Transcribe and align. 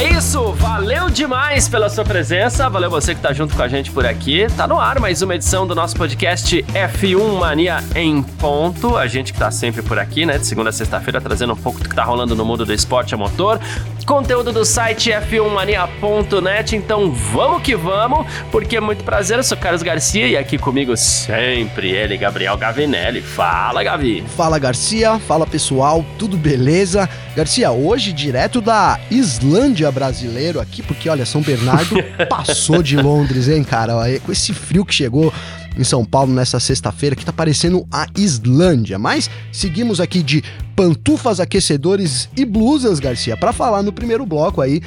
É 0.00 0.14
isso, 0.14 0.52
valeu 0.52 1.10
demais 1.10 1.68
pela 1.68 1.90
sua 1.90 2.06
presença, 2.06 2.70
valeu 2.70 2.88
você 2.88 3.14
que 3.14 3.20
tá 3.20 3.34
junto 3.34 3.54
com 3.54 3.62
a 3.62 3.68
gente 3.68 3.90
por 3.90 4.06
aqui. 4.06 4.46
Tá 4.56 4.66
no 4.66 4.80
ar 4.80 4.98
mais 4.98 5.20
uma 5.20 5.34
edição 5.34 5.66
do 5.66 5.74
nosso 5.74 5.94
podcast 5.94 6.64
F1 6.72 7.38
Mania 7.38 7.84
em 7.94 8.22
ponto. 8.22 8.96
A 8.96 9.06
gente 9.06 9.30
que 9.30 9.38
tá 9.38 9.50
sempre 9.50 9.82
por 9.82 9.98
aqui, 9.98 10.24
né, 10.24 10.38
de 10.38 10.46
segunda 10.46 10.70
a 10.70 10.72
sexta-feira, 10.72 11.20
trazendo 11.20 11.52
um 11.52 11.56
pouco 11.56 11.82
do 11.82 11.86
que 11.86 11.94
tá 11.94 12.02
rolando 12.02 12.34
no 12.34 12.46
mundo 12.46 12.64
do 12.64 12.72
esporte 12.72 13.14
a 13.14 13.18
motor. 13.18 13.60
Conteúdo 14.06 14.52
do 14.52 14.64
site 14.64 15.10
f1mania.net, 15.10 16.74
então 16.74 17.12
vamos 17.12 17.62
que 17.62 17.76
vamos, 17.76 18.26
porque 18.50 18.78
é 18.78 18.80
muito 18.80 19.04
prazer, 19.04 19.36
eu 19.36 19.44
sou 19.44 19.56
Carlos 19.56 19.82
Garcia 19.82 20.26
e 20.26 20.34
aqui 20.34 20.56
comigo 20.56 20.96
sempre 20.96 21.90
ele, 21.90 22.16
Gabriel 22.16 22.56
Gavinelli. 22.56 23.20
Fala, 23.20 23.84
Gavi. 23.84 24.24
Fala, 24.34 24.58
Garcia. 24.58 25.18
Fala, 25.18 25.46
pessoal. 25.46 26.02
Tudo 26.18 26.38
beleza? 26.38 27.06
Garcia, 27.36 27.70
hoje 27.70 28.14
direto 28.14 28.62
da 28.62 28.98
Islândia 29.10 29.89
brasileiro 29.90 30.60
aqui, 30.60 30.82
porque 30.82 31.08
olha, 31.08 31.26
São 31.26 31.40
Bernardo 31.40 31.96
passou 32.28 32.82
de 32.82 32.96
Londres, 32.96 33.48
hein, 33.48 33.64
cara? 33.64 33.94
Com 34.20 34.32
esse 34.32 34.52
frio 34.52 34.84
que 34.84 34.94
chegou 34.94 35.32
em 35.76 35.84
São 35.84 36.04
Paulo 36.04 36.32
nessa 36.32 36.58
sexta-feira, 36.58 37.16
que 37.16 37.24
tá 37.24 37.32
parecendo 37.32 37.86
a 37.90 38.06
Islândia. 38.16 38.98
Mas 38.98 39.30
seguimos 39.52 40.00
aqui 40.00 40.22
de 40.22 40.42
pantufas, 40.74 41.40
aquecedores 41.40 42.28
e 42.36 42.44
blusas, 42.44 42.98
Garcia, 43.00 43.36
para 43.36 43.52
falar 43.52 43.82
no 43.82 43.92
primeiro 43.92 44.26
bloco 44.26 44.60
aí 44.60 44.80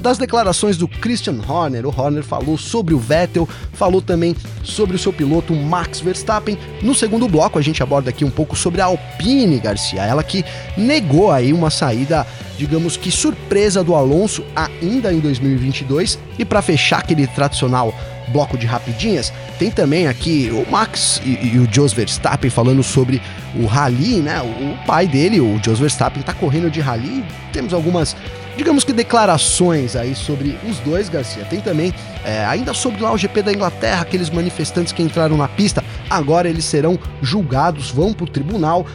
das 0.00 0.18
declarações 0.18 0.76
do 0.76 0.86
Christian 0.86 1.40
Horner. 1.46 1.86
O 1.86 1.94
Horner 1.96 2.22
falou 2.22 2.58
sobre 2.58 2.94
o 2.94 2.98
Vettel, 2.98 3.48
falou 3.72 4.00
também 4.00 4.36
sobre 4.62 4.94
o 4.94 4.98
seu 4.98 5.12
piloto 5.12 5.54
Max 5.54 6.00
Verstappen. 6.00 6.58
No 6.82 6.94
segundo 6.94 7.26
bloco, 7.28 7.58
a 7.58 7.62
gente 7.62 7.82
aborda 7.82 8.10
aqui 8.10 8.24
um 8.24 8.30
pouco 8.30 8.54
sobre 8.54 8.80
a 8.80 8.86
Alpine 8.86 9.58
Garcia, 9.58 10.02
ela 10.02 10.22
que 10.22 10.44
negou 10.76 11.30
aí 11.30 11.52
uma 11.52 11.70
saída, 11.70 12.26
digamos 12.60 12.94
que 12.94 13.10
surpresa 13.10 13.82
do 13.82 13.94
Alonso 13.94 14.44
ainda 14.54 15.10
em 15.10 15.18
2022. 15.18 16.18
E 16.38 16.44
para 16.44 16.60
fechar 16.60 16.98
aquele 16.98 17.26
tradicional 17.26 17.94
bloco 18.28 18.58
de 18.58 18.66
rapidinhas, 18.66 19.32
tem 19.58 19.70
também 19.70 20.06
aqui 20.06 20.50
o 20.52 20.70
Max 20.70 21.22
e, 21.24 21.54
e 21.54 21.58
o 21.58 21.66
Jos 21.72 21.94
Verstappen 21.94 22.50
falando 22.50 22.82
sobre 22.82 23.20
o 23.56 23.64
rally, 23.64 24.16
né? 24.16 24.42
O, 24.42 24.72
o 24.72 24.86
pai 24.86 25.08
dele, 25.08 25.40
o 25.40 25.58
Jos 25.64 25.78
Verstappen, 25.78 26.22
tá 26.22 26.34
correndo 26.34 26.70
de 26.70 26.80
rally. 26.80 27.24
Temos 27.50 27.72
algumas 27.72 28.14
digamos 28.58 28.84
que 28.84 28.92
declarações 28.92 29.96
aí 29.96 30.14
sobre 30.14 30.58
os 30.68 30.78
dois, 30.80 31.08
Garcia. 31.08 31.46
Tem 31.46 31.62
também, 31.62 31.94
é, 32.22 32.44
ainda 32.44 32.74
sobre 32.74 33.00
lá 33.00 33.10
o 33.10 33.16
GP 33.16 33.40
da 33.42 33.52
Inglaterra, 33.54 34.02
aqueles 34.02 34.28
manifestantes 34.28 34.92
que 34.92 35.02
entraram 35.02 35.34
na 35.34 35.48
pista, 35.48 35.82
agora 36.10 36.46
eles 36.46 36.66
serão 36.66 36.98
julgados, 37.22 37.90
vão 37.90 38.12
para 38.12 38.24
o 38.24 38.28
tribunal. 38.28 38.86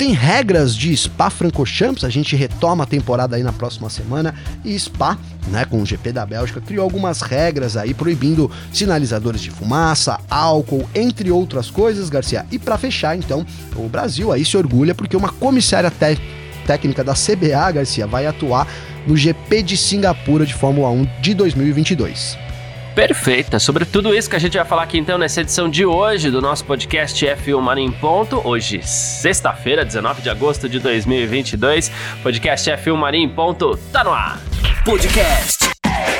Tem 0.00 0.12
regras 0.12 0.74
de 0.74 0.96
Spa-Francorchamps, 0.96 2.04
a 2.04 2.08
gente 2.08 2.34
retoma 2.34 2.84
a 2.84 2.86
temporada 2.86 3.36
aí 3.36 3.42
na 3.42 3.52
próxima 3.52 3.90
semana 3.90 4.34
e 4.64 4.74
Spa, 4.78 5.18
né, 5.48 5.66
com 5.66 5.82
o 5.82 5.84
GP 5.84 6.10
da 6.10 6.24
Bélgica, 6.24 6.58
criou 6.58 6.84
algumas 6.84 7.20
regras 7.20 7.76
aí 7.76 7.92
proibindo 7.92 8.50
sinalizadores 8.72 9.42
de 9.42 9.50
fumaça, 9.50 10.18
álcool, 10.30 10.88
entre 10.94 11.30
outras 11.30 11.68
coisas, 11.68 12.08
Garcia. 12.08 12.46
E 12.50 12.58
para 12.58 12.78
fechar, 12.78 13.14
então, 13.14 13.44
o 13.76 13.90
Brasil 13.90 14.32
aí 14.32 14.42
se 14.42 14.56
orgulha 14.56 14.94
porque 14.94 15.14
uma 15.14 15.28
comissária 15.28 15.92
técnica 16.66 17.04
da 17.04 17.12
CBA, 17.12 17.70
Garcia, 17.70 18.06
vai 18.06 18.24
atuar 18.24 18.66
no 19.06 19.14
GP 19.14 19.62
de 19.62 19.76
Singapura 19.76 20.46
de 20.46 20.54
Fórmula 20.54 20.88
1 20.88 21.06
de 21.20 21.34
2022. 21.34 22.49
Perfeita. 22.94 23.58
Sobre 23.58 23.84
tudo 23.84 24.14
isso 24.14 24.28
que 24.28 24.36
a 24.36 24.38
gente 24.38 24.56
vai 24.56 24.66
falar 24.66 24.82
aqui 24.82 24.98
então 24.98 25.16
nessa 25.16 25.40
edição 25.40 25.68
de 25.68 25.84
hoje 25.84 26.30
do 26.30 26.40
nosso 26.40 26.64
podcast 26.64 27.24
F1 27.24 27.60
Mania 27.60 27.84
em 27.84 27.90
Ponto. 27.90 28.40
Hoje, 28.46 28.80
sexta-feira, 28.82 29.84
19 29.84 30.22
de 30.22 30.30
agosto 30.30 30.68
de 30.68 30.78
2022. 30.78 31.90
Podcast 32.22 32.70
F1 32.70 32.96
Mania 32.96 33.20
em 33.20 33.28
Ponto 33.28 33.76
tá 33.92 34.04
no 34.04 34.10
ar. 34.10 34.40
Podcast 34.84 35.70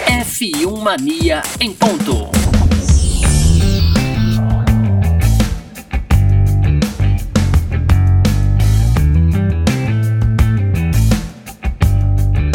F1 0.07 0.83
Mania 0.83 1.43
em 1.61 1.73
Ponto. 1.73 2.40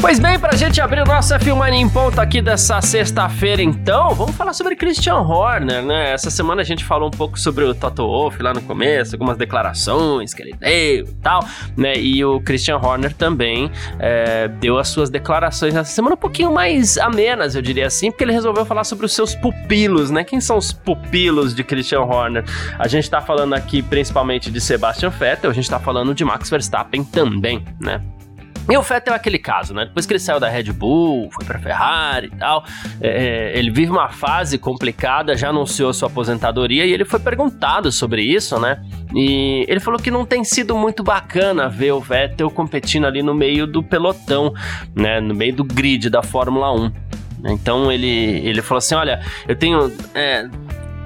Pois 0.05 0.19
bem, 0.19 0.37
pra 0.37 0.55
gente 0.55 0.79
abrir 0.79 1.03
nosso 1.03 1.33
F1 1.33 1.73
em 1.73 1.89
ponto 1.89 2.21
aqui 2.21 2.39
dessa 2.39 2.79
sexta-feira, 2.79 3.59
então, 3.63 4.13
vamos 4.13 4.35
falar 4.35 4.53
sobre 4.53 4.75
Christian 4.75 5.15
Horner, 5.15 5.81
né? 5.81 6.11
Essa 6.11 6.29
semana 6.29 6.61
a 6.61 6.63
gente 6.63 6.85
falou 6.85 7.07
um 7.07 7.11
pouco 7.11 7.39
sobre 7.39 7.63
o 7.63 7.73
Toto 7.73 8.05
Wolff 8.05 8.39
lá 8.39 8.53
no 8.53 8.61
começo, 8.61 9.15
algumas 9.15 9.35
declarações 9.35 10.31
que 10.31 10.43
ele 10.43 10.53
deu 10.53 11.07
e 11.07 11.15
tal, 11.23 11.43
né? 11.75 11.95
E 11.97 12.23
o 12.23 12.39
Christian 12.39 12.77
Horner 12.77 13.15
também 13.15 13.71
é, 13.97 14.47
deu 14.47 14.77
as 14.77 14.89
suas 14.89 15.09
declarações 15.09 15.73
nessa 15.73 15.89
semana 15.89 16.13
um 16.13 16.19
pouquinho 16.19 16.53
mais 16.53 16.99
amenas, 16.99 17.55
eu 17.55 17.61
diria 17.63 17.87
assim, 17.87 18.11
porque 18.11 18.25
ele 18.25 18.31
resolveu 18.31 18.63
falar 18.63 18.83
sobre 18.83 19.07
os 19.07 19.11
seus 19.11 19.33
pupilos, 19.33 20.11
né? 20.11 20.23
Quem 20.23 20.39
são 20.39 20.55
os 20.55 20.71
pupilos 20.71 21.55
de 21.55 21.63
Christian 21.63 22.01
Horner? 22.01 22.45
A 22.77 22.87
gente 22.87 23.09
tá 23.09 23.21
falando 23.21 23.55
aqui 23.55 23.81
principalmente 23.81 24.51
de 24.51 24.61
Sebastian 24.61 25.09
Vettel, 25.09 25.49
a 25.49 25.53
gente 25.53 25.67
tá 25.67 25.79
falando 25.79 26.13
de 26.13 26.23
Max 26.23 26.47
Verstappen 26.47 27.03
também, 27.03 27.65
né? 27.81 27.99
E 28.67 28.75
o 28.75 28.81
Vettel 28.81 29.13
é 29.13 29.17
aquele 29.17 29.37
caso, 29.37 29.73
né? 29.73 29.85
Depois 29.85 30.05
que 30.05 30.13
ele 30.13 30.19
saiu 30.19 30.39
da 30.39 30.49
Red 30.49 30.71
Bull, 30.71 31.29
foi 31.31 31.45
pra 31.45 31.59
Ferrari 31.59 32.27
e 32.27 32.35
tal, 32.37 32.65
é, 32.99 33.51
ele 33.55 33.69
vive 33.69 33.91
uma 33.91 34.09
fase 34.09 34.57
complicada, 34.57 35.35
já 35.37 35.49
anunciou 35.49 35.93
sua 35.93 36.07
aposentadoria 36.07 36.85
e 36.85 36.91
ele 36.91 37.05
foi 37.05 37.19
perguntado 37.19 37.91
sobre 37.91 38.23
isso, 38.23 38.59
né? 38.59 38.81
E 39.13 39.65
ele 39.67 39.79
falou 39.79 39.99
que 39.99 40.09
não 40.09 40.25
tem 40.25 40.43
sido 40.43 40.75
muito 40.75 41.03
bacana 41.03 41.69
ver 41.69 41.91
o 41.91 41.99
Vettel 41.99 42.49
competindo 42.49 43.05
ali 43.05 43.21
no 43.21 43.35
meio 43.35 43.67
do 43.67 43.83
pelotão, 43.83 44.51
né? 44.95 45.19
No 45.19 45.35
meio 45.35 45.55
do 45.55 45.63
grid 45.63 46.09
da 46.09 46.23
Fórmula 46.23 46.73
1. 46.73 46.91
Então 47.47 47.91
ele, 47.91 48.07
ele 48.07 48.61
falou 48.61 48.79
assim: 48.79 48.95
olha, 48.95 49.21
eu 49.47 49.55
tenho. 49.55 49.91
É, 50.13 50.49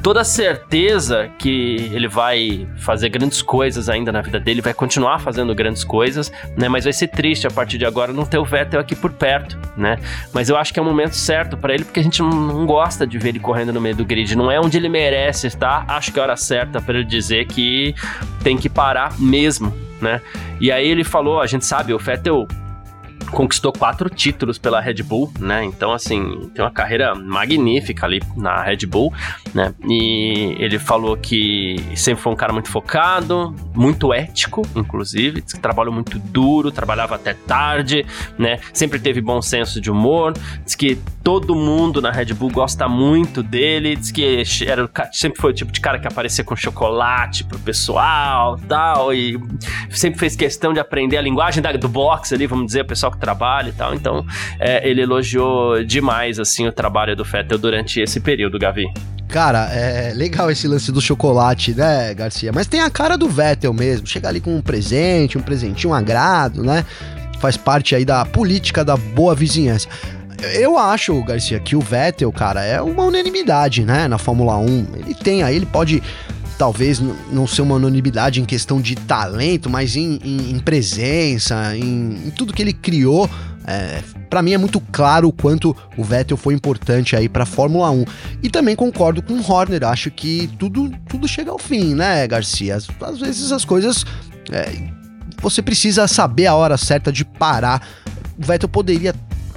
toda 0.02 0.24
certeza 0.24 1.30
que 1.38 1.90
ele 1.94 2.08
vai 2.08 2.68
fazer 2.78 3.10
grandes 3.10 3.42
coisas 3.42 3.90
ainda 3.90 4.12
na 4.12 4.22
vida 4.22 4.40
dele, 4.40 4.62
vai 4.62 4.74
continuar 4.74 5.20
fazendo 5.20 5.54
grandes 5.54 5.84
coisas, 5.84 6.32
né? 6.58 6.70
Mas 6.70 6.84
vai 6.84 6.94
ser 6.94 7.08
triste 7.08 7.48
a 7.48 7.52
partir 7.52 7.78
de 7.78 7.86
agora 7.86 8.14
não 8.14 8.26
ter 8.26 8.38
o 8.38 8.46
Vettel 8.46 8.80
aqui 8.80 8.96
por 8.96 9.12
perto, 9.12 9.58
né? 9.76 9.98
Mas 10.34 10.50
eu 10.50 10.58
acho 10.58 10.74
que 10.74 10.80
é 10.80 10.82
o 10.82 10.86
momento 10.86 11.14
certo 11.14 11.58
para 11.58 11.74
ele, 11.74 11.84
porque 11.84 12.00
a 12.00 12.04
gente 12.04 12.22
não, 12.22 12.66
gosta 12.66 13.06
de 13.06 13.18
ver 13.18 13.30
ele 13.30 13.40
correndo 13.40 13.74
no 13.74 13.82
meio 13.82 13.96
do 13.96 14.06
grid, 14.06 14.36
não 14.36 14.52
é 14.52 14.59
onde 14.59 14.78
ele 14.78 14.90
merece 14.90 15.48
estar. 15.48 15.86
Acho 15.88 16.12
que 16.12 16.20
é 16.20 16.22
a 16.22 16.26
hora 16.26 16.38
certa 16.38 16.82
para 16.82 16.96
ele 16.96 17.06
dizer 17.06 17.46
que 17.48 17.96
tem 18.44 18.58
que 18.58 18.70
parar 18.70 19.20
mesmo, 19.20 19.74
né? 20.02 20.22
E 20.59 20.72
aí 20.72 20.88
ele 20.88 21.04
falou, 21.04 21.42
a 21.42 21.48
gente 21.48 21.66
sabe, 21.66 21.94
o 21.94 21.98
Vettel 22.00 22.48
conquistou 23.31 23.72
quatro 23.72 24.09
títulos 24.09 24.57
pela 24.57 24.79
Red 24.79 25.03
Bull, 25.03 25.31
né? 25.40 25.63
Então, 25.63 25.91
assim, 25.91 26.50
tem 26.53 26.63
uma 26.63 26.72
carreira 26.72 27.16
magnífica 27.16 28.06
ali 28.06 28.22
na 28.35 28.62
Red 28.62 28.85
Bull, 28.88 29.13
né? 29.53 29.73
E 29.88 30.56
ele 30.59 30.79
falou 30.79 31.17
que 31.17 31.78
sempre 31.95 32.22
foi 32.22 32.34
um 32.34 32.35
cara 32.35 32.53
muito 32.53 32.69
focado, 32.69 33.56
muito 33.73 34.13
ético, 34.13 34.62
inclusive, 34.75 35.41
que 35.41 35.59
trabalhou 35.59 35.94
muito 35.94 36.19
duro, 36.19 36.72
trabalhava 36.72 37.16
até 37.16 37.34
tarde, 37.34 38.06
né? 38.38 38.59
Sempre 38.73 39.00
teve 39.00 39.22
bom 39.22 39.41
senso 39.41 39.79
de 39.79 39.91
humor, 39.91 40.34
disse 40.63 40.78
que 40.78 41.00
todo 41.23 41.56
mundo 41.56 42.01
na 42.01 42.11
Red 42.11 42.34
Bull 42.34 42.50
gosta 42.50 42.88
muito 42.88 43.44
dele, 43.44 43.96
disse 43.96 44.11
que 44.11 44.44
era, 44.66 44.90
sempre 45.11 45.40
foi 45.40 45.51
o 45.51 45.53
tipo 45.53 45.72
de 45.72 45.79
cara 45.79 46.00
que 46.00 46.07
aparecia 46.07 46.44
com 46.44 46.56
chocolate 46.56 47.44
pro 47.44 47.59
pessoal, 47.59 48.57
tal, 48.67 49.13
e 49.13 49.40
sempre 49.91 50.20
fez 50.20 50.35
questão 50.35 50.73
de 50.73 50.79
aprender 50.79 51.17
a 51.17 51.22
linguagem 51.22 51.61
da, 51.61 51.72
do 51.73 51.87
boxe 51.87 52.34
ali, 52.34 52.47
vamos 52.47 52.67
dizer, 52.67 52.82
o 52.82 52.85
pessoal 52.85 53.11
que 53.11 53.19
trabalho 53.20 53.70
e 53.70 53.74
tal. 53.74 53.94
Então, 53.94 54.26
é, 54.60 54.88
ele 54.88 55.02
elogiou 55.02 55.84
demais, 55.84 56.40
assim, 56.40 56.68
o 56.68 56.72
trabalho 56.72 57.16
do 57.16 57.26
Fettel 57.26 57.58
durante 57.58 58.00
esse 58.00 58.20
período, 58.20 58.58
Gavi. 58.58 58.86
Cara, 59.28 59.70
é 59.72 60.12
legal 60.16 60.50
esse 60.50 60.68
lance 60.68 60.92
do 60.92 61.00
chocolate, 61.00 61.76
né, 61.76 62.16
Garcia? 62.16 62.52
Mas 62.52 62.66
tem 62.66 62.82
a 62.82 62.90
cara 62.90 63.16
do 63.16 63.30
Vettel 63.30 63.72
mesmo. 63.72 64.08
Chega 64.08 64.28
ali 64.28 64.42
com 64.42 64.56
um 64.56 64.62
presente, 64.62 65.38
um 65.38 65.42
presentinho, 65.42 65.92
um 65.92 65.96
agrado, 65.96 66.64
né? 66.64 66.84
Faz 67.40 67.56
parte 67.56 67.96
aí 67.96 68.04
da 68.04 68.26
política 68.26 68.84
da 68.84 68.98
boa 68.98 69.36
vizinhança. 69.36 69.88
Eu 70.56 70.80
acho, 70.80 71.22
Garcia, 71.24 71.60
que 71.60 71.76
o 71.76 71.80
Vettel, 71.80 72.32
cara, 72.32 72.64
é 72.64 72.82
uma 72.82 73.04
unanimidade, 73.04 73.86
né, 73.86 74.08
na 74.08 74.18
Fórmula 74.18 74.58
1. 74.58 74.88
Ele 74.96 75.14
tem 75.14 75.44
aí, 75.44 75.58
ele 75.58 75.66
pode 75.66 76.02
talvez 76.59 77.02
não 77.32 77.47
ser 77.47 77.61
uma 77.61 77.78
anonimidade 77.78 78.41
em 78.41 78.46
questão 78.46 78.82
de 78.82 78.94
talento, 78.94 79.70
mas 79.70 79.96
em, 79.96 80.20
em, 80.22 80.52
em 80.52 80.59
presença, 80.59 81.73
em, 81.73 82.28
em, 82.28 82.29
tudo 82.32 82.53
que 82.53 82.61
ele 82.61 82.73
criou. 82.73 83.29
É, 83.66 84.03
para 84.29 84.41
mim 84.41 84.52
é 84.52 84.58
muito 84.58 84.82
claro 84.91 85.29
o 85.29 85.32
quanto 85.32 85.76
o 85.96 86.03
Vettel 86.03 86.35
foi 86.35 86.53
importante 86.53 87.16
aí 87.16 87.29
para 87.29 87.46
Fórmula 87.46 87.90
1. 87.90 88.03
E 88.44 88.50
também 88.50 88.76
concordo 88.76 89.22
com 89.22 89.35
o 89.35 89.52
Horner, 89.52 89.85
acho 89.85 90.11
que 90.11 90.50
tudo, 90.59 90.91
tudo 91.08 91.29
chega 91.29 91.50
ao 91.50 91.58
fim, 91.58 91.96
né, 91.96 92.28
Garcia? 92.28 92.76
Às, 92.76 92.90
às 93.02 93.20
vezes 93.20 93.53
as 93.53 93.64
coisas 93.64 94.06
é, 94.52 94.73
você 95.41 95.61
precisa 95.61 96.09
saber 96.09 96.47
a 96.47 96.56
hora 96.56 96.78
certa 96.78 97.09
de 97.09 97.23
parar. 97.23 97.88
O 98.38 98.46
Vettel 98.46 98.67
poderia 98.67 99.16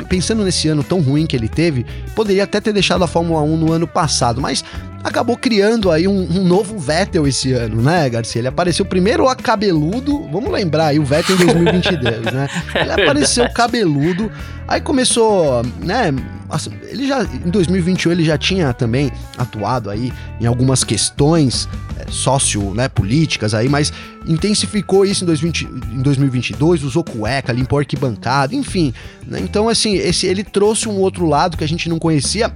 pensando 0.08 0.44
nesse 0.44 0.68
ano 0.68 0.84
tão 0.84 1.00
ruim 1.00 1.26
que 1.26 1.36
ele 1.36 1.48
teve, 1.48 1.86
poderia 2.14 2.44
até 2.44 2.60
ter 2.60 2.72
deixado 2.72 3.02
a 3.02 3.06
Fórmula 3.06 3.40
1 3.42 3.56
no 3.56 3.72
ano 3.72 3.86
passado, 3.86 4.40
mas 4.40 4.64
acabou 5.02 5.36
criando 5.36 5.90
aí 5.90 6.06
um, 6.06 6.20
um, 6.20 6.44
novo 6.44 6.78
Vettel 6.78 7.26
esse 7.26 7.52
ano, 7.52 7.82
né, 7.82 8.08
Garcia? 8.08 8.40
Ele 8.40 8.48
apareceu 8.48 8.84
primeiro 8.84 9.28
a 9.28 9.34
cabeludo, 9.34 10.28
vamos 10.30 10.50
lembrar 10.50 10.86
aí, 10.88 10.98
o 10.98 11.04
Vettel 11.04 11.36
em 11.36 11.46
2022, 11.46 12.22
né? 12.32 12.48
Ele 12.74 12.90
é 12.90 12.92
apareceu 12.92 13.48
cabeludo, 13.52 14.30
aí 14.68 14.80
começou, 14.80 15.62
né, 15.80 16.12
ele 16.88 17.06
já, 17.06 17.22
em 17.24 17.50
2021 17.50 18.12
ele 18.12 18.24
já 18.24 18.36
tinha 18.36 18.72
também 18.72 19.10
atuado 19.38 19.90
aí 19.90 20.12
em 20.40 20.46
algumas 20.46 20.84
questões 20.84 21.68
é, 21.98 22.10
sócio, 22.10 22.74
né, 22.74 22.88
políticas 22.88 23.54
aí, 23.54 23.68
mas 23.68 23.92
intensificou 24.26 25.04
isso 25.04 25.24
em, 25.24 25.26
2020, 25.26 25.64
em 25.92 26.02
2022, 26.02 26.84
usou 26.84 27.02
cueca, 27.02 27.52
limpou 27.52 27.78
arquibancada, 27.78 28.54
enfim, 28.54 28.92
né? 29.26 29.40
Então, 29.40 29.68
assim, 29.68 29.94
esse, 29.94 30.26
ele 30.26 30.44
trouxe 30.44 30.88
um 30.88 30.98
outro 30.98 31.26
lado 31.26 31.56
que 31.56 31.64
a 31.64 31.68
gente 31.68 31.88
não 31.88 31.98
conhecia, 31.98 32.52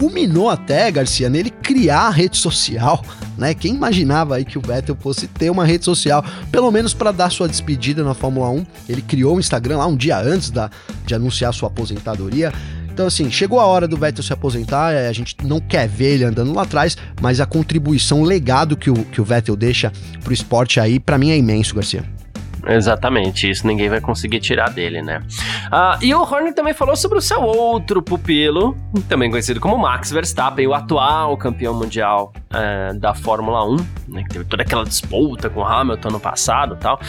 culminou 0.00 0.48
até, 0.48 0.90
Garcia, 0.90 1.28
nele 1.28 1.50
criar 1.50 2.06
a 2.06 2.10
rede 2.10 2.38
social, 2.38 3.04
né? 3.36 3.52
Quem 3.52 3.74
imaginava 3.74 4.36
aí 4.36 4.46
que 4.46 4.56
o 4.56 4.62
Vettel 4.62 4.96
fosse 4.98 5.26
ter 5.26 5.50
uma 5.50 5.62
rede 5.62 5.84
social, 5.84 6.24
pelo 6.50 6.70
menos 6.70 6.94
para 6.94 7.12
dar 7.12 7.30
sua 7.30 7.46
despedida 7.46 8.02
na 8.02 8.14
Fórmula 8.14 8.48
1. 8.48 8.66
Ele 8.88 9.02
criou 9.02 9.36
o 9.36 9.38
Instagram 9.38 9.76
lá 9.76 9.86
um 9.86 9.94
dia 9.94 10.18
antes 10.18 10.50
da, 10.50 10.70
de 11.04 11.14
anunciar 11.14 11.52
sua 11.52 11.68
aposentadoria. 11.68 12.50
Então, 12.90 13.06
assim, 13.06 13.30
chegou 13.30 13.60
a 13.60 13.66
hora 13.66 13.86
do 13.86 13.98
Vettel 13.98 14.24
se 14.24 14.32
aposentar, 14.32 14.90
é, 14.94 15.06
a 15.06 15.12
gente 15.12 15.36
não 15.44 15.60
quer 15.60 15.86
ver 15.86 16.14
ele 16.14 16.24
andando 16.24 16.54
lá 16.54 16.62
atrás, 16.62 16.96
mas 17.20 17.38
a 17.38 17.44
contribuição, 17.44 18.22
o 18.22 18.24
legado 18.24 18.78
que 18.78 18.90
o, 18.90 18.94
que 18.94 19.20
o 19.20 19.24
Vettel 19.24 19.54
deixa 19.54 19.92
pro 20.24 20.32
esporte 20.32 20.80
aí, 20.80 20.98
para 20.98 21.18
mim 21.18 21.30
é 21.30 21.36
imenso, 21.36 21.74
Garcia. 21.74 22.19
Exatamente, 22.66 23.50
isso 23.50 23.66
ninguém 23.66 23.88
vai 23.88 24.00
conseguir 24.00 24.40
tirar 24.40 24.70
dele, 24.70 25.02
né? 25.02 25.22
Ah, 25.70 25.98
e 26.00 26.14
o 26.14 26.20
Horner 26.20 26.54
também 26.54 26.74
falou 26.74 26.96
sobre 26.96 27.18
o 27.18 27.20
seu 27.20 27.40
outro 27.42 28.02
pupilo, 28.02 28.76
também 29.08 29.30
conhecido 29.30 29.60
como 29.60 29.78
Max 29.78 30.10
Verstappen, 30.10 30.66
o 30.66 30.74
atual 30.74 31.36
campeão 31.36 31.74
mundial 31.74 32.32
é, 32.52 32.92
da 32.94 33.14
Fórmula 33.14 33.64
1, 33.64 33.76
né, 34.08 34.22
que 34.24 34.30
teve 34.30 34.44
toda 34.44 34.62
aquela 34.62 34.84
disputa 34.84 35.48
com 35.48 35.60
o 35.60 35.64
Hamilton 35.64 36.10
no 36.10 36.20
passado 36.20 36.76
tal. 36.76 37.00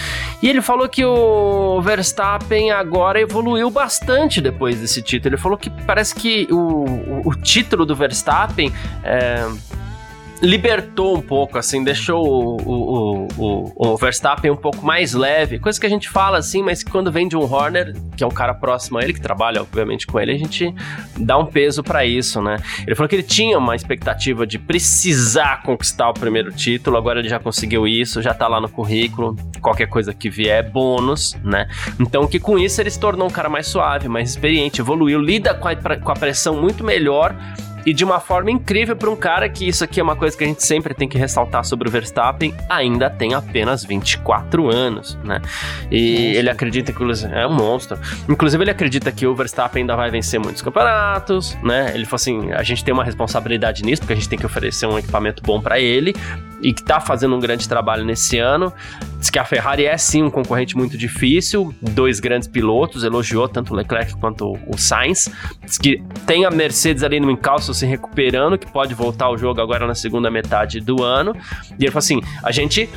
E 0.41 0.49
ele 0.49 0.61
falou 0.61 0.87
que 0.87 1.03
o 1.03 1.81
Verstappen 1.81 2.71
agora 2.71 3.19
evoluiu 3.19 3.69
bastante 3.69 4.39
depois 4.39 4.79
desse 4.79 5.01
título. 5.01 5.35
Ele 5.35 5.41
falou 5.41 5.57
que 5.57 5.69
parece 5.69 6.15
que 6.15 6.47
o, 6.51 6.55
o, 6.55 7.21
o 7.29 7.35
título 7.35 7.85
do 7.85 7.95
Verstappen. 7.95 8.71
É, 9.03 9.47
libertou 10.41 11.15
um 11.15 11.21
pouco, 11.21 11.57
assim, 11.57 11.83
deixou 11.83 12.25
o, 12.25 12.57
o, 12.65 13.27
o, 13.37 13.73
o, 13.75 13.97
Verstappen 13.97 14.49
um 14.49 14.55
pouco 14.55 14.83
mais 14.83 15.13
leve. 15.13 15.59
Coisa 15.59 15.79
que 15.79 15.85
a 15.85 15.89
gente 15.89 16.09
fala 16.09 16.39
assim, 16.39 16.63
mas 16.63 16.83
quando 16.83 17.11
vem 17.11 17.27
de 17.27 17.37
um 17.37 17.41
Horner, 17.41 17.93
que 18.17 18.23
é 18.23 18.27
um 18.27 18.31
cara 18.31 18.53
próximo 18.53 18.97
a 18.97 19.03
ele, 19.03 19.13
que 19.13 19.21
trabalha 19.21 19.61
obviamente 19.61 20.07
com 20.07 20.19
ele, 20.19 20.31
a 20.31 20.37
gente 20.37 20.73
dá 21.15 21.37
um 21.37 21.45
peso 21.45 21.83
para 21.83 22.03
isso, 22.05 22.41
né? 22.41 22.57
Ele 22.85 22.95
falou 22.95 23.07
que 23.07 23.15
ele 23.15 23.23
tinha 23.23 23.57
uma 23.57 23.75
expectativa 23.75 24.47
de 24.47 24.57
precisar 24.57 25.61
conquistar 25.61 26.09
o 26.09 26.13
primeiro 26.13 26.51
título, 26.51 26.97
agora 26.97 27.19
ele 27.19 27.29
já 27.29 27.39
conseguiu 27.39 27.87
isso, 27.87 28.21
já 28.21 28.33
tá 28.33 28.47
lá 28.47 28.59
no 28.59 28.69
currículo, 28.69 29.35
qualquer 29.61 29.87
coisa 29.87 30.13
que 30.13 30.29
vier 30.29 30.65
é 30.65 30.67
bônus, 30.67 31.35
né? 31.43 31.67
Então 31.99 32.27
que 32.27 32.39
com 32.39 32.57
isso 32.57 32.81
ele 32.81 32.89
se 32.89 32.99
tornou 32.99 33.27
um 33.27 33.31
cara 33.31 33.49
mais 33.49 33.67
suave, 33.67 34.07
mais 34.07 34.31
experiente, 34.31 34.81
evoluiu, 34.81 35.21
lida 35.21 35.53
com 35.53 35.67
a, 35.67 35.75
com 35.75 36.11
a 36.11 36.15
pressão 36.15 36.59
muito 36.59 36.83
melhor 36.83 37.35
e 37.85 37.93
de 37.93 38.03
uma 38.03 38.19
forma 38.19 38.51
incrível 38.51 38.95
para 38.95 39.09
um 39.09 39.15
cara 39.15 39.47
que 39.49 39.67
isso 39.67 39.83
aqui 39.83 39.99
é 39.99 40.03
uma 40.03 40.15
coisa 40.15 40.37
que 40.37 40.43
a 40.43 40.47
gente 40.47 40.63
sempre 40.63 40.93
tem 40.93 41.07
que 41.07 41.17
ressaltar 41.17 41.63
sobre 41.63 41.87
o 41.87 41.91
Verstappen, 41.91 42.53
ainda 42.69 43.09
tem 43.09 43.33
apenas 43.33 43.83
24 43.83 44.69
anos, 44.69 45.17
né? 45.23 45.41
E 45.89 46.35
ele 46.35 46.49
acredita 46.49 46.91
que 46.93 47.01
é 47.33 47.47
um 47.47 47.53
monstro. 47.53 47.97
Inclusive 48.29 48.63
ele 48.63 48.71
acredita 48.71 49.11
que 49.11 49.25
o 49.25 49.35
Verstappen 49.35 49.81
ainda 49.81 49.95
vai 49.95 50.09
vencer 50.09 50.39
muitos 50.39 50.61
campeonatos, 50.61 51.57
né? 51.63 51.91
Ele 51.93 52.05
falou 52.05 52.15
assim, 52.15 52.51
a 52.51 52.63
gente 52.63 52.83
tem 52.83 52.93
uma 52.93 53.03
responsabilidade 53.03 53.83
nisso, 53.83 54.01
porque 54.01 54.13
a 54.13 54.15
gente 54.15 54.29
tem 54.29 54.39
que 54.39 54.45
oferecer 54.45 54.85
um 54.85 54.97
equipamento 54.97 55.41
bom 55.43 55.61
para 55.61 55.79
ele 55.79 56.15
e 56.61 56.73
que 56.73 56.83
tá 56.83 56.99
fazendo 56.99 57.35
um 57.35 57.39
grande 57.39 57.67
trabalho 57.67 58.05
nesse 58.05 58.37
ano. 58.37 58.71
Diz 59.21 59.29
que 59.29 59.37
a 59.37 59.45
Ferrari 59.45 59.85
é 59.85 59.95
sim 59.99 60.23
um 60.23 60.31
concorrente 60.31 60.75
muito 60.75 60.97
difícil, 60.97 61.71
dois 61.79 62.19
grandes 62.19 62.47
pilotos, 62.47 63.03
elogiou 63.03 63.47
tanto 63.47 63.71
o 63.71 63.77
Leclerc 63.77 64.15
quanto 64.17 64.57
o 64.65 64.75
Sainz. 64.79 65.31
Diz 65.63 65.77
que 65.77 66.01
tem 66.25 66.43
a 66.43 66.49
Mercedes 66.49 67.03
ali 67.03 67.19
no 67.19 67.29
encalço 67.29 67.71
se 67.71 67.85
recuperando, 67.85 68.57
que 68.57 68.65
pode 68.65 68.95
voltar 68.95 69.25
ao 69.25 69.37
jogo 69.37 69.61
agora 69.61 69.85
na 69.85 69.93
segunda 69.93 70.31
metade 70.31 70.79
do 70.79 71.03
ano. 71.03 71.35
E 71.77 71.83
ele 71.83 71.91
falou 71.91 71.99
assim: 71.99 72.19
a 72.41 72.51
gente 72.51 72.89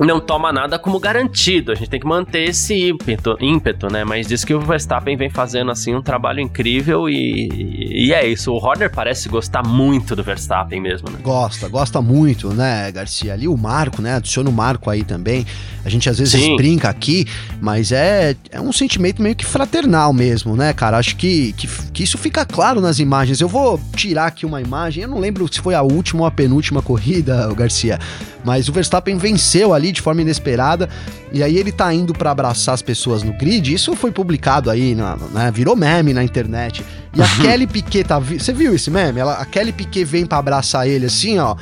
não 0.00 0.20
toma 0.20 0.52
nada 0.52 0.78
como 0.78 0.98
garantido. 0.98 1.72
A 1.72 1.74
gente 1.74 1.88
tem 1.88 2.00
que 2.00 2.06
manter 2.06 2.48
esse 2.48 2.88
ímpeto, 2.88 3.36
ímpeto, 3.40 3.88
né? 3.88 4.04
Mas 4.04 4.26
diz 4.26 4.44
que 4.44 4.54
o 4.54 4.60
Verstappen 4.60 5.16
vem 5.16 5.30
fazendo 5.30 5.70
assim 5.70 5.94
um 5.94 6.02
trabalho 6.02 6.40
incrível 6.40 7.08
e, 7.08 8.06
e 8.06 8.12
é 8.12 8.26
isso. 8.26 8.52
O 8.52 8.56
Horner 8.56 8.90
parece 8.90 9.28
gostar 9.28 9.66
muito 9.66 10.16
do 10.16 10.22
Verstappen 10.22 10.80
mesmo, 10.80 11.10
né? 11.10 11.18
Gosta, 11.22 11.68
gosta 11.68 12.00
muito, 12.00 12.48
né, 12.48 12.90
Garcia? 12.90 13.32
Ali 13.34 13.46
o 13.46 13.56
Marco, 13.56 14.00
né? 14.00 14.14
Adiciona 14.14 14.48
o 14.48 14.52
Marco 14.52 14.88
aí 14.88 15.04
também. 15.04 15.46
A 15.84 15.88
gente 15.88 16.08
às 16.08 16.18
vezes 16.18 16.40
Sim. 16.40 16.56
brinca 16.56 16.88
aqui, 16.88 17.26
mas 17.60 17.90
é, 17.92 18.36
é 18.50 18.60
um 18.60 18.72
sentimento 18.72 19.20
meio 19.20 19.34
que 19.34 19.44
fraternal 19.44 20.12
mesmo, 20.12 20.56
né, 20.56 20.72
cara? 20.72 20.96
Acho 20.96 21.16
que, 21.16 21.52
que, 21.54 21.68
que 21.92 22.02
isso 22.04 22.16
fica 22.16 22.44
claro 22.44 22.80
nas 22.80 22.98
imagens. 22.98 23.40
Eu 23.40 23.48
vou 23.48 23.80
tirar 23.96 24.26
aqui 24.26 24.46
uma 24.46 24.60
imagem, 24.60 25.02
eu 25.02 25.08
não 25.08 25.18
lembro 25.18 25.52
se 25.52 25.60
foi 25.60 25.74
a 25.74 25.82
última 25.82 26.22
ou 26.22 26.26
a 26.26 26.30
penúltima 26.30 26.80
corrida, 26.80 27.52
Garcia, 27.54 27.98
mas 28.44 28.68
o 28.68 28.72
Verstappen 28.72 29.16
venceu 29.16 29.74
ali 29.74 29.81
de 29.90 30.00
forma 30.00 30.22
inesperada. 30.22 30.88
E 31.32 31.42
aí 31.42 31.56
ele 31.56 31.72
tá 31.72 31.92
indo 31.92 32.12
para 32.12 32.30
abraçar 32.30 32.74
as 32.74 32.82
pessoas 32.82 33.22
no 33.22 33.32
grid. 33.32 33.72
Isso 33.72 33.96
foi 33.96 34.12
publicado 34.12 34.70
aí, 34.70 34.94
né? 34.94 35.50
Virou 35.52 35.74
meme 35.74 36.12
na 36.12 36.22
internet. 36.22 36.84
E 37.14 37.20
a 37.20 37.24
uhum. 37.24 37.42
Kelly 37.42 37.66
Piquet 37.66 38.04
tá. 38.04 38.18
Você 38.18 38.52
viu 38.52 38.74
esse 38.74 38.90
meme? 38.90 39.18
Ela, 39.18 39.34
a 39.34 39.44
Kelly 39.44 39.72
Piquet 39.72 40.04
vem 40.04 40.26
para 40.26 40.38
abraçar 40.38 40.86
ele 40.86 41.06
assim, 41.06 41.38
ó. 41.38 41.56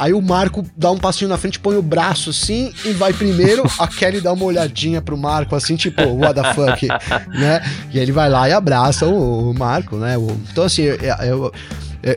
Aí 0.00 0.14
o 0.14 0.22
Marco 0.22 0.64
dá 0.74 0.90
um 0.90 0.96
passinho 0.96 1.28
na 1.28 1.36
frente, 1.36 1.60
põe 1.60 1.76
o 1.76 1.82
braço 1.82 2.30
assim 2.30 2.72
e 2.86 2.92
vai 2.92 3.12
primeiro. 3.12 3.64
A 3.78 3.86
Kelly 3.86 4.22
dá 4.22 4.32
uma 4.32 4.46
olhadinha 4.46 5.02
pro 5.02 5.14
Marco, 5.14 5.54
assim, 5.54 5.76
tipo, 5.76 6.02
what 6.02 6.34
the 6.34 6.54
fuck, 6.54 6.88
né? 7.38 7.60
E 7.92 7.98
ele 7.98 8.10
vai 8.10 8.30
lá 8.30 8.48
e 8.48 8.52
abraça 8.52 9.06
o, 9.06 9.50
o 9.50 9.54
Marco, 9.54 9.96
né? 9.96 10.14
Então, 10.50 10.64
assim, 10.64 10.84
eu, 10.84 10.96
eu 10.96 11.52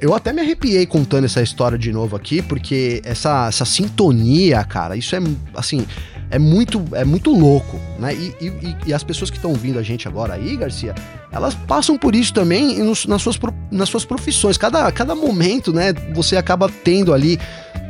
eu 0.02 0.14
até 0.14 0.32
me 0.32 0.42
arrepiei 0.42 0.86
contando 0.86 1.26
essa 1.26 1.42
história 1.42 1.78
de 1.78 1.92
novo 1.92 2.16
aqui, 2.16 2.42
porque 2.42 3.02
essa, 3.04 3.48
essa 3.48 3.66
sintonia, 3.66 4.64
cara, 4.64 4.96
isso 4.96 5.16
é 5.16 5.20
assim. 5.56 5.86
É 6.32 6.40
muito, 6.40 6.84
é 6.94 7.06
muito 7.06 7.32
louco, 7.32 7.80
né? 8.00 8.16
E, 8.16 8.34
e, 8.42 8.76
e 8.88 8.94
as 8.94 9.04
pessoas 9.04 9.30
que 9.30 9.38
estão 9.38 9.52
ouvindo 9.52 9.78
a 9.78 9.84
gente 9.84 10.08
agora 10.08 10.34
aí, 10.34 10.58
Garcia, 10.58 10.96
elas 11.34 11.56
passam 11.56 11.98
por 11.98 12.16
isso 12.16 12.34
também 12.34 12.80
nos, 12.80 13.06
nas, 13.08 13.22
suas, 13.22 13.40
nas 13.72 13.90
suas 13.90 14.06
profissões. 14.06 14.58
Cada, 14.58 14.92
cada 14.92 15.16
momento, 15.16 15.74
né, 15.74 15.92
você 16.14 16.38
acaba 16.38 16.70
tendo 16.70 17.12
ali 17.12 17.40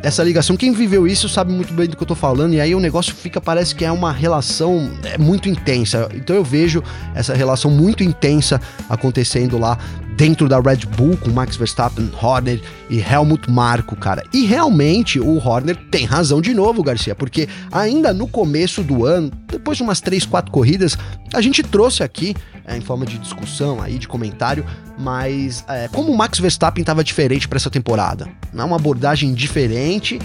essa 0.02 0.24
ligação. 0.24 0.58
Quem 0.58 0.72
viveu 0.72 1.08
isso 1.08 1.28
sabe 1.30 1.52
muito 1.52 1.74
bem 1.74 1.88
do 1.88 1.96
que 1.96 2.04
eu 2.04 2.08
tô 2.08 2.16
falando, 2.16 2.54
e 2.54 2.62
aí 2.62 2.74
o 2.74 2.80
negócio 2.80 3.14
fica, 3.14 3.40
parece 3.40 3.76
que 3.76 3.86
é 3.86 3.92
uma 3.92 4.12
relação 4.12 4.92
é, 5.04 5.18
muito 5.18 5.50
intensa. 5.50 6.10
Então 6.14 6.36
eu 6.36 6.44
vejo 6.44 6.84
essa 7.14 7.34
relação 7.34 7.70
muito 7.70 8.04
intensa 8.04 8.62
acontecendo 8.90 9.58
lá 9.58 9.78
dentro 10.16 10.48
da 10.48 10.60
Red 10.60 10.86
Bull 10.98 11.18
com 11.18 11.30
Max 11.32 11.56
Verstappen, 11.56 12.12
Horner 12.22 12.62
e 12.90 13.00
Helmut 13.00 13.50
Marko, 13.50 13.96
cara. 13.96 14.24
E 14.34 14.46
realmente 14.46 15.20
o 15.20 15.38
Horner 15.38 15.76
tem 15.90 16.06
razão 16.06 16.42
de 16.42 16.54
novo, 16.54 16.84
Garcia, 16.84 17.16
porque 17.16 17.48
ainda 17.72 18.14
no 18.14 18.28
começo 18.28 18.84
do 18.84 19.06
ano, 19.06 19.32
depois 19.64 19.78
de 19.78 19.84
umas 19.84 20.02
3, 20.02 20.26
4 20.26 20.52
corridas, 20.52 20.98
a 21.34 21.40
gente 21.40 21.64
trouxe 21.64 22.04
aqui 22.04 22.36
é, 22.66 22.76
em 22.76 22.82
forma 22.82 23.06
de 23.06 23.18
discussão 23.18 23.82
aí, 23.82 23.98
de 23.98 24.10
comentário, 24.10 24.66
mas 25.00 25.64
é, 25.70 25.88
como 25.88 26.12
o 26.12 26.18
Max 26.18 26.38
Verstappen 26.38 26.82
estava 26.82 27.02
diferente 27.02 27.48
para 27.48 27.56
essa 27.56 27.70
temporada, 27.70 28.28
né? 28.52 28.62
uma 28.62 28.76
abordagem 28.76 29.34
diferente, 29.34 30.20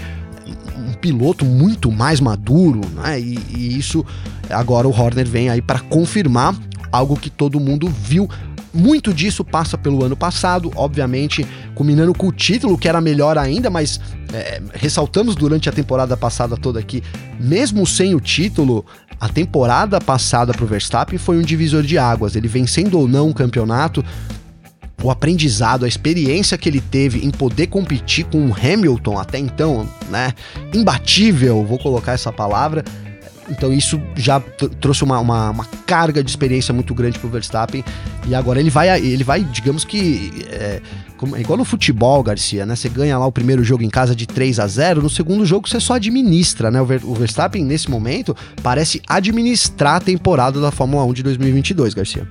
um 0.77 0.91
piloto 0.93 1.45
muito 1.45 1.89
mais 1.89 2.19
maduro, 2.19 2.81
né? 2.93 3.17
E, 3.17 3.39
e 3.55 3.77
isso 3.77 4.05
agora 4.49 4.87
o 4.87 4.91
Horner 4.91 5.27
vem 5.27 5.49
aí 5.49 5.61
para 5.61 5.79
confirmar 5.79 6.53
algo 6.91 7.15
que 7.15 7.29
todo 7.29 7.59
mundo 7.61 7.87
viu 7.87 8.29
muito 8.73 9.13
disso 9.13 9.43
passa 9.43 9.77
pelo 9.77 10.03
ano 10.03 10.15
passado, 10.15 10.71
obviamente, 10.75 11.45
culminando 11.73 12.13
com 12.13 12.27
o 12.27 12.31
título, 12.31 12.77
que 12.77 12.87
era 12.87 13.01
melhor 13.01 13.37
ainda, 13.37 13.69
mas 13.69 13.99
é, 14.33 14.61
ressaltamos 14.73 15.35
durante 15.35 15.69
a 15.69 15.71
temporada 15.71 16.15
passada 16.15 16.55
toda 16.55 16.79
aqui, 16.79 17.03
mesmo 17.39 17.85
sem 17.85 18.13
o 18.13 18.19
título, 18.19 18.85
a 19.19 19.27
temporada 19.27 19.99
passada 19.99 20.53
para 20.53 20.63
o 20.63 20.67
Verstappen 20.67 21.19
foi 21.19 21.37
um 21.37 21.41
divisor 21.41 21.83
de 21.83 21.97
águas. 21.97 22.35
Ele 22.35 22.47
vencendo 22.47 22.97
ou 22.97 23.07
não 23.07 23.29
o 23.29 23.33
campeonato, 23.33 24.03
o 25.03 25.11
aprendizado, 25.11 25.85
a 25.85 25.87
experiência 25.87 26.57
que 26.57 26.69
ele 26.69 26.79
teve 26.79 27.25
em 27.25 27.31
poder 27.31 27.67
competir 27.67 28.25
com 28.25 28.47
o 28.47 28.53
Hamilton 28.53 29.17
até 29.17 29.37
então, 29.37 29.87
né? 30.09 30.33
Imbatível, 30.73 31.65
vou 31.65 31.79
colocar 31.79 32.13
essa 32.13 32.31
palavra 32.31 32.83
Então 33.49 33.73
isso 33.73 34.01
já 34.15 34.39
trouxe 34.79 35.03
uma, 35.03 35.19
uma, 35.19 35.49
uma, 35.49 35.65
carga 35.85 36.23
de 36.23 36.29
experiência 36.29 36.73
muito 36.73 36.93
grande 36.93 37.17
pro 37.19 37.29
Verstappen. 37.29 37.83
E 38.27 38.35
agora 38.35 38.59
ele 38.59 38.69
vai, 38.69 38.89
ele 38.99 39.23
vai 39.23 39.43
digamos 39.43 39.83
que. 39.83 40.31
É, 40.49 40.81
é 41.35 41.41
igual 41.41 41.57
no 41.57 41.65
futebol, 41.65 42.21
Garcia, 42.23 42.65
né? 42.65 42.75
Você 42.75 42.89
ganha 42.89 43.17
lá 43.17 43.25
o 43.25 43.31
primeiro 43.31 43.63
jogo 43.63 43.83
em 43.83 43.89
casa 43.89 44.15
de 44.15 44.27
3 44.27 44.59
a 44.59 44.67
0 44.67 45.01
no 45.01 45.09
segundo 45.09 45.45
jogo 45.45 45.67
você 45.67 45.79
só 45.79 45.95
administra, 45.95 46.71
né? 46.71 46.81
O, 46.81 46.85
Ver, 46.85 47.01
o 47.03 47.13
Verstappen, 47.13 47.63
nesse 47.63 47.89
momento, 47.89 48.35
parece 48.63 49.01
administrar 49.07 49.95
a 49.95 49.99
temporada 49.99 50.59
da 50.59 50.71
Fórmula 50.71 51.03
1 51.05 51.13
de 51.13 51.23
2022, 51.23 51.93
Garcia. 51.93 52.27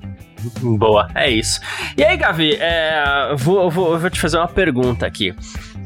Boa, 0.60 1.08
é 1.14 1.30
isso. 1.30 1.60
E 1.96 2.04
aí, 2.04 2.16
Gavi, 2.16 2.54
é, 2.60 3.34
vou, 3.36 3.70
vou, 3.70 3.98
vou 3.98 4.10
te 4.10 4.20
fazer 4.20 4.38
uma 4.38 4.48
pergunta 4.48 5.04
aqui 5.04 5.34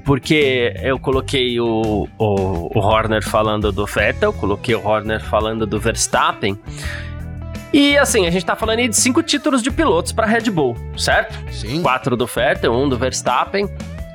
porque 0.05 0.75
eu 0.83 0.99
coloquei 0.99 1.61
o, 1.61 2.09
o, 2.19 2.79
o, 2.79 2.81
Horner 2.81 3.23
falando 3.23 3.71
do 3.71 3.87
Vettel, 3.87 4.33
coloquei 4.33 4.75
o 4.75 4.85
Horner 4.85 5.23
falando 5.23 5.67
do 5.67 5.79
Verstappen. 5.79 6.59
E 7.73 7.97
assim, 7.97 8.27
a 8.27 8.31
gente 8.31 8.45
tá 8.45 8.55
falando 8.55 8.81
aí 8.81 8.89
de 8.89 8.97
cinco 8.97 9.23
títulos 9.23 9.63
de 9.63 9.71
pilotos 9.71 10.13
para 10.13 10.27
Red 10.27 10.51
Bull, 10.51 10.77
certo? 10.97 11.39
Sim. 11.51 11.83
Quatro 11.83 12.17
do 12.17 12.27
Vettel, 12.27 12.73
um 12.73 12.89
do 12.89 12.99
Verstappen 12.99 13.69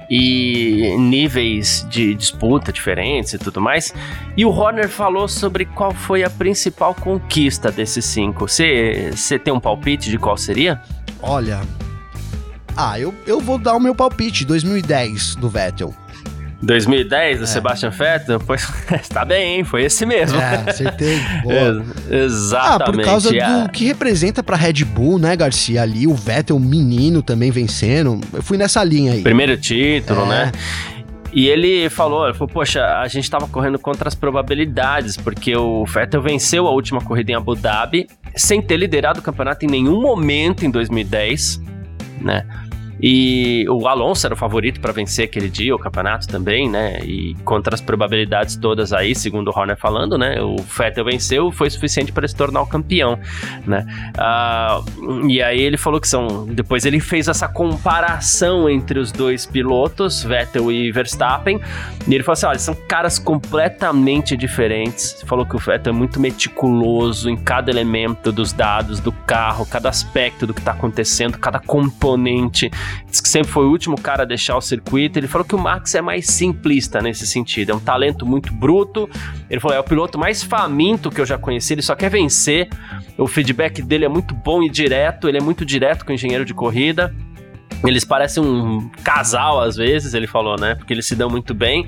e 0.10 0.96
níveis 0.98 1.86
de 1.90 2.14
disputa 2.14 2.72
diferentes 2.72 3.34
e 3.34 3.38
tudo 3.38 3.60
mais. 3.60 3.94
E 4.38 4.46
o 4.46 4.50
Horner 4.50 4.88
falou 4.88 5.28
sobre 5.28 5.66
qual 5.66 5.92
foi 5.92 6.24
a 6.24 6.30
principal 6.30 6.94
conquista 6.94 7.72
desses 7.72 8.06
cinco. 8.06 8.48
Você 8.48 9.40
tem 9.44 9.54
um 9.54 9.60
palpite 9.60 10.10
de 10.10 10.18
qual 10.18 10.38
seria? 10.38 10.82
Olha, 11.22 11.62
ah, 12.76 13.00
eu, 13.00 13.14
eu 13.26 13.42
vou 13.42 13.58
dar 13.58 13.76
o 13.76 13.80
meu 13.80 13.96
palpite, 13.96 14.46
2010 14.46 15.36
do 15.36 15.50
Vettel. 15.50 15.94
2010 16.62 17.38
do 17.38 17.44
é. 17.44 17.48
Sebastian 17.48 17.90
Vettel? 17.90 18.40
Pois 18.40 18.68
está 19.02 19.24
bem, 19.26 19.58
hein? 19.58 19.64
Foi 19.64 19.84
esse 19.84 20.06
mesmo. 20.06 20.40
É, 20.40 20.64
acertei. 20.68 21.20
Boa. 21.44 21.86
exatamente. 22.10 22.84
Ah, 22.84 22.92
por 22.92 23.04
causa 23.04 23.36
é. 23.36 23.64
do 23.64 23.70
que 23.70 23.86
representa 23.86 24.42
pra 24.42 24.56
Red 24.56 24.84
Bull, 24.86 25.20
né, 25.20 25.36
Garcia? 25.36 25.82
Ali, 25.82 26.08
o 26.08 26.16
Vettel, 26.16 26.60
menino, 26.60 27.22
também 27.22 27.52
vencendo. 27.52 28.20
Eu 28.34 28.42
fui 28.42 28.58
nessa 28.58 28.84
linha 28.84 29.14
aí. 29.14 29.22
Primeiro 29.22 29.56
título, 29.58 30.24
é. 30.24 30.28
né? 30.28 30.52
E 31.34 31.48
ele 31.48 31.90
falou, 31.90 32.26
ele 32.26 32.34
falou, 32.34 32.48
poxa, 32.48 33.00
a 33.00 33.08
gente 33.08 33.26
estava 33.26 33.48
correndo 33.48 33.78
contra 33.78 34.08
as 34.08 34.16
probabilidades, 34.16 35.18
porque 35.18 35.56
o 35.56 35.86
Vettel 35.86 36.22
venceu 36.22 36.68
a 36.68 36.72
última 36.72 37.02
corrida 37.02 37.32
em 37.32 37.36
Abu 37.36 37.54
Dhabi 37.54 38.08
sem 38.36 38.62
ter 38.62 38.78
liderado 38.78 39.20
o 39.20 39.22
campeonato 39.22 39.66
em 39.66 39.68
nenhum 39.68 40.02
momento 40.02 40.66
em 40.66 40.72
2010, 40.72 41.62
né? 42.22 42.46
E 43.02 43.66
o 43.70 43.88
Alonso 43.88 44.26
era 44.26 44.34
o 44.34 44.38
favorito 44.38 44.80
para 44.80 44.92
vencer 44.92 45.26
aquele 45.26 45.50
dia, 45.50 45.76
o 45.76 45.80
campeonato 45.80 46.28
também, 46.28 46.70
né? 46.70 47.00
E 47.04 47.36
contra 47.44 47.76
as 47.76 47.82
probabilidades 47.82 48.56
todas 48.56 48.94
aí, 48.94 49.14
segundo 49.14 49.50
o 49.50 49.58
Horner 49.58 49.78
falando, 49.78 50.18
né? 50.18 50.42
O 50.42 50.58
Vettel 50.58 51.06
venceu 51.06 51.52
foi 51.52 51.70
suficiente 51.70 52.12
para 52.12 52.28
se 52.28 52.36
tornar 52.36 52.62
o 52.62 52.68
campeão, 52.68 53.20
né? 53.66 53.86
Uh, 54.18 55.28
e 55.28 55.42
aí 55.42 55.62
ele 55.62 55.78
falou 55.78 56.00
que 56.00 56.08
são. 56.08 56.46
Depois 56.48 56.86
ele 56.86 57.00
fez 57.00 57.28
essa 57.28 57.48
comparação 57.48 58.70
entre 58.70 59.00
os 59.00 59.12
dois 59.12 59.46
pilotos, 59.46 60.24
Vettel 60.24 60.72
e 60.72 60.92
Verstappen. 60.92 61.60
E 62.08 62.14
ele 62.14 62.24
falou 62.24 62.34
assim: 62.34 62.46
olha, 62.48 62.60
são 62.60 62.76
caras 62.88 63.20
completamente 63.20 64.36
diferentes. 64.36 65.22
Falou 65.26 65.46
que 65.46 65.56
o 65.56 65.60
Vettel 65.60 65.94
é 65.94 65.96
muito 65.96 66.20
meticuloso 66.20 67.30
em 67.30 67.38
cada 67.38 67.70
elemento 67.70 68.32
dos 68.32 68.52
dados 68.52 69.00
do 69.00 69.12
carro, 69.12 69.66
cada 69.66 69.90
aspecto 69.90 70.48
do 70.48 70.54
que 70.54 70.60
está 70.60 70.72
acontecendo, 70.72 71.38
cada 71.38 71.60
componente. 71.60 72.72
Diz 73.10 73.22
que 73.22 73.30
sempre 73.30 73.52
foi 73.52 73.66
o 73.66 73.70
último 73.70 74.00
cara 74.00 74.24
a 74.24 74.26
deixar 74.26 74.58
o 74.58 74.62
circuito. 74.62 75.18
Ele 75.18 75.28
falou 75.28 75.46
que 75.46 75.56
o 75.56 75.60
Max 75.60 75.96
é 75.96 76.02
mais 76.02 76.28
simplista 76.28 77.02
nesse 77.02 77.26
sentido. 77.26 77.72
É 77.72 77.76
um 77.76 77.80
talento 77.80 78.26
muito 78.26 78.54
bruto. 78.54 79.10
Ele 79.50 79.60
falou: 79.60 79.78
é 79.78 79.80
o 79.80 79.84
piloto 79.84 80.18
mais 80.18 80.44
faminto 80.44 81.10
que 81.10 81.22
eu 81.22 81.26
já 81.26 81.38
conheci. 81.38 81.74
Ele 81.74 81.82
só 81.82 81.96
quer 81.96 82.10
vencer. 82.10 82.70
O 83.18 83.28
feedback 83.28 83.82
dele 83.82 84.06
é 84.06 84.10
muito 84.10 84.34
bom 84.34 84.62
e 84.64 84.70
direto. 84.70 85.28
Ele 85.28 85.38
é 85.38 85.42
muito 85.42 85.66
direto 85.66 86.06
com 86.06 86.12
o 86.12 86.16
engenheiro 86.16 86.46
de 86.46 86.54
corrida. 86.54 87.14
Eles 87.86 88.04
parecem 88.04 88.44
um 88.44 88.90
casal 89.04 89.62
às 89.62 89.76
vezes, 89.76 90.14
ele 90.14 90.28
falou, 90.28 90.60
né? 90.60 90.76
Porque 90.76 90.94
eles 90.94 91.06
se 91.06 91.16
dão 91.16 91.30
muito 91.30 91.54
bem. 91.54 91.88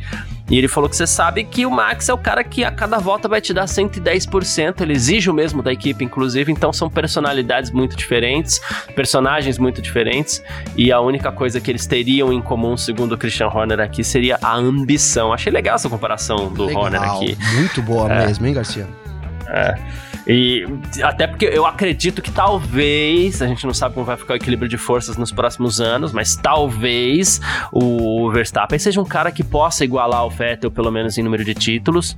E 0.50 0.58
ele 0.58 0.68
falou 0.68 0.90
que 0.90 0.96
você 0.96 1.06
sabe 1.06 1.44
que 1.44 1.66
o 1.66 1.72
Max 1.72 2.10
é 2.10 2.14
o 2.14 2.18
cara 2.18 2.44
que 2.44 2.64
a 2.64 2.72
cada 2.72 2.98
volta 2.98 3.28
vai 3.28 3.40
te 3.40 3.54
dar 3.54 3.66
110%, 3.66 4.82
ele 4.82 4.94
exige 4.94 5.30
o 5.30 5.34
mesmo 5.34 5.62
da 5.62 5.72
equipe, 5.72 6.04
inclusive, 6.04 6.52
então 6.52 6.74
são 6.74 6.90
personalidades 6.90 7.70
muito 7.70 7.96
diferentes, 7.96 8.60
personagens 8.96 9.60
muito 9.60 9.80
diferentes, 9.80 10.44
e 10.76 10.92
a 10.92 11.00
única 11.00 11.32
coisa 11.32 11.62
que 11.62 11.70
eles 11.70 11.86
teriam 11.86 12.34
em 12.34 12.42
comum, 12.42 12.76
segundo 12.76 13.12
o 13.12 13.18
Christian 13.18 13.48
Horner 13.48 13.80
aqui, 13.80 14.04
seria 14.04 14.40
a 14.42 14.56
ambição. 14.56 15.32
Achei 15.32 15.52
legal 15.52 15.76
essa 15.76 15.88
comparação 15.88 16.52
do 16.52 16.66
legal, 16.66 16.84
Horner 16.84 17.04
aqui. 17.04 17.38
Muito 17.54 17.84
boa 17.84 18.12
é. 18.12 18.26
mesmo, 18.26 18.48
hein, 18.48 18.54
Garcia? 18.56 18.88
É. 19.50 20.09
E 20.32 20.64
até 21.02 21.26
porque 21.26 21.46
eu 21.46 21.66
acredito 21.66 22.22
que 22.22 22.30
talvez, 22.30 23.42
a 23.42 23.48
gente 23.48 23.66
não 23.66 23.74
sabe 23.74 23.96
como 23.96 24.06
vai 24.06 24.16
ficar 24.16 24.36
o 24.36 24.38
equilíbrio 24.38 24.70
de 24.70 24.78
forças 24.78 25.18
nos 25.18 25.32
próximos 25.32 25.82
anos, 25.82 26.12
mas 26.12 26.36
talvez 26.36 27.42
o 27.72 28.30
Verstappen 28.32 28.78
seja 28.78 29.02
um 29.02 29.06
cara 29.06 29.32
que 29.32 29.44
possa 29.44 29.84
igualar 29.84 30.24
o 30.24 30.30
Vettel, 30.30 30.70
pelo 30.70 30.92
menos 30.92 31.18
em 31.18 31.24
número 31.24 31.44
de 31.44 31.56
títulos. 31.56 32.16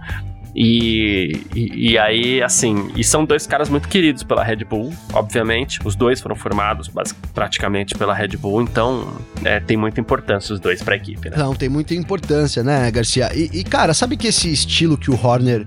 E, 0.54 1.46
e, 1.56 1.92
e, 1.92 1.98
aí, 1.98 2.44
assim, 2.44 2.92
e 2.98 3.04
são 3.06 3.24
dois 3.24 3.48
caras 3.48 3.70
muito 3.70 3.88
queridos 3.88 4.24
pela 4.24 4.44
Red 4.44 4.66
Bull, 4.66 4.94
obviamente. 5.14 5.80
Os 5.86 5.96
dois 5.96 6.20
foram 6.20 6.36
formados 6.36 6.92
praticamente 7.34 7.96
pela 7.96 8.14
Red 8.14 8.36
Bull, 8.36 8.62
então 8.62 9.16
é, 9.46 9.62
tem 9.62 9.78
muita 9.78 10.02
importância 10.02 10.54
os 10.54 10.60
dois 10.60 10.84
pra 10.84 10.98
equipe, 10.98 11.30
né? 11.30 11.38
Não, 11.38 11.56
tem 11.56 11.70
muita 11.70 11.96
importância, 11.96 12.62
né, 12.62 12.92
Garcia? 12.92 13.32
E, 13.34 13.50
e 13.54 13.64
cara, 13.64 13.94
sabe 13.94 14.18
que 14.18 14.28
esse 14.28 14.52
estilo 14.52 14.98
que 14.98 15.10
o 15.10 15.18
Horner 15.18 15.66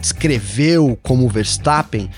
descreveu 0.00 0.98
como 1.02 1.28
Verstappen, 1.28 2.10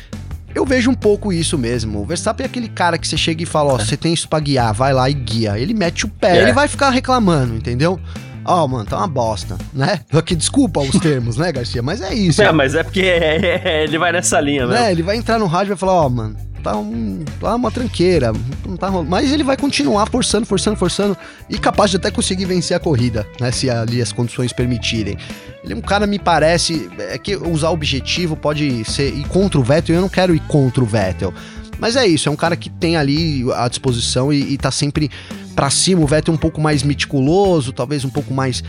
eu 0.55 0.65
vejo 0.65 0.91
um 0.91 0.95
pouco 0.95 1.33
isso 1.33 1.59
mesmo. 1.59 2.01
O 2.01 2.05
Verstappen 2.05 2.45
é 2.45 2.47
aquele 2.47 2.69
cara 2.69 2.99
que 2.99 3.09
você 3.09 3.17
chega 3.17 3.43
e 3.43 3.47
fala: 3.47 3.73
Ó, 3.73 3.77
é. 3.77 3.85
você 3.85 3.97
tem 3.97 4.13
isso 4.13 4.29
pra 4.29 4.41
guiar, 4.41 4.73
vai 4.73 4.93
lá 4.93 5.09
e 5.09 5.15
guia. 5.15 5.59
Ele 5.59 5.75
mete 5.75 6.05
o 6.05 6.09
pé, 6.09 6.39
é. 6.39 6.43
ele 6.43 6.53
vai 6.53 6.69
ficar 6.69 6.91
reclamando, 6.91 7.55
entendeu? 7.55 7.99
Ó, 8.45 8.65
oh, 8.65 8.69
mano, 8.69 8.85
tá 8.85 8.99
uma 8.99 9.07
bosta, 9.07 9.57
né? 9.73 10.01
Que 10.27 10.35
desculpa 10.35 10.81
os 10.81 10.99
termos, 10.99 11.37
né, 11.37 11.53
Garcia? 11.53 11.83
Mas 11.83 12.01
é 12.01 12.13
isso. 12.13 12.43
É, 12.43 12.51
mas 12.51 12.75
é 12.75 12.83
porque 12.83 13.03
é, 13.03 13.85
ele 13.85 13.99
vai 13.99 14.13
nessa 14.13 14.41
linha, 14.41 14.67
né? 14.67 14.91
Ele 14.91 15.03
vai 15.03 15.17
entrar 15.17 15.39
no 15.39 15.47
rádio 15.47 15.69
e 15.69 15.75
vai 15.75 15.79
falar: 15.79 15.93
Ó, 15.95 16.07
oh, 16.07 16.11
mano, 16.11 16.37
tá, 16.63 16.77
um, 16.77 17.25
tá 17.41 17.55
uma 17.55 17.71
tranqueira, 17.71 18.33
não 18.67 18.77
tá 18.77 18.91
Mas 18.91 19.33
ele 19.33 19.43
vai 19.43 19.57
continuar 19.57 20.07
forçando, 20.07 20.47
forçando, 20.47 20.77
forçando 20.77 21.17
e 21.51 21.59
capaz 21.59 21.91
de 21.91 21.97
até 21.97 22.11
conseguir 22.11 22.45
vencer 22.45 22.77
a 22.77 22.81
corrida, 22.81 23.27
né? 23.41 23.51
Se 23.51 23.69
ali 23.69 24.01
as 24.01 24.13
condições 24.13 24.53
permitirem. 24.53 25.17
Ele 25.65 25.73
é 25.75 25.77
um 25.77 25.81
cara, 25.81 26.07
me 26.07 26.19
parece, 26.19 26.91
é 26.99 27.19
que 27.19 27.37
usar 27.37 27.71
objetivo 27.71 28.37
pode 28.37 28.85
ser 28.85 29.15
ir 29.15 29.27
contra 29.29 29.61
o 29.61 29.63
Vettel, 29.63 29.97
eu 29.97 30.01
não 30.01 30.09
quero 30.09 30.35
ir 30.35 30.41
contra 30.41 30.83
o 30.83 30.87
Vettel. 30.87 31.33
Mas 31.79 31.97
é 31.97 32.07
isso, 32.07 32.29
é 32.29 32.33
um 32.33 32.37
cara 32.37 32.57
que 32.57 32.71
tem 32.71 32.97
ali 32.97 33.45
a 33.55 33.67
disposição 33.69 34.33
e, 34.33 34.53
e 34.53 34.57
tá 34.57 34.71
sempre 34.71 35.11
para 35.55 35.69
cima. 35.69 36.01
O 36.01 36.07
Vettel 36.07 36.33
um 36.33 36.37
pouco 36.39 36.61
mais 36.61 36.83
meticuloso, 36.83 37.73
talvez 37.73 38.05
um 38.05 38.11
pouco 38.11 38.33
mais. 38.33 38.63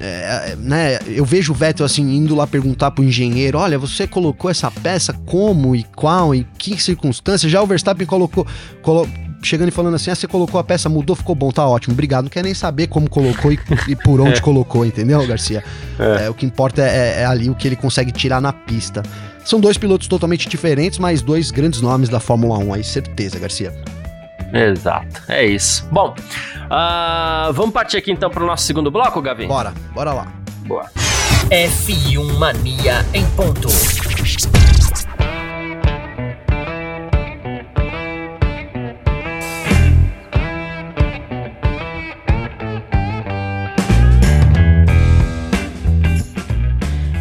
É, 0.00 0.52
é, 0.52 0.56
né? 0.56 0.98
Eu 1.06 1.26
vejo 1.26 1.52
o 1.52 1.54
Vettel 1.54 1.84
assim, 1.84 2.16
indo 2.16 2.34
lá 2.34 2.46
perguntar 2.46 2.90
pro 2.90 3.04
engenheiro: 3.04 3.58
olha, 3.58 3.78
você 3.78 4.06
colocou 4.06 4.50
essa 4.50 4.70
peça 4.70 5.12
como 5.26 5.76
e 5.76 5.84
qual, 5.84 6.34
e 6.34 6.46
que 6.58 6.80
circunstância? 6.82 7.48
Já 7.48 7.62
o 7.62 7.66
Verstappen 7.66 8.06
colocou. 8.06 8.46
Colo 8.82 9.06
chegando 9.42 9.68
e 9.68 9.72
falando 9.72 9.94
assim: 9.94 10.10
ah, 10.10 10.14
você 10.14 10.26
colocou 10.26 10.58
a 10.58 10.64
peça, 10.64 10.88
mudou, 10.88 11.14
ficou 11.14 11.34
bom, 11.34 11.50
tá 11.50 11.66
ótimo, 11.66 11.92
obrigado. 11.92 12.24
Não 12.24 12.30
quer 12.30 12.42
nem 12.42 12.54
saber 12.54 12.86
como 12.86 13.08
colocou 13.10 13.52
e, 13.52 13.58
e 13.88 13.96
por 13.96 14.20
onde 14.20 14.38
é. 14.38 14.40
colocou, 14.42 14.86
entendeu, 14.86 15.26
Garcia? 15.26 15.62
É. 15.98 16.26
é 16.26 16.30
o 16.30 16.34
que 16.34 16.46
importa 16.46 16.82
é, 16.82 17.20
é, 17.20 17.24
ali 17.26 17.50
o 17.50 17.54
que 17.54 17.68
ele 17.68 17.76
consegue 17.76 18.10
tirar 18.10 18.40
na 18.40 18.52
pista. 18.52 19.02
São 19.44 19.60
dois 19.60 19.76
pilotos 19.76 20.06
totalmente 20.06 20.48
diferentes, 20.48 20.98
mas 20.98 21.22
dois 21.22 21.50
grandes 21.50 21.80
nomes 21.80 22.08
da 22.08 22.20
Fórmula 22.20 22.58
1 22.58 22.74
aí, 22.74 22.84
certeza, 22.84 23.38
Garcia. 23.38 23.72
Exato, 24.52 25.22
é 25.28 25.44
isso. 25.44 25.86
Bom, 25.90 26.14
uh, 26.66 27.52
vamos 27.52 27.72
partir 27.72 27.96
aqui 27.96 28.10
então 28.10 28.30
para 28.30 28.42
o 28.42 28.46
nosso 28.46 28.64
segundo 28.64 28.90
bloco, 28.90 29.20
Gavi? 29.20 29.46
Bora, 29.46 29.72
bora 29.94 30.12
lá. 30.12 30.26
Boa. 30.66 30.86
F1 31.50 32.38
Mania 32.38 33.04
em 33.12 33.26
ponto. 33.30 33.68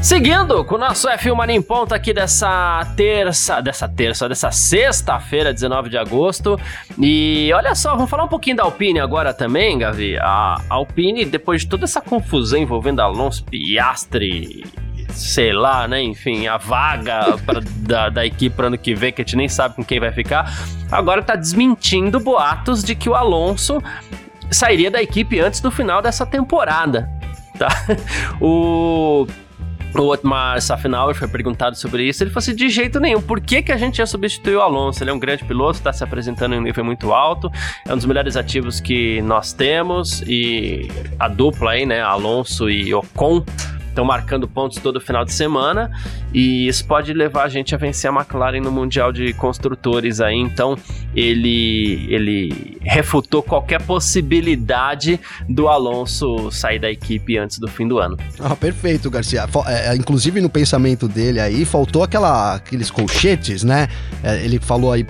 Seguindo 0.10 0.66
com 0.66 0.74
o 0.74 0.78
nosso 0.80 1.08
F1 1.08 1.36
Mania 1.36 1.56
em 1.56 1.62
Ponta 1.62 1.94
aqui 1.94 2.12
dessa 2.12 2.84
terça, 2.98 3.62
dessa 3.62 3.88
terça, 3.88 4.28
dessa 4.28 4.50
sexta-feira, 4.50 5.54
19 5.54 5.88
de 5.88 6.00
agosto. 6.00 6.60
E 7.00 7.52
olha 7.54 7.76
só, 7.76 7.94
vamos 7.94 8.10
falar 8.10 8.24
um 8.24 8.28
pouquinho 8.28 8.56
da 8.56 8.64
Alpine 8.64 9.00
agora 9.00 9.36
também, 9.36 9.78
Gavi. 9.78 10.18
A 10.18 10.64
Alpine, 10.68 11.26
depois 11.26 11.62
de 11.62 11.68
toda 11.68 11.84
essa 11.84 12.02
confusão 12.02 12.58
envolvendo 12.58 13.02
Alonso 13.02 13.44
Piastri, 13.44 14.66
sei 15.10 15.54
lá, 15.54 15.88
né? 15.88 16.02
Enfim, 16.02 16.48
a 16.48 16.58
vaga 16.58 17.38
pra, 17.46 17.62
da, 17.62 18.10
da 18.10 18.26
equipe 18.26 18.56
para 18.56 18.66
ano 18.66 18.80
que 18.80 18.96
vem, 18.96 19.14
que 19.14 19.22
a 19.22 19.24
gente 19.24 19.38
nem 19.38 19.48
sabe 19.48 19.76
com 19.76 19.86
quem 19.86 20.00
vai 20.00 20.12
ficar, 20.12 20.52
agora 20.92 21.22
tá 21.22 21.36
desmentindo 21.36 22.20
boatos 22.20 22.84
de 22.84 22.96
que 22.96 23.08
o 23.08 23.14
Alonso 23.14 23.80
sairia 24.50 24.90
da 24.90 25.04
equipe 25.04 25.40
antes 25.40 25.60
do 25.62 25.70
final 25.70 26.02
dessa 26.02 26.26
temporada, 26.26 27.08
tá? 27.60 27.70
O 28.42 29.28
o 29.96 30.02
Otmar 30.02 30.62
Safnauer 30.62 31.16
foi 31.16 31.28
perguntado 31.28 31.76
sobre 31.76 32.08
isso. 32.08 32.24
Ele 32.24 32.30
falou 32.30 32.40
assim: 32.40 32.56
de 32.56 32.70
jeito 32.70 33.00
nenhum, 33.00 33.22
por 33.22 33.42
que, 33.42 33.62
que 33.62 33.72
a 33.72 33.78
gente 33.78 34.00
ia 34.00 34.06
substituir 34.06 34.56
o 34.56 34.62
Alonso? 34.62 35.04
Ele 35.04 35.10
é 35.10 35.14
um 35.14 35.20
grande 35.20 35.44
piloto, 35.44 35.78
está 35.78 35.92
se 35.92 36.04
apresentando 36.04 36.56
em 36.56 36.60
um 36.60 36.62
nível 36.62 36.84
muito 36.84 37.12
alto, 37.14 37.52
é 37.88 37.94
um 37.94 37.98
dos 37.98 38.06
melhores 38.06 38.36
ativos 38.36 38.80
que 38.80 39.22
nós 39.22 39.54
temos 39.54 40.22
e 40.22 40.88
a 41.20 41.28
dupla 41.28 41.72
aí, 41.72 41.86
né, 41.86 42.02
Alonso 42.02 42.70
e 42.70 42.94
Ocon 42.94 43.44
estão 44.00 44.06
marcando 44.06 44.48
pontos 44.48 44.78
todo 44.78 45.02
final 45.02 45.26
de 45.26 45.34
semana 45.34 45.92
e 46.34 46.68
isso 46.68 46.86
pode 46.86 47.14
levar 47.14 47.44
a 47.44 47.50
gente 47.50 47.76
a 47.76 47.78
vencer 47.78 48.10
a 48.10 48.14
McLaren 48.14 48.62
no 48.62 48.72
Mundial 48.72 49.12
de 49.12 49.34
Construtores 49.34 50.22
aí. 50.22 50.36
Então 50.36 50.78
ele, 51.14 52.08
ele 52.10 52.78
refutou 52.82 53.44
qualquer 53.44 53.82
possibilidade 53.82 55.20
do 55.50 55.68
Alonso 55.68 56.50
sair 56.50 56.80
da 56.80 56.90
equipe 56.90 57.38
antes 57.38 57.60
do 57.60 57.68
fim 57.68 57.88
do 57.88 58.00
ano. 58.00 58.18
Ah, 58.40 58.56
perfeito, 58.56 59.10
Garcia. 59.10 59.46
É, 59.68 59.90
é, 59.90 59.96
inclusive 59.96 60.40
no 60.40 60.50
pensamento 60.50 61.08
dele 61.08 61.42
aí, 61.42 61.66
faltou 61.66 62.04
aquela, 62.04 62.56
aqueles 62.56 62.90
colchetes, 62.90 63.64
né? 63.64 63.90
É, 64.24 64.44
ele 64.44 64.60
falou 64.60 64.94
aí. 64.94 65.06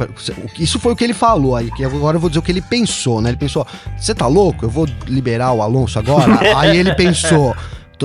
Isso 0.58 0.80
foi 0.80 0.94
o 0.94 0.96
que 0.96 1.04
ele 1.04 1.14
falou 1.14 1.56
aí, 1.56 1.70
que 1.72 1.84
agora 1.84 2.18
eu 2.18 2.22
vou 2.22 2.30
dizer 2.30 2.40
o 2.40 2.42
que 2.42 2.52
ele 2.52 2.62
pensou, 2.62 3.22
né? 3.22 3.30
Ele 3.30 3.38
pensou: 3.38 3.68
você 3.98 4.16
tá 4.16 4.26
louco? 4.26 4.66
Eu 4.66 4.70
vou 4.70 4.88
liberar 5.06 5.52
o 5.52 5.62
Alonso 5.62 6.00
agora? 6.00 6.40
aí 6.58 6.78
ele 6.78 6.96
pensou 6.96 7.56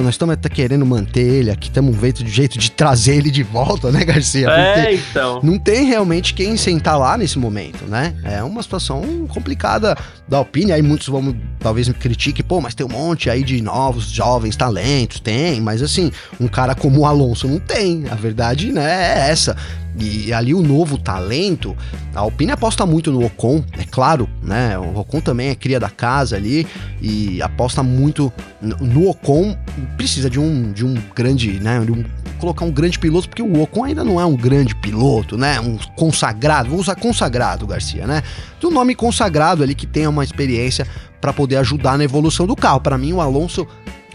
nós 0.03 0.15
estamos 0.15 0.33
até 0.35 0.49
querendo 0.49 0.85
manter 0.85 1.23
ele 1.23 1.51
aqui, 1.51 1.69
estamos 1.69 1.95
vendo 1.97 2.25
de 2.25 2.31
jeito 2.31 2.59
de 2.59 2.71
trazer 2.71 3.17
ele 3.17 3.31
de 3.31 3.43
volta, 3.43 3.91
né, 3.93 4.05
Garcia? 4.05 4.49
É, 4.51 4.95
então. 4.95 5.41
Não 5.43 5.59
tem 5.59 5.85
realmente 5.87 6.35
quem 6.35 6.57
sentar 6.57 6.99
lá 6.99 7.17
nesse 7.17 7.39
momento, 7.39 7.85
né? 7.85 8.15
É 8.25 8.43
uma 8.43 8.63
situação 8.63 9.27
complicada 9.29 9.97
da 10.29 10.39
Alpine, 10.39 10.73
aí 10.73 10.83
muitos 10.83 11.09
vão, 11.09 11.35
talvez 11.59 11.89
me 11.89 11.95
critiquem, 11.95 12.45
pô, 12.45 12.61
mas 12.61 12.75
tem 12.75 12.87
um 12.87 12.91
monte 12.91 13.29
aí 13.29 13.43
de 13.43 13.61
novos, 13.61 14.11
jovens 14.11 14.57
talentos, 14.57 15.21
tem, 15.21 15.61
mas 15.61 15.83
assim, 15.83 16.11
um 16.41 16.49
cara 16.49 16.75
como 16.75 17.01
o 17.01 17.07
Alonso 17.07 17.47
não 17.47 17.59
tem, 17.59 18.05
a 18.11 18.15
verdade, 18.15 18.73
né, 18.73 18.83
é 18.85 19.31
essa. 19.31 19.57
E 19.99 20.33
ali 20.33 20.53
o 20.53 20.63
novo 20.63 20.99
talento, 20.99 21.77
a 22.15 22.21
Alpine 22.21 22.53
aposta 22.53 22.85
muito 22.85 23.13
no 23.13 23.25
Ocon, 23.25 23.63
é 23.79 23.85
claro, 23.85 24.29
né? 24.43 24.77
O 24.79 24.99
Ocon 24.99 25.21
também 25.21 25.51
é 25.51 25.55
cria 25.55 25.79
da 25.79 25.89
casa 25.89 26.37
ali 26.37 26.67
e 27.01 27.41
aposta 27.41 27.83
muito 27.83 28.33
no 28.61 29.09
Ocon. 29.09 29.57
Precisa 29.97 30.29
de 30.29 30.41
um, 30.41 30.73
de 30.73 30.85
um 30.85 30.95
grande, 31.15 31.61
né? 31.61 31.79
Um, 31.81 32.05
colocar 32.41 32.65
um 32.65 32.73
grande 32.73 32.99
piloto, 32.99 33.29
porque 33.29 33.43
o 33.43 33.63
Ocon 33.63 33.85
ainda 33.85 34.03
não 34.03 34.21
é 34.21 34.25
um 34.25 34.37
grande 34.37 34.75
piloto, 34.75 35.39
né? 35.39 35.61
Um 35.61 35.79
consagrado, 35.97 36.71
vou 36.71 36.81
usar 36.81 36.97
consagrado, 36.97 37.67
Garcia, 37.67 38.07
né? 38.07 38.23
De 38.59 38.67
um 38.67 38.71
nome 38.71 38.95
consagrado 38.95 39.63
ali 39.63 39.75
que 39.75 39.87
tenha 39.87 40.11
uma 40.11 40.25
experiência 40.25 40.87
para 41.21 41.33
poder 41.33 41.57
ajudar 41.57 41.97
na 41.97 42.05
evolução 42.05 42.47
do 42.47 42.57
carro. 42.57 42.81
Para 42.81 42.99
mim, 42.99 43.13
o 43.13 43.21
Alonso 43.21 43.67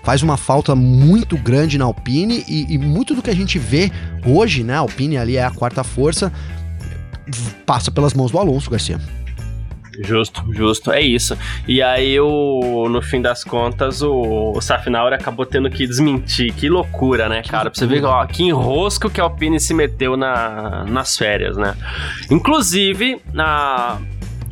faz 0.04 0.24
uma 0.24 0.38
falta 0.38 0.76
muito 0.76 1.38
grande 1.38 1.78
na 1.78 1.86
Alpine 1.86 2.44
e, 2.48 2.74
e, 2.74 2.78
muito 2.78 3.14
do 3.16 3.22
que 3.22 3.30
a 3.30 3.36
gente 3.36 3.60
vê 3.60 3.92
hoje, 4.26 4.64
né? 4.64 4.76
A 4.76 4.80
Alpine 4.80 5.18
ali 5.18 5.38
é 5.38 5.44
a 5.44 5.52
quarta 5.52 5.84
força, 5.84 6.32
passa 7.66 7.92
pelas 7.92 8.14
mãos 8.14 8.32
do 8.32 8.38
Alonso 8.38 8.70
Garcia. 8.70 9.00
Justo, 10.02 10.46
justo, 10.54 10.92
é 10.92 11.02
isso. 11.02 11.38
E 11.68 11.82
aí, 11.82 12.18
o, 12.20 12.88
no 12.90 13.02
fim 13.02 13.22
das 13.22 13.44
contas, 13.44 14.02
o, 14.02 14.54
o 14.54 14.60
acabou 15.14 15.46
tendo 15.46 15.70
que 15.70 15.86
desmentir. 15.86 16.54
Que 16.54 16.70
loucura, 16.70 17.28
né, 17.28 17.42
cara? 17.44 17.70
Pra 17.70 17.78
você 17.78 17.86
ver 17.86 18.06
ó, 18.06 18.26
que 18.26 18.44
enrosco 18.44 19.10
que 19.10 19.20
a 19.20 19.26
Alpine 19.26 19.60
se 19.60 19.74
meteu 19.74 20.16
na, 20.16 20.86
nas 20.86 21.18
férias, 21.18 21.58
né? 21.58 21.76
Inclusive, 22.32 23.20
na 23.34 24.00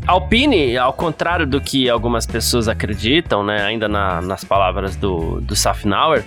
Alpine, 0.08 0.78
ao 0.78 0.94
contrário 0.94 1.46
do 1.46 1.60
que 1.60 1.90
algumas 1.90 2.26
pessoas 2.26 2.70
acreditam, 2.70 3.44
né, 3.44 3.62
ainda 3.62 3.90
na, 3.90 4.22
nas 4.22 4.44
palavras 4.44 4.96
do, 4.96 5.42
do 5.42 5.56
Safnauer, 5.56 6.24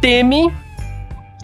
teme 0.00 0.52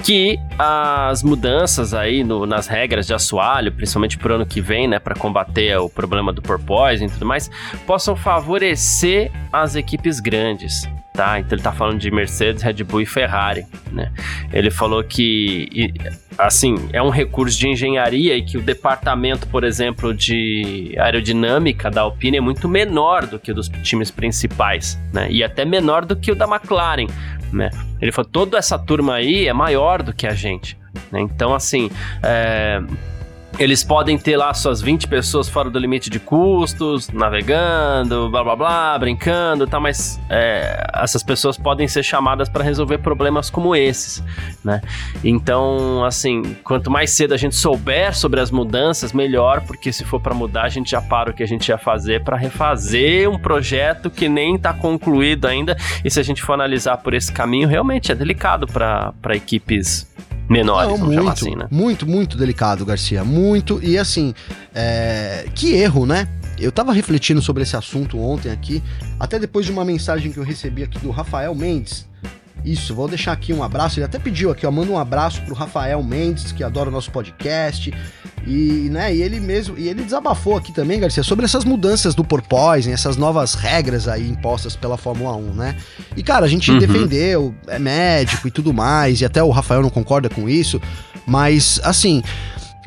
que 0.03 0.39
as 0.59 1.23
mudanças 1.23 1.95
aí 1.95 2.25
no, 2.25 2.45
nas 2.45 2.67
regras 2.67 3.07
de 3.07 3.15
assoalho, 3.15 3.73
principalmente 3.73 4.19
pro 4.19 4.35
ano 4.35 4.45
que 4.45 4.61
vem, 4.61 4.89
né, 4.89 4.99
para 4.99 5.15
combater 5.15 5.77
o 5.79 5.89
problema 5.89 6.33
do 6.33 6.43
porpoise 6.43 7.05
e 7.05 7.09
tudo 7.09 7.25
mais, 7.25 7.51
possam 7.87 8.17
favorecer 8.17 9.31
as 9.53 9.77
equipes 9.77 10.21
grandes 10.21 10.89
tá? 11.13 11.39
Então 11.39 11.57
ele 11.57 11.63
tá 11.63 11.73
falando 11.73 11.99
de 11.99 12.11
Mercedes, 12.11 12.63
Red 12.63 12.85
Bull 12.85 13.03
e 13.03 13.07
Ferrari, 13.07 13.67
né? 13.91 14.11
Ele 14.53 14.71
falou 14.71 15.05
que, 15.05 15.93
assim, 16.39 16.89
é 16.93 17.03
um 17.03 17.11
recurso 17.11 17.59
de 17.59 17.69
engenharia 17.69 18.37
e 18.37 18.43
que 18.43 18.57
o 18.57 18.63
departamento, 18.63 19.47
por 19.49 19.63
exemplo, 19.63 20.15
de 20.15 20.95
aerodinâmica 20.99 21.91
da 21.91 22.03
Alpine 22.03 22.39
é 22.39 22.41
muito 22.41 22.69
menor 22.69 23.27
do 23.27 23.39
que 23.39 23.53
o 23.53 23.55
dos 23.55 23.69
times 23.83 24.11
principais, 24.11 24.99
né? 25.13 25.31
E 25.31 25.45
até 25.45 25.65
menor 25.65 26.05
do 26.05 26.17
que 26.17 26.33
o 26.33 26.35
da 26.35 26.47
McLaren, 26.47 27.07
né? 27.53 27.71
Ele 28.01 28.13
falou, 28.13 28.31
toda 28.31 28.59
essa 28.59 28.79
turma 28.79 29.15
aí 29.15 29.47
é 29.47 29.53
maior 29.53 30.03
do 30.03 30.13
que 30.13 30.27
a 30.27 30.35
gente, 30.35 30.79
né? 31.11 31.21
Então, 31.21 31.55
assim, 31.55 31.91
é 32.23 32.81
eles 33.59 33.85
podem 33.85 34.17
ter 34.19 34.37
lá 34.37 34.53
suas 34.55 34.81
20 34.81 35.07
pessoas 35.09 35.49
fora 35.49 35.69
do 35.69 35.79
limite 35.79 36.09
de 36.09 36.19
custos, 36.19 37.09
navegando, 37.11 38.31
blá 38.31 38.43
blá 38.43 38.57
blá, 38.57 38.99
brincando, 38.99 39.67
tá? 39.67 39.79
Mas 39.79 40.21
é, 40.31 40.91
essas 40.95 41.23
pessoas 41.23 41.57
podem 41.57 41.87
ser 41.87 42.03
chamadas 42.03 42.49
para 42.49 42.65
resolver 42.65 42.99
problemas 42.99 43.51
como 43.51 43.77
esses, 43.77 44.23
né? 44.65 44.81
Então, 45.23 46.05
assim, 46.05 46.57
quanto 46.65 46.91
mais 46.91 47.11
cedo 47.11 47.35
a 47.35 47.37
gente 47.37 47.55
souber 47.55 48.17
sobre 48.17 48.41
as 48.41 48.51
mudanças, 48.51 49.13
melhor, 49.13 49.61
porque 49.63 49.93
se 49.93 50.05
for 50.05 50.21
para 50.21 50.35
mudar, 50.35 50.65
a 50.65 50.69
gente 50.69 50.91
já 50.91 51.01
para 51.01 51.31
o 51.31 51.35
que 51.35 51.43
a 51.43 51.47
gente 51.47 51.69
ia 51.69 51.79
fazer 51.79 52.25
para 52.25 52.37
refazer 52.37 53.29
um 53.29 53.39
projeto 53.39 54.11
que 54.11 54.29
nem 54.29 54.59
tá 54.59 54.73
concluído 54.73 55.47
ainda. 55.47 55.77
E 56.05 56.11
se 56.11 56.19
a 56.19 56.23
gente 56.23 56.43
for 56.43 56.55
analisar 56.55 56.99
por 56.99 57.15
esse 57.15 57.31
caminho, 57.33 57.69
realmente 57.69 58.11
é 58.11 58.15
delicado 58.15 58.67
para 58.67 59.37
equipes 59.37 60.11
menores, 60.49 60.99
Não, 61.01 61.07
muito, 61.07 61.29
assim, 61.29 61.57
né? 61.57 61.67
Muito, 61.71 62.07
muito 62.07 62.37
delicado, 62.37 62.85
Garcia. 62.85 63.25
Muito. 63.25 63.42
E 63.83 63.99
assim, 63.99 64.35
é... 64.75 65.47
que 65.55 65.75
erro, 65.75 66.07
né? 66.07 66.29
Eu 66.59 66.71
tava 66.71 66.93
refletindo 66.93 67.43
sobre 67.43 67.63
esse 67.63 67.77
assunto 67.77 68.19
ontem 68.19 68.51
aqui, 68.51 68.83
até 69.19 69.39
depois 69.39 69.67
de 69.67 69.73
uma 69.73 69.85
mensagem 69.85 70.31
que 70.31 70.39
eu 70.39 70.45
recebi 70.45 70.83
aqui 70.85 70.99
do 70.99 71.11
Rafael 71.11 71.55
Mendes. 71.55 72.07
Isso, 72.65 72.95
vou 72.95 73.09
deixar 73.09 73.33
aqui 73.33 73.53
um 73.53 73.63
abraço. 73.63 73.99
Ele 73.99 74.05
até 74.05 74.19
pediu 74.19 74.51
aqui, 74.51 74.65
ó, 74.67 74.71
manda 74.71 74.93
um 74.93 74.99
abraço 74.99 75.43
pro 75.43 75.55
Rafael 75.55 76.01
Mendes, 76.03 76.53
que 76.53 76.63
adora 76.63 76.89
o 76.89 76.93
nosso 76.93 77.11
podcast. 77.11 77.93
E, 78.47 78.89
né, 78.91 79.15
e 79.15 79.23
ele 79.23 79.41
mesmo, 79.41 79.79
e 79.79 79.89
ele 79.89 80.03
desabafou 80.03 80.57
aqui 80.57 80.73
também, 80.73 80.99
Garcia, 80.99 81.23
sobre 81.23 81.45
essas 81.45 81.65
mudanças 81.65 82.15
do 82.15 82.25
porpoising, 82.25 82.93
essas 82.93 83.17
novas 83.17 83.55
regras 83.55 84.09
aí 84.09 84.29
impostas 84.29 84.75
pela 84.75 84.97
Fórmula 84.97 85.37
1, 85.37 85.55
né? 85.55 85.77
E 86.17 86.23
cara, 86.23 86.45
a 86.45 86.49
gente 86.49 86.71
uhum. 86.71 86.79
defendeu, 86.79 87.55
é 87.69 87.79
médico 87.79 88.49
e 88.49 88.51
tudo 88.51 88.73
mais, 88.73 89.21
e 89.21 89.25
até 89.25 89.43
o 89.43 89.51
Rafael 89.51 89.83
não 89.83 89.91
concorda 89.91 90.29
com 90.29 90.49
isso, 90.49 90.81
mas 91.25 91.81
assim, 91.85 92.23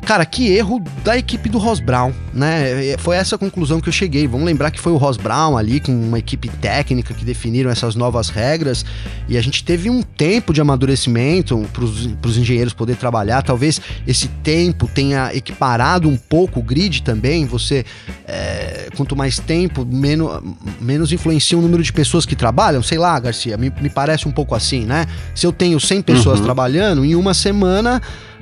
Cara, 0.04 0.26
que 0.26 0.48
erro 0.52 0.80
da 1.02 1.16
equipe 1.16 1.48
do 1.48 1.58
Ross 1.58 1.80
Brown, 1.80 2.12
né? 2.32 2.92
É, 2.92 2.98
foi 2.98 3.16
essa 3.16 3.36
a 3.36 3.38
conclusão 3.38 3.80
que 3.80 3.88
eu 3.88 3.92
cheguei. 3.92 4.28
Vamos 4.28 4.46
lembrar 4.46 4.70
que 4.70 4.78
foi 4.78 4.92
o 4.92 4.96
Ross 4.96 5.16
Brown 5.16 5.56
ali, 5.56 5.80
com 5.80 5.90
uma 5.90 6.18
equipe 6.18 6.48
técnica 6.48 7.14
que 7.14 7.24
definiram 7.24 7.70
essas 7.70 7.96
novas 7.96 8.28
regras, 8.28 8.84
e 9.26 9.38
a 9.38 9.40
gente 9.40 9.64
teve 9.64 9.88
um 9.88 10.02
tempo 10.02 10.52
de 10.52 10.60
amadurecimento 10.60 11.64
para 11.72 11.82
os 11.84 12.36
engenheiros 12.36 12.74
poder 12.74 12.96
trabalhar. 12.96 13.42
Talvez 13.42 13.80
esse 14.06 14.28
tempo 14.28 14.86
tenha 14.86 15.34
equiparado 15.34 16.08
um 16.08 16.16
pouco 16.16 16.60
o 16.60 16.62
grid 16.62 17.02
também. 17.02 17.46
Você, 17.46 17.84
é, 18.28 18.88
quanto 18.96 19.16
mais 19.16 19.38
tempo, 19.38 19.84
menos, 19.84 20.42
menos 20.80 21.10
influencia 21.10 21.56
o 21.56 21.62
número 21.62 21.82
de 21.82 21.92
pessoas 21.92 22.26
que 22.26 22.36
trabalham. 22.36 22.82
Sei 22.82 22.98
lá, 22.98 23.18
Garcia, 23.18 23.56
me, 23.56 23.72
me 23.80 23.88
parece 23.88 24.28
um 24.28 24.32
pouco 24.32 24.54
assim, 24.54 24.84
né? 24.84 25.06
Se 25.34 25.46
eu 25.46 25.52
tenho 25.52 25.80
100 25.80 26.02
pessoas 26.02 26.38
uhum. 26.38 26.44
trabalhando, 26.44 27.04
em 27.04 27.14
uma 27.14 27.32
semana 27.32 28.00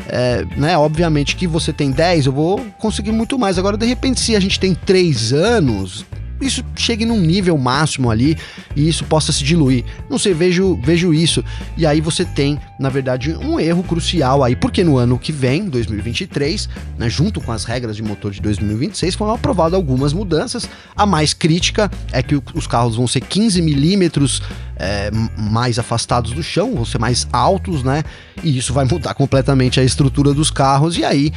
é, 0.09 0.45
né, 0.57 0.77
obviamente 0.77 1.37
que 1.37 1.44
você 1.47 1.73
tem 1.73 1.91
10, 1.91 2.27
eu 2.27 2.33
vou 2.33 2.61
conseguir 2.79 3.13
muito 3.13 3.39
mais. 3.39 3.59
Agora, 3.59 3.77
de 3.77 3.87
repente, 3.87 4.21
se 4.21 4.35
a 4.37 4.41
gente 4.41 4.59
tem 4.59 4.75
3 4.75 5.33
anos, 5.33 6.05
isso 6.41 6.65
chegue 6.77 7.05
num 7.05 7.21
nível 7.21 7.57
máximo 7.57 8.11
ali 8.11 8.37
e 8.75 8.89
isso 8.89 9.05
possa 9.05 9.33
se 9.33 9.45
diluir. 9.45 9.85
Não 10.11 10.19
sei, 10.19 10.35
vejo, 10.35 10.79
vejo 10.83 11.15
isso. 11.15 11.45
E 11.77 11.87
aí 11.87 12.01
você 12.01 12.25
tem, 12.25 12.59
na 12.79 12.89
verdade, 12.89 13.35
um 13.35 13.59
erro 13.59 13.83
crucial 13.83 14.43
aí, 14.43 14.57
porque 14.57 14.83
no 14.83 14.97
ano 14.97 15.19
que 15.19 15.33
vem, 15.33 15.69
2023, 15.69 16.69
né, 16.99 17.09
junto 17.09 17.41
com 17.41 17.53
as 17.53 17.65
regras 17.65 17.97
de 17.97 18.03
motor 18.03 18.33
de 18.33 18.41
2026, 18.41 19.15
foram 19.15 19.35
aprovadas 19.35 19.75
algumas 19.75 20.13
mudanças. 20.13 20.69
A 20.97 21.07
mais 21.07 21.33
crítica 21.33 21.91
é 22.13 22.23
que 22.23 22.41
os 22.55 22.67
carros 22.67 22.97
vão 22.97 23.07
ser 23.07 23.21
15 23.21 23.63
milímetros 23.63 24.43
é, 24.77 25.11
mais 25.37 25.79
afastados 25.79 26.33
do 26.33 26.43
chão, 26.43 26.75
vão 26.75 26.85
ser 26.85 26.99
mais 26.99 27.27
altos, 27.33 27.83
né? 27.83 28.03
E 28.43 28.57
isso 28.59 28.73
vai 28.73 28.85
mudar 28.85 29.15
completamente 29.15 29.79
a 29.81 29.85
estrutura 29.85 30.35
dos 30.35 30.51
carros. 30.51 30.99
E 30.99 31.05
aí 31.05 31.33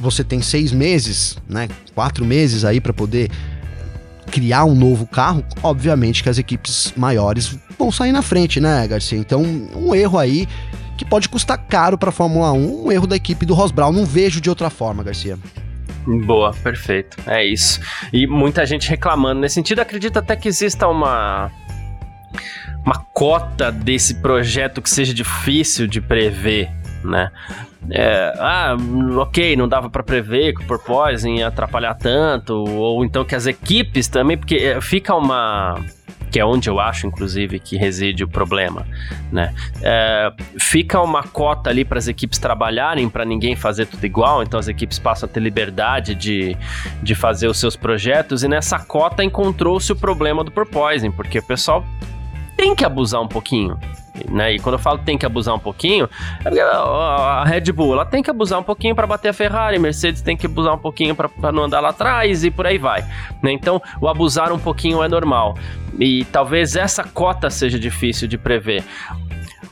você 0.00 0.24
tem 0.24 0.42
seis 0.42 0.72
meses, 0.72 1.36
né? 1.48 1.68
Quatro 1.94 2.24
meses 2.24 2.64
aí 2.64 2.80
para 2.80 2.92
poder 2.92 3.30
criar 4.30 4.64
um 4.64 4.74
novo 4.74 5.06
carro, 5.06 5.44
obviamente 5.62 6.22
que 6.22 6.28
as 6.28 6.38
equipes 6.38 6.92
maiores 6.96 7.58
vão 7.78 7.90
sair 7.90 8.12
na 8.12 8.22
frente, 8.22 8.60
né, 8.60 8.86
Garcia? 8.86 9.18
Então, 9.18 9.42
um 9.42 9.94
erro 9.94 10.18
aí 10.18 10.46
que 10.96 11.04
pode 11.04 11.28
custar 11.28 11.58
caro 11.58 11.96
para 11.96 12.10
a 12.10 12.12
Fórmula 12.12 12.52
1, 12.52 12.84
um 12.84 12.92
erro 12.92 13.06
da 13.06 13.16
equipe 13.16 13.46
do 13.46 13.54
Ross 13.54 13.70
Brown. 13.70 13.92
Não 13.92 14.04
vejo 14.04 14.40
de 14.40 14.50
outra 14.50 14.68
forma, 14.68 15.02
Garcia. 15.02 15.38
Boa, 16.26 16.52
perfeito. 16.62 17.16
É 17.26 17.44
isso. 17.44 17.80
E 18.12 18.26
muita 18.26 18.64
gente 18.66 18.88
reclamando 18.88 19.40
nesse 19.40 19.54
sentido. 19.54 19.80
Acredito 19.80 20.18
até 20.18 20.36
que 20.36 20.48
exista 20.48 20.88
uma 20.88 21.50
uma 22.84 22.98
cota 23.12 23.70
desse 23.70 24.14
projeto 24.14 24.80
que 24.80 24.88
seja 24.88 25.12
difícil 25.12 25.86
de 25.86 26.00
prever, 26.00 26.70
né? 27.04 27.30
É, 27.88 28.34
ah, 28.38 28.76
ok, 29.16 29.56
não 29.56 29.66
dava 29.66 29.88
para 29.88 30.02
prever 30.02 30.54
que 30.54 30.62
o 30.62 30.66
Porpoise 30.66 31.28
ia 31.28 31.48
atrapalhar 31.48 31.94
tanto, 31.94 32.54
ou 32.54 33.04
então 33.04 33.24
que 33.24 33.34
as 33.34 33.46
equipes 33.46 34.06
também, 34.06 34.36
porque 34.36 34.56
é, 34.56 34.80
fica 34.80 35.14
uma 35.14 35.76
que 36.30 36.38
é 36.38 36.44
onde 36.44 36.70
eu 36.70 36.78
acho, 36.78 37.06
inclusive, 37.06 37.58
que 37.58 37.76
reside 37.76 38.22
o 38.22 38.28
problema, 38.28 38.86
né? 39.32 39.52
É, 39.82 40.32
fica 40.58 41.00
uma 41.00 41.24
cota 41.24 41.68
ali 41.70 41.84
para 41.84 41.98
as 41.98 42.06
equipes 42.06 42.38
trabalharem, 42.38 43.08
para 43.08 43.24
ninguém 43.24 43.56
fazer 43.56 43.86
tudo 43.86 44.04
igual, 44.04 44.42
então 44.42 44.58
as 44.58 44.68
equipes 44.68 44.98
passam 44.98 45.28
a 45.28 45.32
ter 45.32 45.40
liberdade 45.40 46.14
de, 46.14 46.56
de 47.02 47.14
fazer 47.14 47.48
os 47.48 47.58
seus 47.58 47.74
projetos, 47.74 48.44
e 48.44 48.48
nessa 48.48 48.78
cota 48.78 49.24
encontrou-se 49.24 49.90
o 49.90 49.96
problema 49.96 50.44
do 50.44 50.52
porpoising, 50.52 51.10
porque 51.10 51.40
o 51.40 51.42
pessoal 51.42 51.84
tem 52.60 52.74
que 52.74 52.84
abusar 52.84 53.22
um 53.22 53.26
pouquinho. 53.26 53.78
Né? 54.28 54.52
E 54.52 54.58
quando 54.58 54.74
eu 54.74 54.78
falo 54.78 54.98
tem 54.98 55.16
que 55.16 55.24
abusar 55.24 55.54
um 55.54 55.58
pouquinho, 55.58 56.06
é 56.44 56.60
a 56.60 57.42
Red 57.42 57.72
Bull 57.72 57.94
ela 57.94 58.04
tem 58.04 58.22
que 58.22 58.30
abusar 58.30 58.58
um 58.58 58.62
pouquinho 58.62 58.94
para 58.94 59.06
bater 59.06 59.30
a 59.30 59.32
Ferrari, 59.32 59.78
Mercedes 59.78 60.20
tem 60.20 60.36
que 60.36 60.44
abusar 60.44 60.74
um 60.74 60.78
pouquinho 60.78 61.14
para 61.14 61.50
não 61.50 61.64
andar 61.64 61.80
lá 61.80 61.88
atrás 61.88 62.44
e 62.44 62.50
por 62.50 62.66
aí 62.66 62.76
vai. 62.76 63.02
Né? 63.42 63.52
Então, 63.52 63.80
o 63.98 64.06
abusar 64.06 64.52
um 64.52 64.58
pouquinho 64.58 65.02
é 65.02 65.08
normal. 65.08 65.56
E 65.98 66.26
talvez 66.26 66.76
essa 66.76 67.02
cota 67.02 67.48
seja 67.48 67.78
difícil 67.78 68.28
de 68.28 68.36
prever. 68.36 68.84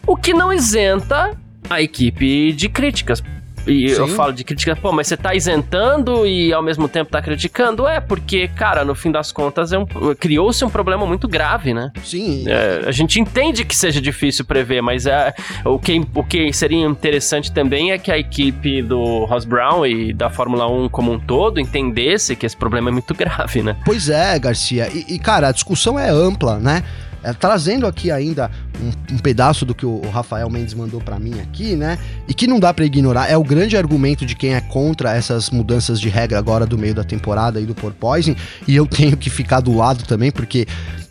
O 0.06 0.16
que 0.16 0.32
não 0.32 0.50
isenta 0.50 1.36
a 1.68 1.82
equipe 1.82 2.52
de 2.52 2.70
críticas. 2.70 3.22
E 3.68 3.88
Sim. 3.90 4.00
eu 4.00 4.08
falo 4.08 4.32
de 4.32 4.44
crítica, 4.44 4.74
pô, 4.74 4.92
mas 4.92 5.06
você 5.06 5.16
tá 5.16 5.34
isentando 5.34 6.26
e 6.26 6.52
ao 6.52 6.62
mesmo 6.62 6.88
tempo 6.88 7.10
tá 7.10 7.20
criticando? 7.20 7.86
É, 7.86 8.00
porque, 8.00 8.48
cara, 8.48 8.84
no 8.84 8.94
fim 8.94 9.10
das 9.10 9.30
contas, 9.30 9.72
é 9.72 9.78
um, 9.78 9.86
criou-se 10.18 10.64
um 10.64 10.70
problema 10.70 11.06
muito 11.06 11.28
grave, 11.28 11.74
né? 11.74 11.92
Sim. 12.02 12.44
É, 12.48 12.84
a 12.86 12.92
gente 12.92 13.20
entende 13.20 13.64
que 13.64 13.76
seja 13.76 14.00
difícil 14.00 14.44
prever, 14.44 14.80
mas 14.80 15.06
é, 15.06 15.34
o, 15.64 15.78
que, 15.78 16.00
o 16.14 16.24
que 16.24 16.52
seria 16.52 16.86
interessante 16.86 17.52
também 17.52 17.92
é 17.92 17.98
que 17.98 18.10
a 18.10 18.18
equipe 18.18 18.82
do 18.82 19.24
Ross 19.24 19.44
Brown 19.44 19.86
e 19.86 20.12
da 20.12 20.30
Fórmula 20.30 20.66
1 20.66 20.88
como 20.88 21.12
um 21.12 21.18
todo 21.18 21.60
entendesse 21.60 22.34
que 22.34 22.46
esse 22.46 22.56
problema 22.56 22.88
é 22.88 22.92
muito 22.92 23.14
grave, 23.14 23.62
né? 23.62 23.76
Pois 23.84 24.08
é, 24.08 24.38
Garcia. 24.38 24.88
E, 24.92 25.14
e 25.14 25.18
cara, 25.18 25.48
a 25.48 25.52
discussão 25.52 25.98
é 25.98 26.08
ampla, 26.08 26.58
né? 26.58 26.82
É, 27.22 27.32
trazendo 27.32 27.86
aqui 27.86 28.10
ainda 28.10 28.50
um, 28.80 29.14
um, 29.14 29.18
pedaço 29.18 29.64
do 29.64 29.74
que 29.74 29.84
o, 29.84 30.00
o 30.04 30.10
Rafael 30.10 30.48
Mendes 30.48 30.74
mandou 30.74 31.00
para 31.00 31.18
mim 31.18 31.40
aqui, 31.40 31.74
né? 31.74 31.98
E 32.28 32.34
que 32.34 32.46
não 32.46 32.60
dá 32.60 32.72
para 32.72 32.84
ignorar, 32.84 33.28
é 33.28 33.36
o 33.36 33.42
grande 33.42 33.76
argumento 33.76 34.24
de 34.24 34.36
quem 34.36 34.54
é 34.54 34.60
contra 34.60 35.14
essas 35.14 35.50
mudanças 35.50 36.00
de 36.00 36.08
regra 36.08 36.38
agora 36.38 36.64
do 36.64 36.78
meio 36.78 36.94
da 36.94 37.04
temporada 37.04 37.60
e 37.60 37.66
do 37.66 37.74
porpoising, 37.74 38.36
e 38.66 38.76
eu 38.76 38.86
tenho 38.88 39.16
que 39.16 39.30
ficar 39.30 39.60
do 39.60 39.74
lado 39.74 40.04
também, 40.04 40.30
porque 40.30 40.66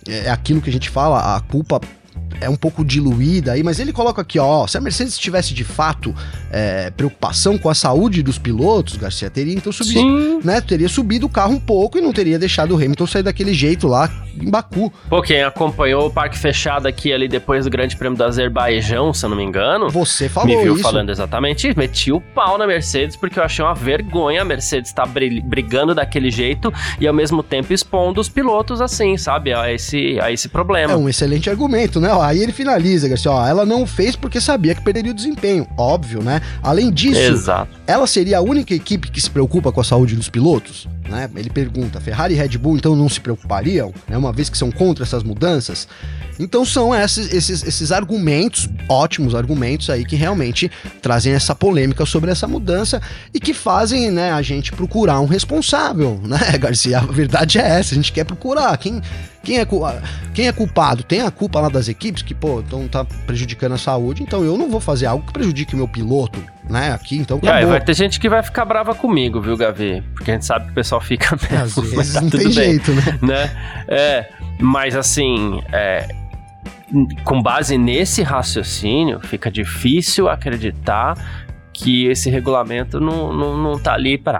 é 0.07 0.29
aquilo 0.29 0.61
que 0.61 0.69
a 0.69 0.73
gente 0.73 0.89
fala, 0.89 1.35
a 1.35 1.41
culpa 1.41 1.81
é 2.41 2.49
um 2.49 2.55
pouco 2.55 2.83
diluída 2.83 3.53
aí, 3.53 3.63
mas 3.63 3.79
ele 3.79 3.93
coloca 3.93 4.21
aqui, 4.21 4.39
ó, 4.39 4.67
se 4.67 4.77
a 4.77 4.81
Mercedes 4.81 5.17
tivesse 5.17 5.53
de 5.53 5.63
fato 5.63 6.13
é, 6.51 6.91
preocupação 6.91 7.57
com 7.57 7.69
a 7.69 7.75
saúde 7.75 8.21
dos 8.21 8.37
pilotos, 8.37 8.97
Garcia 8.97 9.29
teria 9.29 9.53
então 9.53 9.71
subido, 9.71 10.39
né, 10.43 10.61
teria 10.61 10.89
subido 10.89 11.25
o 11.25 11.29
carro 11.29 11.53
um 11.53 11.59
pouco 11.59 11.97
e 11.97 12.01
não 12.01 12.13
teria 12.13 12.39
deixado 12.39 12.71
o 12.71 12.75
Hamilton 12.75 13.07
sair 13.07 13.23
daquele 13.23 13.53
jeito 13.53 13.87
lá 13.87 14.09
em 14.39 14.49
Baku. 14.49 14.91
Pô, 15.09 15.21
quem 15.21 15.43
acompanhou 15.43 16.07
o 16.07 16.11
parque 16.11 16.37
fechado 16.37 16.87
aqui 16.87 17.11
ali 17.11 17.27
depois 17.27 17.65
do 17.65 17.71
Grande 17.71 17.95
Prêmio 17.95 18.17
do 18.17 18.23
Azerbaijão, 18.23 19.13
se 19.13 19.25
eu 19.25 19.29
não 19.29 19.37
me 19.37 19.43
engano, 19.43 19.89
você 19.89 20.29
falou 20.29 20.55
me 20.55 20.63
viu 20.63 20.75
isso. 20.75 20.83
falando 20.83 21.09
exatamente 21.09 21.67
isso, 21.67 21.77
meti 21.77 22.11
o 22.11 22.21
pau 22.21 22.57
na 22.57 22.67
Mercedes 22.67 23.15
porque 23.15 23.39
eu 23.39 23.43
achei 23.43 23.63
uma 23.63 23.73
vergonha 23.73 24.41
a 24.41 24.45
Mercedes 24.45 24.89
estar 24.89 25.07
tá 25.07 25.11
brigando 25.43 25.93
daquele 25.95 26.29
jeito 26.29 26.73
e 26.99 27.07
ao 27.07 27.13
mesmo 27.13 27.41
tempo 27.41 27.73
expondo 27.73 28.21
os 28.21 28.29
pilotos 28.29 28.81
assim, 28.81 29.17
sabe, 29.17 29.53
a 29.53 29.71
esse, 29.71 30.19
a 30.19 30.31
esse 30.31 30.47
problema. 30.47 30.93
É 30.93 30.95
um 30.95 31.09
excelente 31.09 31.49
argumento, 31.49 31.99
né? 31.99 32.09
Aí 32.27 32.43
ele 32.43 32.51
finaliza, 32.51 33.07
Garcia, 33.07 33.31
ó, 33.31 33.47
ela 33.47 33.65
não 33.65 33.87
fez 33.87 34.13
porque 34.13 34.41
sabia 34.41 34.75
que 34.75 34.83
perderia 34.83 35.11
o 35.11 35.15
desempenho, 35.15 35.65
óbvio, 35.77 36.21
né? 36.21 36.41
Além 36.61 36.91
disso, 36.91 37.21
Exato. 37.21 37.71
ela 37.87 38.05
seria 38.05 38.39
a 38.39 38.41
única 38.41 38.73
equipe 38.73 39.09
que 39.09 39.21
se 39.21 39.29
preocupa 39.29 39.71
com 39.71 39.79
a 39.79 39.83
saúde 39.83 40.13
dos 40.13 40.27
pilotos? 40.27 40.89
Né? 41.07 41.29
Ele 41.37 41.49
pergunta, 41.49 42.01
Ferrari 42.01 42.33
e 42.33 42.37
Red 42.37 42.57
Bull 42.57 42.75
então 42.75 42.97
não 42.97 43.07
se 43.07 43.21
preocupariam, 43.21 43.93
né? 44.09 44.17
uma 44.17 44.33
vez 44.33 44.49
que 44.49 44.57
são 44.57 44.69
contra 44.69 45.05
essas 45.05 45.23
mudanças? 45.23 45.87
Então 46.37 46.65
são 46.65 46.93
esses, 46.93 47.33
esses, 47.33 47.63
esses 47.63 47.91
argumentos, 47.91 48.69
ótimos 48.89 49.33
argumentos 49.33 49.89
aí, 49.89 50.05
que 50.05 50.15
realmente 50.15 50.69
trazem 51.01 51.33
essa 51.33 51.55
polêmica 51.55 52.05
sobre 52.05 52.29
essa 52.29 52.47
mudança 52.47 53.01
e 53.33 53.39
que 53.39 53.53
fazem 53.53 54.11
né, 54.11 54.31
a 54.31 54.41
gente 54.41 54.71
procurar 54.73 55.19
um 55.21 55.25
responsável, 55.25 56.19
né, 56.27 56.57
Garcia? 56.59 56.99
A 56.99 57.05
verdade 57.05 57.57
é 57.57 57.79
essa, 57.79 57.93
a 57.93 57.95
gente 57.95 58.11
quer 58.11 58.25
procurar. 58.25 58.77
Quem, 58.77 59.01
quem, 59.47 59.59
é, 59.59 59.65
quem 60.33 60.47
é 60.49 60.51
culpado? 60.51 61.03
Tem 61.03 61.21
a 61.21 61.31
culpa 61.31 61.61
lá 61.61 61.69
das 61.69 61.87
equipes 61.87 62.21
que, 62.21 62.35
pô, 62.35 62.59
então 62.59 62.85
tá 62.85 63.05
prejudicando 63.25 63.71
a 63.71 63.77
saúde, 63.77 64.21
então 64.21 64.43
eu 64.43 64.57
não 64.57 64.69
vou 64.69 64.81
fazer 64.81 65.05
algo 65.05 65.25
que 65.25 65.31
prejudique 65.31 65.73
o 65.73 65.77
meu 65.77 65.87
piloto, 65.87 66.43
né, 66.69 66.91
aqui, 66.91 67.17
então 67.17 67.37
acabou. 67.37 67.55
É, 67.55 67.65
vai 67.65 67.79
ter 67.79 67.93
gente 67.93 68.19
que 68.19 68.27
vai 68.27 68.43
ficar 68.43 68.65
brava 68.65 68.93
comigo, 68.93 69.39
viu, 69.39 69.55
Gavi? 69.55 70.03
Porque 70.13 70.31
a 70.31 70.33
gente 70.33 70.45
sabe 70.45 70.65
que 70.65 70.71
o 70.71 70.75
pessoal 70.75 70.99
fica 70.99 71.37
mesmo, 71.49 71.81
Às 71.81 71.91
vezes 71.91 72.13
tá 72.13 72.21
não 72.21 72.29
tem 72.29 72.43
bem, 72.43 72.51
jeito, 72.51 72.91
né? 72.91 73.19
né? 73.21 73.51
É, 73.87 74.29
mas 74.59 74.97
assim, 74.97 75.61
é, 75.71 76.09
com 77.23 77.41
base 77.41 77.77
nesse 77.77 78.23
raciocínio, 78.23 79.21
fica 79.21 79.49
difícil 79.49 80.27
acreditar 80.27 81.15
que 81.71 82.07
esse 82.07 82.29
regulamento 82.29 82.99
não, 82.99 83.31
não, 83.31 83.55
não 83.55 83.79
tá 83.79 83.93
ali 83.93 84.17
para 84.17 84.39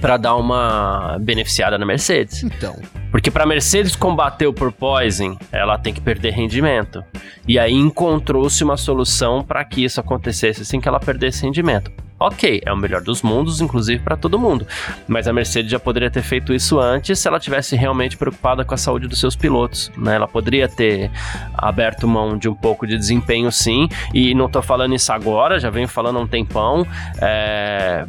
para 0.00 0.16
dar 0.16 0.36
uma 0.36 1.16
beneficiada 1.20 1.78
na 1.78 1.86
Mercedes. 1.86 2.42
Então. 2.42 2.76
Porque 3.10 3.30
para 3.30 3.46
Mercedes 3.46 3.96
combater 3.96 4.46
o 4.46 4.52
porpoising, 4.52 5.36
ela 5.50 5.78
tem 5.78 5.92
que 5.92 6.00
perder 6.00 6.32
rendimento. 6.32 7.02
E 7.46 7.58
aí 7.58 7.72
encontrou-se 7.72 8.62
uma 8.62 8.76
solução 8.76 9.42
para 9.42 9.64
que 9.64 9.84
isso 9.84 10.00
acontecesse 10.00 10.64
sem 10.64 10.80
que 10.80 10.88
ela 10.88 11.00
perdesse 11.00 11.44
rendimento. 11.44 11.90
Ok, 12.20 12.60
é 12.66 12.72
o 12.72 12.76
melhor 12.76 13.00
dos 13.00 13.22
mundos, 13.22 13.60
inclusive 13.60 14.02
para 14.02 14.16
todo 14.16 14.38
mundo. 14.38 14.66
Mas 15.06 15.28
a 15.28 15.32
Mercedes 15.32 15.70
já 15.70 15.78
poderia 15.78 16.10
ter 16.10 16.22
feito 16.22 16.52
isso 16.52 16.80
antes 16.80 17.16
se 17.16 17.28
ela 17.28 17.38
tivesse 17.38 17.76
realmente 17.76 18.16
preocupada 18.16 18.64
com 18.64 18.74
a 18.74 18.76
saúde 18.76 19.06
dos 19.06 19.20
seus 19.20 19.36
pilotos. 19.36 19.92
Né? 19.96 20.16
Ela 20.16 20.26
poderia 20.26 20.68
ter 20.68 21.12
aberto 21.54 22.08
mão 22.08 22.36
de 22.36 22.48
um 22.48 22.54
pouco 22.54 22.88
de 22.88 22.98
desempenho, 22.98 23.52
sim. 23.52 23.88
E 24.12 24.34
não 24.34 24.46
estou 24.46 24.62
falando 24.62 24.96
isso 24.96 25.12
agora, 25.12 25.60
já 25.60 25.70
venho 25.70 25.86
falando 25.86 26.18
há 26.18 26.22
um 26.22 26.26
tempão. 26.26 26.84
É 27.20 28.04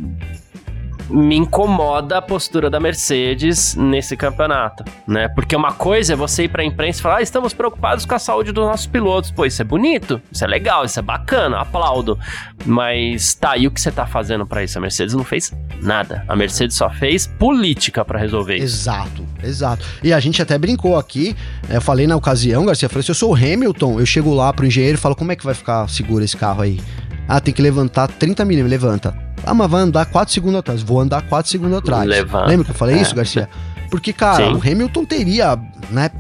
me 1.10 1.36
incomoda 1.36 2.18
a 2.18 2.22
postura 2.22 2.70
da 2.70 2.80
Mercedes 2.80 3.76
nesse 3.76 4.16
campeonato, 4.16 4.84
né? 5.08 5.28
Porque 5.30 5.56
uma 5.56 5.74
coisa 5.74 6.14
é 6.14 6.16
você 6.16 6.44
ir 6.44 6.50
pra 6.50 6.64
imprensa 6.64 7.00
e 7.00 7.02
falar, 7.02 7.18
ah, 7.18 7.22
estamos 7.22 7.54
preocupados 7.54 8.06
com 8.06 8.16
a 8.16 8.20
saúde 8.20 8.52
dos 8.52 8.66
nossos 8.66 8.86
pilotos. 8.86 9.32
Pô, 9.32 9.46
isso 9.46 9.62
é 9.62 9.66
bonito, 9.66 10.22
isso 10.32 10.44
é 10.44 10.48
legal, 10.48 10.86
isso 10.86 11.00
é 11.00 11.02
bacana, 11.02 11.60
aplaudo. 11.60 12.18
Mas 12.66 13.34
tá, 13.34 13.58
e 13.58 13.68
o 13.68 13.72
que 13.72 13.82
você 13.82 13.92
tá 13.92 14.06
fazendo 14.06 14.46
para 14.46 14.64
isso? 14.64 14.78
A 14.78 14.82
Mercedes 14.82 15.14
não 15.14 15.24
fez 15.24 15.54
nada. 15.82 16.24
A 16.28 16.36
Mercedes 16.36 16.76
só 16.76 16.90
fez 16.90 17.26
política 17.26 18.06
para 18.06 18.20
resolver. 18.20 18.58
Exato, 18.58 19.26
exato. 19.44 19.86
E 20.04 20.14
a 20.14 20.20
gente 20.20 20.42
até 20.42 20.58
brincou 20.58 20.98
aqui, 20.98 21.36
né, 21.68 21.78
eu 21.78 21.82
falei 21.82 22.06
na 22.06 22.16
ocasião, 22.16 22.66
Garcia, 22.66 22.90
falei, 22.90 23.04
se 23.04 23.12
eu 23.12 23.16
sou 23.16 23.32
o 23.32 23.36
Hamilton, 23.36 24.00
eu 24.00 24.06
chego 24.06 24.34
lá 24.34 24.54
pro 24.54 24.66
engenheiro 24.66 24.98
e 24.98 25.02
falo, 25.02 25.16
como 25.16 25.32
é 25.32 25.36
que 25.36 25.46
vai 25.46 25.54
ficar 25.54 25.88
seguro 25.90 26.24
esse 26.24 26.38
carro 26.38 26.62
aí? 26.62 26.80
Ah, 27.28 27.40
tem 27.40 27.54
que 27.54 27.62
levantar 27.62 28.08
30 28.08 28.44
milímetros, 28.44 28.72
levanta. 28.72 29.29
Ah, 29.46 29.54
mas 29.54 29.70
vai 29.70 29.82
andar 29.82 30.06
4 30.06 30.34
segundos 30.34 30.60
atrás. 30.60 30.82
Vou 30.82 31.00
andar 31.00 31.22
4 31.24 31.50
segundos 31.50 31.78
atrás. 31.78 32.08
Levanta. 32.08 32.46
Lembra 32.46 32.66
que 32.66 32.72
eu 32.72 32.76
falei 32.76 32.98
é. 32.98 33.02
isso, 33.02 33.16
Garcia? 33.16 33.50
Porque, 33.90 34.14
cara, 34.14 34.48
Sim. 34.48 34.54
o 34.54 34.58
Hamilton 34.58 35.06
teria, 35.06 35.60
né, 35.90 36.12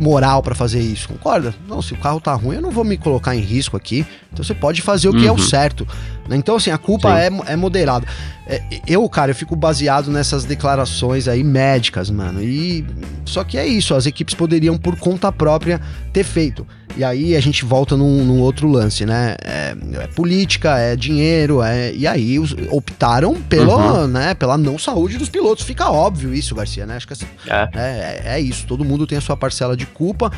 moral 0.00 0.42
para 0.42 0.54
fazer 0.54 0.80
isso, 0.80 1.08
concorda? 1.08 1.54
Não, 1.68 1.82
se 1.82 1.92
o 1.92 1.96
carro 1.96 2.20
tá 2.20 2.32
ruim, 2.32 2.56
eu 2.56 2.62
não 2.62 2.70
vou 2.70 2.84
me 2.84 2.96
colocar 2.96 3.36
em 3.36 3.40
risco 3.40 3.76
aqui. 3.76 4.06
Então 4.32 4.44
você 4.44 4.54
pode 4.54 4.80
fazer 4.80 5.08
o 5.08 5.12
que 5.12 5.18
uhum. 5.18 5.26
é 5.26 5.30
o 5.30 5.34
uhum. 5.34 5.38
certo. 5.38 5.86
Né? 6.28 6.36
Então, 6.36 6.56
assim, 6.56 6.70
a 6.70 6.78
culpa 6.78 7.18
é, 7.18 7.28
é 7.46 7.56
moderada. 7.56 8.06
É, 8.46 8.62
eu, 8.86 9.08
cara, 9.08 9.32
eu 9.32 9.34
fico 9.34 9.56
baseado 9.56 10.10
nessas 10.10 10.44
declarações 10.44 11.26
aí 11.26 11.42
médicas, 11.42 12.10
mano. 12.10 12.42
E 12.42 12.86
só 13.24 13.42
que 13.42 13.58
é 13.58 13.66
isso, 13.66 13.94
as 13.94 14.06
equipes 14.06 14.34
poderiam, 14.34 14.78
por 14.78 14.96
conta 14.96 15.32
própria, 15.32 15.80
ter 16.12 16.24
feito. 16.24 16.66
E 16.96 17.04
aí 17.04 17.36
a 17.36 17.40
gente 17.40 17.64
volta 17.64 17.96
num, 17.96 18.24
num 18.24 18.40
outro 18.40 18.68
lance, 18.68 19.06
né? 19.06 19.36
É, 19.44 19.76
é, 19.94 20.06
política, 20.08 20.78
é 20.78 20.96
dinheiro, 20.96 21.62
é, 21.62 21.92
e 21.92 22.06
aí 22.06 22.38
os, 22.38 22.54
optaram 22.70 23.40
pela, 23.42 24.02
uhum. 24.02 24.06
né, 24.08 24.34
pela 24.34 24.58
não 24.58 24.78
saúde 24.78 25.16
dos 25.16 25.28
pilotos. 25.28 25.64
Fica 25.64 25.90
óbvio 25.90 26.34
isso, 26.34 26.54
Garcia, 26.54 26.86
né? 26.86 26.96
Acho 26.96 27.06
que 27.06 27.14
é, 27.48 27.68
é, 27.74 28.22
é 28.34 28.40
isso. 28.40 28.66
Todo 28.66 28.84
mundo 28.84 29.06
tem 29.06 29.18
a 29.18 29.20
sua 29.20 29.36
parcela 29.36 29.76
de 29.76 29.86
culpa. 29.86 30.32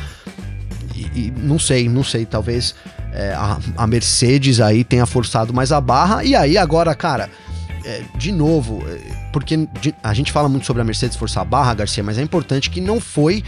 E, 0.95 1.19
e 1.19 1.33
não 1.35 1.57
sei, 1.57 1.89
não 1.89 2.03
sei, 2.03 2.25
talvez 2.25 2.75
é, 3.13 3.33
a, 3.33 3.59
a, 3.77 3.87
Mercedes 3.87 4.59
aí 4.59 4.83
tenha 4.83 5.05
forçado 5.05 5.53
mais 5.53 5.71
a 5.71 5.79
barra. 5.79 6.23
E 6.23 6.35
aí 6.35 6.57
agora, 6.57 6.93
cara, 6.95 7.29
é, 7.85 8.01
de 8.15 8.31
novo, 8.31 8.83
é, 8.87 8.97
porque 9.31 9.67
a 10.01 10.13
gente 10.13 10.31
fala 10.31 10.49
muito 10.49 10.65
sobre 10.65 10.81
a 10.81 10.85
Mercedes 10.85 11.15
forçar 11.15 11.43
a 11.43 11.45
barra, 11.45 11.73
Garcia, 11.75 12.03
mas 12.03 12.17
é 12.17 12.21
importante 12.21 12.69
que 12.69 12.81
não 12.81 12.99
foi 12.99 13.43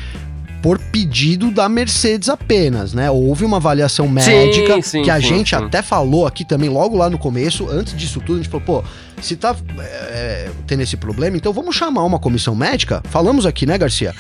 por 0.62 0.80
pedido 0.80 1.52
da 1.52 1.70
Mercedes 1.70 2.28
apenas, 2.28 2.92
né? 2.92 3.12
Houve 3.12 3.46
uma 3.46 3.58
avaliação 3.58 4.08
médica 4.08 4.76
sim, 4.76 4.82
sim, 4.82 5.02
que 5.04 5.12
a 5.12 5.22
sim, 5.22 5.28
gente 5.28 5.56
até 5.56 5.84
falou 5.84 6.26
aqui 6.26 6.44
também 6.44 6.70
logo 6.70 6.98
lá 6.98 7.08
no 7.08 7.20
começo, 7.20 7.70
antes 7.70 7.96
disso 7.96 8.20
tudo, 8.20 8.40
a 8.40 8.42
gente 8.42 8.50
falou, 8.50 8.66
pô, 8.82 8.84
se 9.22 9.36
tá 9.36 9.56
é, 9.78 10.50
tendo 10.66 10.82
esse 10.82 10.98
problema, 10.98 11.38
então 11.38 11.54
vamos 11.54 11.76
chamar 11.76 12.04
uma 12.04 12.18
comissão 12.18 12.56
médica? 12.56 13.04
Falamos 13.12 13.46
aqui, 13.46 13.68
né, 13.68 13.78
Garcia? 13.78 14.16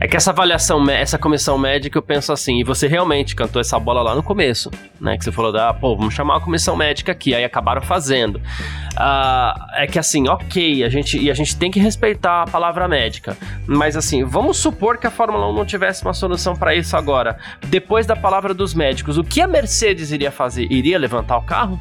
É 0.00 0.06
que 0.06 0.16
essa 0.16 0.30
avaliação, 0.30 0.88
essa 0.88 1.18
comissão 1.18 1.58
médica, 1.58 1.98
eu 1.98 2.02
penso 2.02 2.32
assim, 2.32 2.60
e 2.60 2.64
você 2.64 2.86
realmente 2.86 3.34
cantou 3.34 3.60
essa 3.60 3.80
bola 3.80 4.00
lá 4.00 4.14
no 4.14 4.22
começo, 4.22 4.70
né? 5.00 5.18
Que 5.18 5.24
você 5.24 5.32
falou, 5.32 5.52
da, 5.52 5.74
pô, 5.74 5.96
vamos 5.96 6.14
chamar 6.14 6.36
a 6.36 6.40
comissão 6.40 6.76
médica 6.76 7.10
aqui, 7.10 7.34
aí 7.34 7.44
acabaram 7.44 7.82
fazendo. 7.82 8.36
Uh, 8.36 9.74
é 9.74 9.88
que 9.88 9.98
assim, 9.98 10.28
ok, 10.28 10.84
a 10.84 10.88
gente, 10.88 11.18
e 11.18 11.28
a 11.28 11.34
gente 11.34 11.56
tem 11.56 11.68
que 11.68 11.80
respeitar 11.80 12.42
a 12.42 12.46
palavra 12.46 12.86
médica, 12.86 13.36
mas 13.66 13.96
assim, 13.96 14.22
vamos 14.22 14.56
supor 14.58 14.98
que 14.98 15.06
a 15.06 15.10
Fórmula 15.10 15.48
1 15.50 15.52
não 15.52 15.66
tivesse 15.66 16.04
uma 16.04 16.14
solução 16.14 16.54
para 16.54 16.76
isso 16.76 16.96
agora. 16.96 17.36
Depois 17.66 18.06
da 18.06 18.14
palavra 18.14 18.54
dos 18.54 18.74
médicos, 18.74 19.18
o 19.18 19.24
que 19.24 19.40
a 19.40 19.48
Mercedes 19.48 20.12
iria 20.12 20.30
fazer? 20.30 20.70
Iria 20.70 20.96
levantar 20.96 21.36
o 21.38 21.42
carro? 21.42 21.78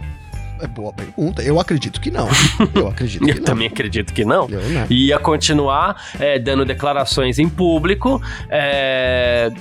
É 0.62 0.68
boa 0.68 0.92
pergunta. 0.94 1.42
Eu 1.42 1.60
acredito 1.60 2.00
que 2.02 2.10
não. 2.12 2.28
Eu 2.74 2.88
acredito 2.88 3.24
que 3.26 3.32
Eu 3.32 3.36
não. 3.36 3.44
também 3.44 3.68
acredito 3.68 4.14
que 4.14 4.26
não. 4.26 4.48
Eu 4.50 4.62
não. 4.70 4.86
Ia 4.90 5.20
continuar 5.20 5.96
é, 6.20 6.40
dando 6.40 6.66
declarações 6.66 7.38
em 7.40 7.48
público, 7.48 8.22
é, 8.50 9.52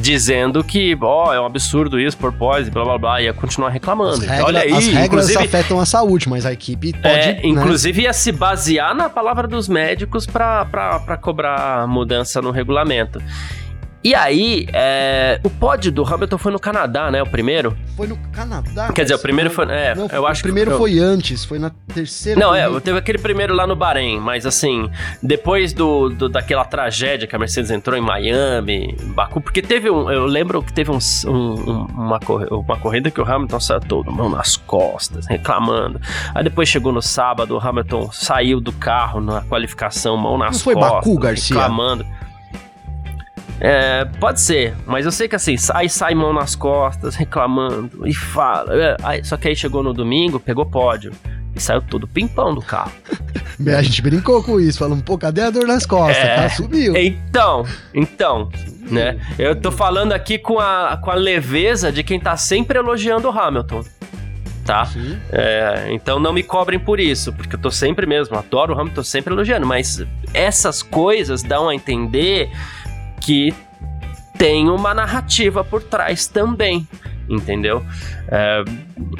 dizendo 0.00 0.62
que, 0.62 0.96
ó, 1.00 1.32
é 1.32 1.40
um 1.40 1.46
absurdo 1.46 1.98
isso, 1.98 2.16
por 2.16 2.32
pós, 2.32 2.68
blá 2.68 2.84
blá 2.84 2.98
blá, 2.98 3.22
ia 3.22 3.32
continuar 3.32 3.70
reclamando. 3.70 4.16
As, 4.22 4.28
regra- 4.28 4.44
olha 4.44 4.60
aí, 4.60 4.72
as 4.72 4.86
regras 4.86 5.06
inclusive, 5.30 5.38
afetam 5.44 5.80
a 5.80 5.86
saúde, 5.86 6.28
mas 6.28 6.44
a 6.46 6.52
equipe 6.52 6.92
pode. 6.92 7.06
é, 7.08 7.34
né? 7.34 7.40
inclusive 7.44 8.02
ia 8.02 8.12
se 8.12 8.30
basear 8.32 8.94
na 8.94 9.08
palavra 9.08 9.46
dos 9.48 9.68
médicos 9.68 10.26
pra 10.26 11.18
cobrar 11.20 11.86
mudança 11.88 12.40
no 12.42 12.50
regulamento. 12.50 13.22
E 14.04 14.16
aí, 14.16 14.66
é, 14.72 15.38
o 15.44 15.48
pódio 15.50 15.92
do 15.92 16.04
Hamilton 16.04 16.36
foi 16.36 16.50
no 16.50 16.58
Canadá, 16.58 17.08
né? 17.08 17.22
O 17.22 17.26
primeiro. 17.26 17.76
Foi 17.96 18.08
no 18.08 18.16
Canadá. 18.32 18.90
Quer 18.92 19.02
dizer, 19.04 19.14
o 19.14 19.18
primeiro 19.20 19.48
foi- 19.48 19.66
é, 19.70 19.94
não, 19.94 20.08
eu 20.08 20.22
o 20.22 20.26
acho 20.26 20.40
que- 20.42 20.48
primeiro 20.48 20.72
eu- 20.72 20.78
foi 20.78 20.98
antes, 20.98 21.44
foi 21.44 21.58
na 21.60 21.70
terceira. 21.94 22.40
Não, 22.40 22.52
é, 22.52 22.68
teve 22.80 22.98
aquele 22.98 23.18
primeiro 23.18 23.54
lá 23.54 23.64
no 23.64 23.76
Bahrein, 23.76 24.18
mas 24.18 24.44
assim, 24.44 24.90
depois 25.22 25.72
do, 25.72 26.08
do- 26.08 26.28
daquela 26.28 26.64
tragédia 26.64 27.28
que 27.28 27.36
a 27.36 27.38
Mercedes 27.38 27.70
entrou 27.70 27.96
em 27.96 28.00
Miami, 28.00 28.96
em 29.00 29.12
Baku, 29.12 29.40
porque 29.40 29.62
teve 29.62 29.88
um, 29.88 30.10
eu 30.10 30.26
lembro 30.26 30.60
que 30.64 30.72
teve 30.72 30.90
um, 30.90 30.98
um- 31.28 31.86
uma, 31.94 32.18
uma 32.50 32.76
corrida 32.78 33.08
que 33.08 33.20
o 33.20 33.24
Hamilton 33.24 33.60
saiu 33.60 33.80
todo, 33.80 34.10
mão 34.10 34.28
nas 34.28 34.56
costas, 34.56 35.26
reclamando. 35.28 36.00
Aí 36.34 36.42
depois 36.42 36.68
chegou 36.68 36.92
no 36.92 37.00
sábado, 37.02 37.54
o 37.56 37.60
Hamilton 37.60 38.10
saiu 38.10 38.60
do 38.60 38.72
carro 38.72 39.20
na 39.20 39.42
qualificação, 39.42 40.16
mão 40.16 40.36
nas 40.36 40.56
Não 40.56 40.58
foi 40.64 40.74
costas, 40.74 40.92
Baku, 40.92 41.18
Garcia? 41.20 41.54
reclamando. 41.56 42.04
É, 43.64 44.04
pode 44.18 44.40
ser, 44.40 44.74
mas 44.86 45.04
eu 45.06 45.12
sei 45.12 45.28
que 45.28 45.36
assim, 45.36 45.54
aí 45.72 45.88
sai 45.88 46.14
mão 46.16 46.32
nas 46.32 46.56
costas, 46.56 47.14
reclamando, 47.14 48.04
e 48.08 48.12
fala. 48.12 48.74
é, 48.74 48.96
aí- 49.04 49.24
só 49.24 49.36
que 49.36 49.46
aí 49.46 49.54
chegou 49.54 49.84
no 49.84 49.92
domingo, 49.94 50.40
pegou 50.40 50.66
pódio. 50.66 51.12
E 51.54 51.60
saiu 51.60 51.82
todo 51.82 52.08
pimpão 52.08 52.54
do 52.54 52.62
carro. 52.62 52.90
A 53.76 53.82
gente 53.82 54.00
brincou 54.02 54.42
com 54.42 54.58
isso, 54.58 54.78
falando, 54.78 55.04
pô, 55.04 55.16
cadê 55.18 55.42
a 55.42 55.50
dor 55.50 55.66
nas 55.68 55.84
costas? 55.86 56.16
É. 56.16 56.36
Tá, 56.36 56.48
subiu. 56.48 56.96
Então, 56.96 57.64
então, 57.94 58.48
né? 58.90 59.18
Eu 59.38 59.54
tô 59.54 59.70
falando 59.70 60.12
aqui 60.12 60.38
com 60.38 60.58
a, 60.58 60.96
com 60.96 61.10
a 61.10 61.14
leveza 61.14 61.92
de 61.92 62.02
quem 62.02 62.18
tá 62.18 62.36
sempre 62.36 62.78
elogiando 62.78 63.28
o 63.28 63.30
Hamilton. 63.38 63.84
Tá? 64.64 64.88
É, 65.30 65.88
então 65.90 66.18
não 66.18 66.32
me 66.32 66.42
cobrem 66.42 66.78
por 66.80 66.98
isso, 66.98 67.32
porque 67.32 67.56
eu 67.56 67.60
tô 67.60 67.70
sempre 67.70 68.06
mesmo, 68.06 68.36
adoro 68.38 68.72
o 68.72 68.76
Hamilton, 68.80 68.94
tô 68.94 69.04
sempre 69.04 69.32
elogiando, 69.34 69.66
mas 69.66 70.02
essas 70.32 70.82
coisas 70.82 71.42
dão 71.42 71.68
a 71.68 71.74
entender 71.74 72.50
que 73.22 73.54
tem 74.36 74.68
uma 74.68 74.92
narrativa 74.92 75.62
por 75.62 75.82
trás 75.82 76.26
também, 76.26 76.86
entendeu? 77.28 77.84
É, 78.28 78.64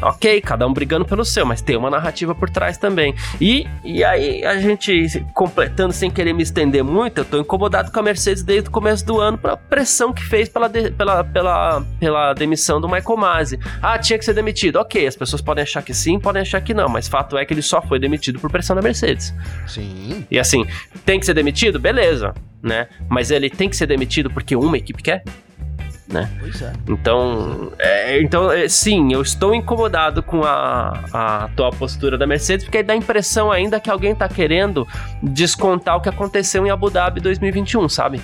ok, 0.01 0.41
cada 0.41 0.67
um 0.67 0.73
brigando 0.73 1.05
pelo 1.05 1.25
seu, 1.25 1.45
mas 1.47 1.61
tem 1.61 1.77
uma 1.77 1.91
narrativa 1.91 2.35
por 2.35 2.49
trás 2.51 2.77
também. 2.79 3.15
E, 3.41 3.67
e 3.85 4.03
aí, 4.05 4.45
a 4.45 4.59
gente, 4.61 5.25
completando 5.35 5.93
sem 5.93 6.11
querer 6.11 6.33
me 6.33 6.43
estender 6.43 6.83
muito, 6.85 7.19
eu 7.19 7.25
tô 7.25 7.38
incomodado 7.41 7.91
com 7.93 8.01
a 8.01 8.03
Mercedes 8.03 8.43
desde 8.43 8.69
o 8.69 8.73
começo 8.73 9.05
do 9.07 9.21
ano 9.21 9.37
pela 9.38 9.57
pressão 9.57 10.12
que 10.12 10.23
fez 10.25 10.49
pela, 10.49 10.69
de- 10.69 10.91
pela, 10.93 11.23
pela, 11.25 11.85
pela 11.99 12.33
demissão 12.35 12.81
do 12.81 12.88
Michael 12.88 13.17
Masi. 13.17 13.59
Ah, 13.81 13.99
tinha 13.99 14.19
que 14.19 14.25
ser 14.25 14.35
demitido. 14.35 14.77
Ok, 14.77 15.07
as 15.07 15.17
pessoas 15.17 15.43
podem 15.43 15.62
achar 15.62 15.83
que 15.83 15.95
sim, 15.95 16.19
podem 16.19 16.43
achar 16.43 16.61
que 16.61 16.73
não, 16.75 16.88
mas 16.88 17.09
fato 17.09 17.37
é 17.37 17.45
que 17.45 17.53
ele 17.55 17.62
só 17.62 17.81
foi 17.83 17.99
demitido 17.99 18.38
por 18.38 18.51
pressão 18.51 18.75
da 18.77 18.83
Mercedes. 18.83 19.35
Sim. 19.67 20.27
E 20.31 20.38
assim, 20.38 20.67
tem 21.05 21.19
que 21.21 21.27
ser 21.27 21.35
demitido? 21.35 21.79
Beleza, 21.79 22.35
né? 22.62 22.88
Mas 23.09 23.31
ele 23.31 23.51
tem 23.51 23.69
que 23.69 23.77
ser 23.77 23.87
demitido 23.87 24.31
porque 24.31 24.55
uma 24.57 24.77
equipe 24.77 25.03
quer? 25.03 25.23
Pois 26.38 26.61
é. 26.62 26.72
Então, 26.88 27.72
é, 27.79 28.20
então 28.22 28.51
é, 28.53 28.68
sim, 28.68 29.12
eu 29.12 29.22
estou 29.22 29.55
incomodado 29.55 30.22
com 30.22 30.42
a, 30.44 31.01
a 31.12 31.44
atual 31.44 31.70
postura 31.72 32.16
da 32.18 32.27
Mercedes, 32.27 32.64
porque 32.64 32.83
dá 32.83 32.92
a 32.92 32.96
impressão 32.96 33.51
ainda 33.51 33.81
que 33.81 33.88
alguém 33.90 34.14
tá 34.14 34.29
querendo 34.29 34.87
descontar 35.22 35.96
o 35.96 36.01
que 36.01 36.09
aconteceu 36.09 36.66
em 36.66 36.70
Abu 36.70 36.90
Dhabi 36.90 37.20
2021, 37.20 37.88
sabe? 37.88 38.20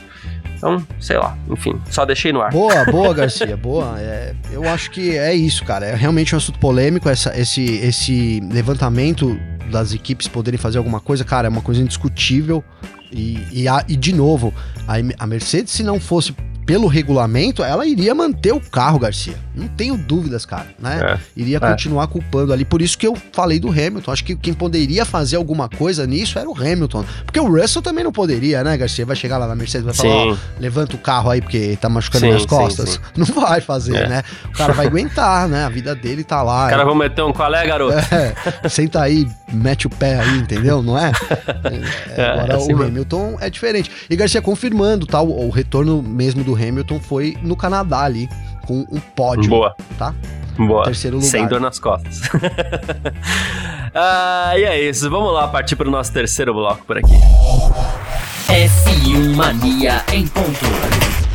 Então, 0.57 0.85
sei 1.01 1.17
lá, 1.17 1.37
enfim, 1.49 1.81
só 1.89 2.05
deixei 2.05 2.33
no 2.33 2.41
ar. 2.43 2.51
Boa, 2.51 2.85
boa, 2.87 3.15
Garcia, 3.15 3.57
boa. 3.57 3.95
É, 3.99 4.35
eu 4.51 4.69
acho 4.69 4.91
que 4.91 5.17
é 5.17 5.33
isso, 5.33 5.65
cara. 5.65 5.87
É 5.87 5.95
realmente 5.95 6.35
um 6.35 6.39
assunto 6.39 6.59
polêmico, 6.59 7.09
essa, 7.09 7.39
esse, 7.39 7.65
esse 7.77 8.41
levantamento 8.53 9.39
das 9.71 9.93
equipes 9.95 10.27
poderem 10.27 10.59
fazer 10.59 10.79
alguma 10.79 10.99
coisa, 10.99 11.25
cara, 11.25 11.47
é 11.47 11.51
uma 11.51 11.61
coisa 11.63 11.81
indiscutível. 11.81 12.65
E, 13.13 13.47
e, 13.53 13.69
a- 13.69 13.85
e, 13.89 13.97
de 13.97 14.13
novo, 14.13 14.53
a, 14.87 14.95
a 15.23 15.27
Mercedes, 15.29 15.73
se 15.73 15.83
não 15.85 16.01
fosse 16.01 16.35
pelo 16.69 16.87
regulamento, 16.87 17.65
ela 17.65 17.87
iria 17.87 18.15
manter 18.15 18.53
o 18.53 18.61
carro, 18.61 18.99
Garcia. 18.99 19.37
Não 19.55 19.67
tenho 19.69 19.97
dúvidas, 19.97 20.45
cara, 20.45 20.67
né? 20.79 21.01
É. 21.15 21.19
Iria 21.35 21.57
É. 21.57 21.61
continuar 21.61 22.07
culpando 22.09 22.53
ali. 22.53 22.63
Por 22.63 22.83
isso 22.83 22.99
que 22.99 23.07
eu 23.07 23.17
falei 23.33 23.59
do 23.59 23.71
Hamilton. 23.71 24.13
Acho 24.13 24.23
que 24.23 24.37
quem 24.37 24.53
poderia 24.53 25.07
fazer 25.07 25.37
alguma 25.37 25.67
coisa 25.67 26.07
nisso 26.07 26.39
era 26.39 26.47
o 26.47 26.55
Hamilton. 26.55 27.07
Porque 27.25 27.41
o 27.41 27.51
Russell 27.51 27.81
também 27.81 28.05
não 28.05 28.13
poderia, 28.13 28.63
né, 28.63 28.77
Garcia? 28.77 29.07
Vai 29.07 29.17
chegar 29.17 29.39
lá 29.39 29.47
na 29.47 29.55
Mercedes 29.57 29.83
e 29.83 29.87
vai 29.87 29.95
falar, 29.95 30.15
ó, 30.15 30.35
Sim, 30.35 30.41
levanta 30.61 30.95
o 30.95 30.99
carro 30.99 31.31
aí 31.31 31.41
porque 31.41 31.79
tá 31.81 31.89
machucando 31.89 32.21
Sim, 32.21 32.27
minhas 32.27 32.43
sim, 32.43 32.49
costas. 32.49 32.91
sim. 32.91 32.99
Não 33.17 33.25
vai 33.25 33.63
fazer, 33.63 33.97
É. 33.97 34.07
né? 34.09 34.23
O 34.45 34.53
cara 34.53 34.75
vai 34.75 34.87
aguentar, 34.89 35.49
né? 35.49 35.65
A 35.65 35.71
vida 35.71 35.95
dele 35.95 36.23
tá 36.23 36.43
lá. 36.43 36.67
o 36.67 36.71
cara 36.71 36.85
vai 36.85 36.95
meter 36.95 37.23
um 37.23 37.33
qual 37.33 37.53
é, 37.55 37.67
garoto? 37.67 37.97
É, 38.15 38.69
senta 38.69 39.01
aí, 39.03 39.27
mete 39.51 39.87
o 39.87 39.91
pé 39.91 40.21
aí, 40.21 40.37
entendeu? 40.39 40.83
Não 40.83 40.99
é? 40.99 41.11
É, 42.13 42.19
É, 42.21 42.25
agora 42.27 42.53
é 42.53 42.57
assim 42.57 42.75
o 42.75 42.77
mesmo. 42.77 42.91
Hamilton 42.93 43.39
é 43.41 43.49
diferente. 43.49 43.91
E 44.11 44.15
Garcia 44.15 44.43
confirmando, 44.43 45.07
tá? 45.07 45.21
O, 45.23 45.47
o 45.47 45.51
retorno 45.51 46.03
mesmo 46.03 46.45
do 46.45 46.58
Hamilton 46.59 47.01
foi 47.01 47.37
no 47.43 47.57
Canadá 47.57 48.01
ali, 48.01 48.29
com 48.67 48.87
um 48.91 49.01
pódio. 49.01 49.49
Boa. 49.49 49.75
tá? 49.99 50.15
Boa. 50.57 50.85
Terceiro 50.85 51.17
lugar. 51.17 51.31
Sem 51.31 51.47
dor 51.47 51.61
nas 51.61 51.79
costas. 51.79 52.21
ah, 53.95 54.53
e 54.57 54.65
é 54.65 54.89
isso. 54.89 55.09
Vamos 55.09 55.33
lá 55.33 55.47
partir 55.49 55.77
para 55.77 55.89
o 55.89 55.91
nosso 55.91 56.13
terceiro 56.13 56.53
bloco 56.53 56.85
por 56.85 56.99
aqui. 56.99 57.15
F1 58.49 59.37
Mania 59.37 60.05
em 60.13 60.27
ponto. 60.27 61.28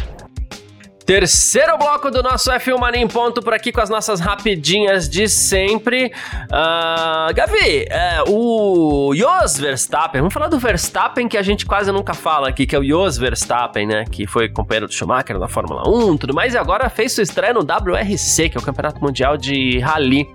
Terceiro 1.06 1.78
bloco 1.78 2.10
do 2.10 2.24
nosso 2.24 2.50
F1 2.52 2.78
Mania 2.80 3.02
em 3.02 3.08
ponto 3.08 3.42
por 3.42 3.54
aqui 3.54 3.72
com 3.72 3.82
as 3.82 3.90
nossas 3.90 4.20
rapidinhas 4.22 5.10
de 5.10 5.28
sempre. 5.28 6.12
Ah, 6.52 7.28
Gavi, 7.36 7.86
é, 7.90 8.24
o 8.28 9.14
Jos 9.14 9.58
Verstappen, 9.58 10.22
vamos 10.22 10.34
falar 10.34 10.48
do 10.48 10.58
Verstappen 10.58 11.28
que 11.28 11.38
a 11.38 11.42
gente 11.42 11.66
quase 11.66 11.92
nunca 11.92 12.14
fala 12.14 12.48
aqui, 12.48 12.66
que 12.66 12.76
é 12.76 12.80
o 12.80 12.84
Jos 12.86 13.18
Verstappen, 13.18 13.86
né? 13.86 14.06
Que 14.10 14.26
foi 14.26 14.48
companheiro 14.48 14.88
do 14.88 14.94
Schumacher 14.94 15.38
na 15.38 15.48
Fórmula 15.50 15.84
1 15.90 16.16
e 16.16 16.18
tudo 16.18 16.34
mais, 16.34 16.54
e 16.54 16.58
agora 16.58 16.90
fez 16.90 17.12
sua 17.12 17.24
estreia 17.24 17.54
no 17.54 17.62
WRC, 17.62 18.50
que 18.50 18.58
é 18.58 18.62
o 18.62 18.64
Campeonato 18.64 19.02
Mundial 19.02 19.36
de 19.36 19.80
Rally, 19.80 20.30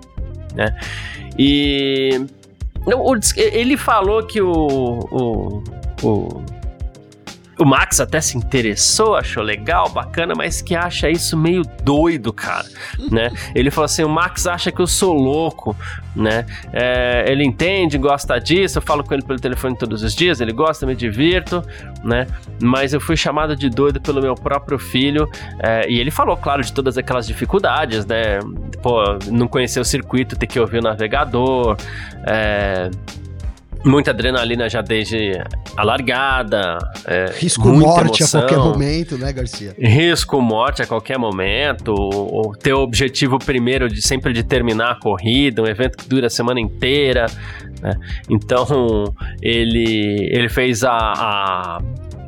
né? 0.53 0.77
E. 1.37 2.25
Ele 3.35 3.75
falou 3.75 4.23
que 4.25 4.41
o- 4.41 4.53
o, 5.11 5.63
o 6.03 6.43
o 7.59 7.65
Max 7.65 7.99
até 7.99 8.21
se 8.21 8.37
interessou, 8.37 9.15
achou 9.15 9.43
legal, 9.43 9.89
bacana, 9.89 10.33
mas 10.35 10.61
que 10.61 10.73
acha 10.75 11.09
isso 11.09 11.37
meio 11.37 11.63
doido, 11.83 12.31
cara, 12.31 12.65
né? 13.11 13.29
Ele 13.53 13.69
falou 13.69 13.85
assim, 13.85 14.03
o 14.03 14.09
Max 14.09 14.47
acha 14.47 14.71
que 14.71 14.81
eu 14.81 14.87
sou 14.87 15.13
louco, 15.13 15.75
né? 16.15 16.45
É, 16.71 17.25
ele 17.27 17.43
entende, 17.43 17.97
gosta 17.97 18.39
disso, 18.39 18.77
eu 18.77 18.81
falo 18.81 19.03
com 19.03 19.13
ele 19.13 19.23
pelo 19.23 19.39
telefone 19.39 19.77
todos 19.77 20.03
os 20.03 20.15
dias, 20.15 20.39
ele 20.39 20.53
gosta, 20.53 20.85
me 20.85 20.95
divirto, 20.95 21.61
né? 22.01 22.27
Mas 22.61 22.93
eu 22.93 23.01
fui 23.01 23.17
chamado 23.17 23.57
de 23.57 23.69
doido 23.69 23.99
pelo 23.99 24.21
meu 24.21 24.35
próprio 24.35 24.79
filho, 24.79 25.29
é, 25.61 25.89
e 25.89 25.99
ele 25.99 26.11
falou, 26.11 26.37
claro, 26.37 26.63
de 26.63 26.71
todas 26.71 26.97
aquelas 26.97 27.27
dificuldades, 27.27 28.05
né? 28.05 28.39
Pô, 28.81 29.03
não 29.27 29.49
conhecer 29.49 29.81
o 29.81 29.85
circuito, 29.85 30.37
ter 30.37 30.47
que 30.47 30.59
ouvir 30.59 30.79
o 30.79 30.81
navegador, 30.81 31.75
é, 32.25 32.89
Muita 33.85 34.11
adrenalina 34.11 34.67
já 34.67 34.81
desde 34.81 35.31
a 35.77 35.83
largada. 35.83 36.77
é, 37.05 37.31
Risco 37.37 37.69
morte 37.69 38.21
emoção. 38.21 38.41
a 38.41 38.43
qualquer 38.43 38.57
momento, 38.57 39.17
né, 39.17 39.31
Garcia? 39.31 39.73
Risco 39.79 40.41
morte 40.41 40.81
a 40.81 40.85
qualquer 40.87 41.17
momento, 41.17 41.93
ter 42.61 42.73
o 42.73 42.81
objetivo 42.81 43.39
primeiro 43.39 43.87
de 43.87 44.01
sempre 44.01 44.33
de 44.33 44.43
terminar 44.43 44.91
a 44.91 44.99
corrida, 44.99 45.61
um 45.61 45.65
evento 45.67 45.97
que 45.97 46.09
dura 46.09 46.27
a 46.27 46.29
semana 46.29 46.59
inteira. 46.59 47.27
né? 47.81 47.93
Então 48.29 49.13
ele, 49.41 50.27
ele 50.31 50.49
fez 50.49 50.83
a, 50.83 50.91
a, 50.91 51.81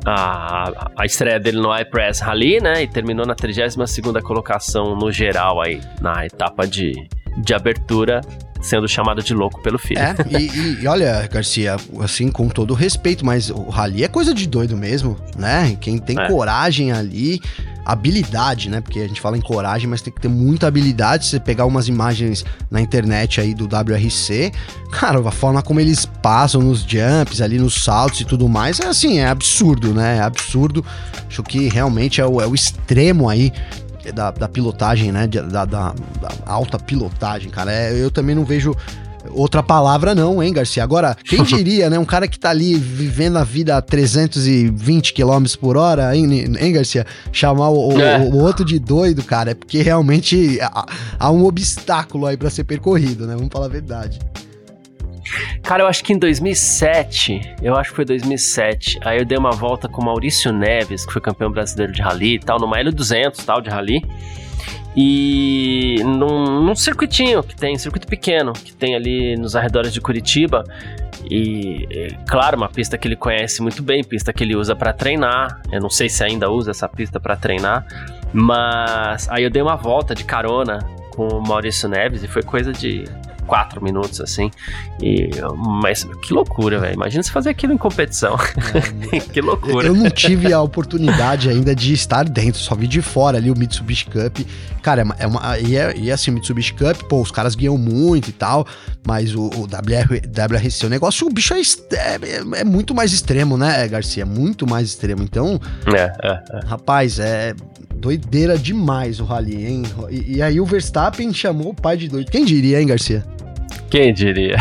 a, 0.06 0.90
a 0.98 1.04
estreia 1.04 1.38
dele 1.38 1.60
no 1.60 1.76
iPress 1.76 2.22
Rally, 2.22 2.60
né? 2.60 2.82
E 2.82 2.88
terminou 2.88 3.26
na 3.26 3.34
32 3.34 3.76
colocação 4.22 4.96
no 4.96 5.12
geral 5.12 5.60
aí, 5.60 5.80
na 6.00 6.24
etapa 6.24 6.66
de, 6.66 6.92
de 7.36 7.54
abertura 7.54 8.20
sendo 8.62 8.88
chamado 8.88 9.22
de 9.22 9.34
louco 9.34 9.60
pelo 9.60 9.78
filho. 9.78 10.00
É, 10.00 10.14
e, 10.30 10.82
e, 10.82 10.86
olha, 10.86 11.28
Garcia, 11.30 11.76
assim, 12.00 12.30
com 12.30 12.48
todo 12.48 12.72
respeito, 12.74 13.26
mas 13.26 13.50
o 13.50 13.68
rally 13.68 14.04
é 14.04 14.08
coisa 14.08 14.32
de 14.32 14.46
doido 14.46 14.76
mesmo, 14.76 15.16
né? 15.36 15.76
Quem 15.80 15.98
tem 15.98 16.18
é. 16.18 16.28
coragem 16.28 16.92
ali, 16.92 17.40
habilidade, 17.84 18.70
né? 18.70 18.80
Porque 18.80 19.00
a 19.00 19.08
gente 19.08 19.20
fala 19.20 19.36
em 19.36 19.40
coragem, 19.40 19.88
mas 19.88 20.00
tem 20.00 20.12
que 20.12 20.20
ter 20.20 20.28
muita 20.28 20.68
habilidade. 20.68 21.24
Se 21.24 21.30
você 21.32 21.40
pegar 21.40 21.66
umas 21.66 21.88
imagens 21.88 22.44
na 22.70 22.80
internet 22.80 23.40
aí 23.40 23.52
do 23.52 23.64
WRC, 23.64 24.52
cara, 24.92 25.18
a 25.26 25.32
forma 25.32 25.60
como 25.60 25.80
eles 25.80 26.06
passam 26.06 26.62
nos 26.62 26.82
jumps, 26.82 27.40
ali 27.40 27.58
nos 27.58 27.82
saltos 27.82 28.20
e 28.20 28.24
tudo 28.24 28.48
mais, 28.48 28.78
é 28.78 28.86
assim, 28.86 29.18
é 29.18 29.26
absurdo, 29.26 29.92
né? 29.92 30.18
É 30.18 30.20
absurdo. 30.20 30.84
Acho 31.26 31.42
que 31.42 31.68
realmente 31.68 32.20
é 32.20 32.26
o, 32.26 32.40
é 32.40 32.46
o 32.46 32.54
extremo 32.54 33.28
aí 33.28 33.52
da, 34.14 34.30
da 34.30 34.48
pilotagem, 34.48 35.12
né? 35.12 35.26
Da, 35.26 35.64
da, 35.64 35.64
da, 35.66 35.94
alta 36.46 36.78
pilotagem, 36.78 37.50
cara. 37.50 37.72
É, 37.72 37.92
eu 37.92 38.10
também 38.10 38.34
não 38.34 38.44
vejo 38.44 38.74
outra 39.30 39.62
palavra 39.62 40.14
não, 40.14 40.42
hein, 40.42 40.52
Garcia? 40.52 40.82
Agora, 40.82 41.16
quem 41.24 41.42
diria, 41.44 41.88
né? 41.88 41.98
Um 41.98 42.04
cara 42.04 42.26
que 42.26 42.38
tá 42.38 42.50
ali 42.50 42.74
vivendo 42.74 43.36
a 43.36 43.44
vida 43.44 43.76
a 43.76 43.82
320 43.82 45.12
km 45.12 45.44
por 45.60 45.76
hora, 45.76 46.14
hein, 46.16 46.54
hein 46.58 46.72
Garcia? 46.72 47.06
Chamar 47.30 47.70
o, 47.70 48.00
é. 48.00 48.18
o, 48.18 48.34
o, 48.34 48.38
outro 48.38 48.64
de 48.64 48.78
doido, 48.78 49.22
cara, 49.22 49.52
é 49.52 49.54
porque 49.54 49.82
realmente 49.82 50.58
há, 50.60 50.86
há 51.18 51.30
um 51.30 51.44
obstáculo 51.44 52.26
aí 52.26 52.36
para 52.36 52.50
ser 52.50 52.64
percorrido, 52.64 53.26
né? 53.26 53.34
Vamos 53.34 53.50
falar 53.52 53.66
a 53.66 53.70
verdade. 53.70 54.18
Cara, 55.62 55.82
eu 55.82 55.86
acho 55.86 56.02
que 56.04 56.12
em 56.12 56.18
2007, 56.18 57.56
eu 57.62 57.76
acho 57.76 57.90
que 57.90 57.96
foi 57.96 58.04
2007, 58.04 58.98
aí 59.04 59.18
eu 59.18 59.24
dei 59.24 59.38
uma 59.38 59.52
volta 59.52 59.88
com 59.88 60.04
Maurício 60.04 60.52
Neves, 60.52 61.06
que 61.06 61.12
foi 61.12 61.22
campeão 61.22 61.50
brasileiro 61.50 61.92
de 61.92 62.02
rally 62.02 62.34
e 62.34 62.38
tal, 62.40 62.58
numa 62.58 62.76
L200 62.78 63.44
tal, 63.44 63.60
de 63.60 63.70
rally. 63.70 64.02
E 64.94 66.02
num, 66.04 66.60
num 66.60 66.74
circuitinho 66.74 67.42
que 67.42 67.56
tem, 67.56 67.78
circuito 67.78 68.06
pequeno, 68.06 68.52
que 68.52 68.74
tem 68.74 68.94
ali 68.94 69.36
nos 69.36 69.56
arredores 69.56 69.92
de 69.92 70.00
Curitiba. 70.00 70.64
E, 71.30 72.14
claro, 72.28 72.56
uma 72.56 72.68
pista 72.68 72.98
que 72.98 73.08
ele 73.08 73.16
conhece 73.16 73.62
muito 73.62 73.82
bem, 73.82 74.04
pista 74.04 74.32
que 74.32 74.44
ele 74.44 74.54
usa 74.54 74.76
para 74.76 74.92
treinar. 74.92 75.62
Eu 75.70 75.80
não 75.80 75.88
sei 75.88 76.08
se 76.08 76.22
ainda 76.22 76.50
usa 76.50 76.72
essa 76.72 76.88
pista 76.88 77.18
para 77.18 77.36
treinar, 77.36 77.86
mas 78.34 79.28
aí 79.30 79.44
eu 79.44 79.50
dei 79.50 79.62
uma 79.62 79.76
volta 79.76 80.14
de 80.14 80.24
carona 80.24 80.78
com 81.10 81.26
o 81.28 81.42
Maurício 81.42 81.88
Neves 81.88 82.22
e 82.22 82.28
foi 82.28 82.42
coisa 82.42 82.72
de 82.72 83.04
quatro 83.52 83.84
minutos, 83.84 84.18
assim. 84.18 84.50
E, 85.02 85.28
mas 85.82 86.04
que 86.22 86.32
loucura, 86.32 86.80
velho. 86.80 86.94
Imagina 86.94 87.22
se 87.22 87.30
fazer 87.30 87.50
aquilo 87.50 87.74
em 87.74 87.76
competição. 87.76 88.34
É, 89.12 89.20
que 89.30 89.42
loucura. 89.42 89.88
Eu 89.88 89.94
não 89.94 90.08
tive 90.08 90.54
a 90.54 90.62
oportunidade 90.62 91.50
ainda 91.50 91.74
de 91.74 91.92
estar 91.92 92.26
dentro, 92.26 92.58
só 92.58 92.74
vi 92.74 92.86
de 92.86 93.02
fora 93.02 93.36
ali 93.36 93.50
o 93.50 93.54
Mitsubishi 93.54 94.06
Cup. 94.06 94.38
Cara, 94.80 95.04
é 95.18 95.26
uma. 95.26 95.58
E, 95.58 95.76
é, 95.76 95.94
e 95.94 96.10
assim, 96.10 96.30
o 96.30 96.34
Mitsubishi 96.34 96.72
Cup, 96.72 97.02
pô, 97.10 97.20
os 97.20 97.30
caras 97.30 97.54
guiam 97.54 97.76
muito 97.76 98.30
e 98.30 98.32
tal, 98.32 98.66
mas 99.06 99.34
o, 99.34 99.42
o 99.42 99.64
WR, 99.64 100.22
WRC, 100.26 100.86
o 100.86 100.88
negócio, 100.88 101.26
o 101.26 101.30
bicho 101.30 101.52
é, 101.52 101.60
é, 101.60 102.60
é, 102.60 102.64
muito 102.64 102.94
mais 102.94 103.12
extremo, 103.12 103.58
né, 103.58 103.86
Garcia? 103.86 104.24
Muito 104.24 104.66
mais 104.66 104.88
extremo. 104.88 105.22
Então, 105.22 105.60
é, 105.94 106.10
é, 106.22 106.30
é. 106.30 106.60
rapaz, 106.64 107.18
é 107.18 107.54
doideira 108.02 108.58
demais 108.58 109.20
o 109.20 109.24
Rally, 109.24 109.64
hein? 109.64 109.82
E, 110.10 110.38
e 110.38 110.42
aí 110.42 110.60
o 110.60 110.66
Verstappen 110.66 111.32
chamou 111.32 111.70
o 111.70 111.74
pai 111.74 111.96
de 111.96 112.08
doido. 112.08 112.30
Quem 112.30 112.44
diria, 112.44 112.80
hein, 112.80 112.86
Garcia? 112.88 113.24
Quem 113.88 114.12
diria? 114.12 114.56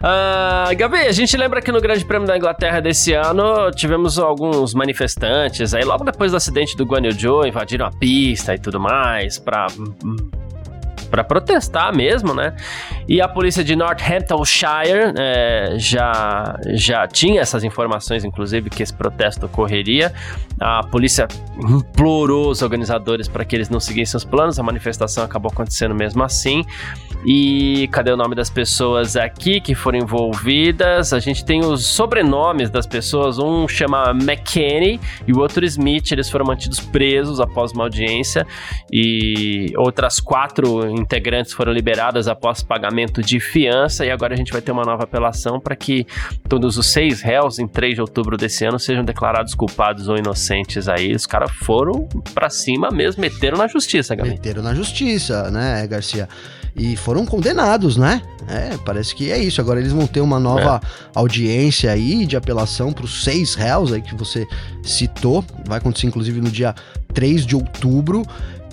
uh, 0.00 0.70
Gabi, 0.78 0.98
a 0.98 1.12
gente 1.12 1.36
lembra 1.36 1.60
que 1.60 1.72
no 1.72 1.80
Grande 1.80 2.04
Prêmio 2.04 2.28
da 2.28 2.36
Inglaterra 2.36 2.78
desse 2.78 3.12
ano 3.12 3.72
tivemos 3.72 4.20
alguns 4.20 4.72
manifestantes 4.72 5.74
aí 5.74 5.82
logo 5.82 6.04
depois 6.04 6.30
do 6.30 6.36
acidente 6.36 6.76
do 6.76 6.84
Guan 6.86 7.02
Yu 7.02 7.46
invadiram 7.46 7.86
a 7.86 7.90
pista 7.90 8.54
e 8.54 8.58
tudo 8.58 8.78
mais 8.78 9.38
para 9.38 9.66
para 11.08 11.24
protestar 11.24 11.94
mesmo, 11.94 12.34
né? 12.34 12.54
E 13.08 13.20
a 13.20 13.28
polícia 13.28 13.64
de 13.64 13.74
Northamptonshire 13.74 15.14
é, 15.16 15.74
já, 15.76 16.58
já 16.74 17.06
tinha 17.06 17.40
essas 17.40 17.64
informações, 17.64 18.24
inclusive, 18.24 18.70
que 18.70 18.82
esse 18.82 18.92
protesto 18.92 19.46
ocorreria. 19.46 20.12
A 20.60 20.82
polícia 20.84 21.26
implorou 21.58 22.50
os 22.50 22.62
organizadores 22.62 23.28
para 23.28 23.44
que 23.44 23.54
eles 23.54 23.68
não 23.68 23.80
seguissem 23.80 24.16
os 24.16 24.24
planos, 24.24 24.58
a 24.58 24.62
manifestação 24.62 25.24
acabou 25.24 25.50
acontecendo 25.52 25.94
mesmo 25.94 26.22
assim. 26.22 26.64
E 27.24 27.88
cadê 27.88 28.12
o 28.12 28.16
nome 28.16 28.34
das 28.34 28.48
pessoas 28.48 29.16
aqui 29.16 29.60
que 29.60 29.74
foram 29.74 29.98
envolvidas? 29.98 31.12
A 31.12 31.18
gente 31.18 31.44
tem 31.44 31.60
os 31.64 31.84
sobrenomes 31.84 32.70
das 32.70 32.86
pessoas. 32.86 33.38
Um 33.38 33.66
chama 33.66 34.10
McKinney 34.10 35.00
e 35.26 35.32
o 35.32 35.40
outro 35.40 35.64
Smith. 35.64 36.12
Eles 36.12 36.30
foram 36.30 36.46
mantidos 36.46 36.78
presos 36.78 37.40
após 37.40 37.72
uma 37.72 37.84
audiência. 37.84 38.46
E 38.92 39.72
outras 39.76 40.20
quatro 40.20 40.88
integrantes 40.88 41.52
foram 41.52 41.72
liberadas 41.72 42.28
após 42.28 42.62
pagamento 42.62 43.20
de 43.20 43.40
fiança. 43.40 44.06
E 44.06 44.10
agora 44.10 44.34
a 44.34 44.36
gente 44.36 44.52
vai 44.52 44.62
ter 44.62 44.70
uma 44.70 44.84
nova 44.84 45.04
apelação 45.04 45.58
para 45.60 45.74
que 45.74 46.06
todos 46.48 46.78
os 46.78 46.86
seis 46.86 47.20
réus, 47.20 47.58
em 47.58 47.66
3 47.66 47.96
de 47.96 48.00
outubro 48.00 48.36
desse 48.36 48.64
ano, 48.64 48.78
sejam 48.78 49.04
declarados 49.04 49.54
culpados 49.54 50.08
ou 50.08 50.16
inocentes 50.16 50.88
aí. 50.88 51.12
Os 51.12 51.26
caras 51.26 51.50
foram 51.50 52.08
para 52.32 52.48
cima 52.48 52.90
mesmo, 52.90 53.20
meteram 53.20 53.58
na 53.58 53.66
justiça, 53.66 54.14
Gabi. 54.14 54.30
Meteram 54.30 54.62
na 54.62 54.74
justiça, 54.74 55.50
né, 55.50 55.86
Garcia? 55.86 56.28
E 56.74 56.96
foram 56.96 57.26
condenados, 57.26 57.96
né? 57.96 58.22
É, 58.48 58.76
parece 58.84 59.14
que 59.14 59.30
é 59.30 59.38
isso. 59.38 59.60
Agora 59.60 59.78
eles 59.78 59.92
vão 59.92 60.06
ter 60.06 60.20
uma 60.20 60.40
nova 60.40 60.80
é. 60.82 60.88
audiência 61.14 61.90
aí 61.92 62.24
de 62.24 62.36
apelação 62.36 62.92
para 62.92 63.04
os 63.04 63.22
seis 63.24 63.54
réus 63.54 63.92
aí 63.92 64.00
que 64.00 64.14
você 64.14 64.46
citou. 64.82 65.44
Vai 65.66 65.78
acontecer 65.78 66.06
inclusive 66.06 66.40
no 66.40 66.50
dia 66.50 66.74
3 67.12 67.44
de 67.44 67.54
outubro. 67.54 68.24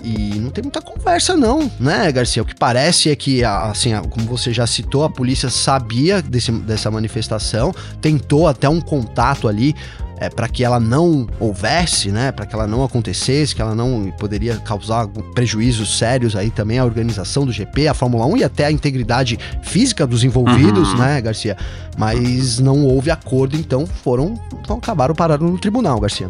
E 0.02 0.38
não 0.38 0.50
tem 0.50 0.62
muita 0.62 0.80
conversa, 0.80 1.36
não, 1.36 1.70
né, 1.80 2.12
Garcia? 2.12 2.40
O 2.40 2.46
que 2.46 2.54
parece 2.54 3.10
é 3.10 3.16
que, 3.16 3.42
assim, 3.42 3.90
como 4.10 4.24
você 4.26 4.52
já 4.52 4.64
citou, 4.64 5.02
a 5.02 5.10
polícia 5.10 5.50
sabia 5.50 6.22
desse, 6.22 6.52
dessa 6.52 6.90
manifestação, 6.90 7.74
tentou 8.00 8.46
até 8.46 8.68
um 8.68 8.80
contato 8.80 9.48
ali 9.48 9.74
é, 10.18 10.28
para 10.28 10.48
que 10.48 10.64
ela 10.64 10.80
não 10.80 11.26
houvesse, 11.38 12.10
né, 12.10 12.32
para 12.32 12.46
que 12.46 12.54
ela 12.54 12.66
não 12.66 12.84
acontecesse, 12.84 13.54
que 13.54 13.62
ela 13.62 13.74
não 13.74 14.10
poderia 14.18 14.56
causar 14.56 15.06
prejuízos 15.34 15.98
sérios 15.98 16.34
aí 16.34 16.50
também 16.50 16.78
à 16.78 16.84
organização 16.84 17.44
do 17.44 17.52
GP, 17.52 17.88
a 17.88 17.94
Fórmula 17.94 18.26
1 18.26 18.38
e 18.38 18.44
até 18.44 18.66
a 18.66 18.70
integridade 18.70 19.38
física 19.62 20.06
dos 20.06 20.24
envolvidos, 20.24 20.92
uhum. 20.92 20.98
né, 20.98 21.20
Garcia? 21.20 21.56
Mas 21.96 22.58
não 22.58 22.84
houve 22.84 23.10
acordo, 23.10 23.56
então 23.56 23.86
foram, 23.86 24.34
então 24.60 24.76
acabaram 24.78 25.14
parando 25.14 25.44
no 25.44 25.58
tribunal, 25.58 26.00
Garcia. 26.00 26.28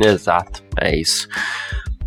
Exato, 0.00 0.62
é 0.80 0.96
isso. 0.96 1.28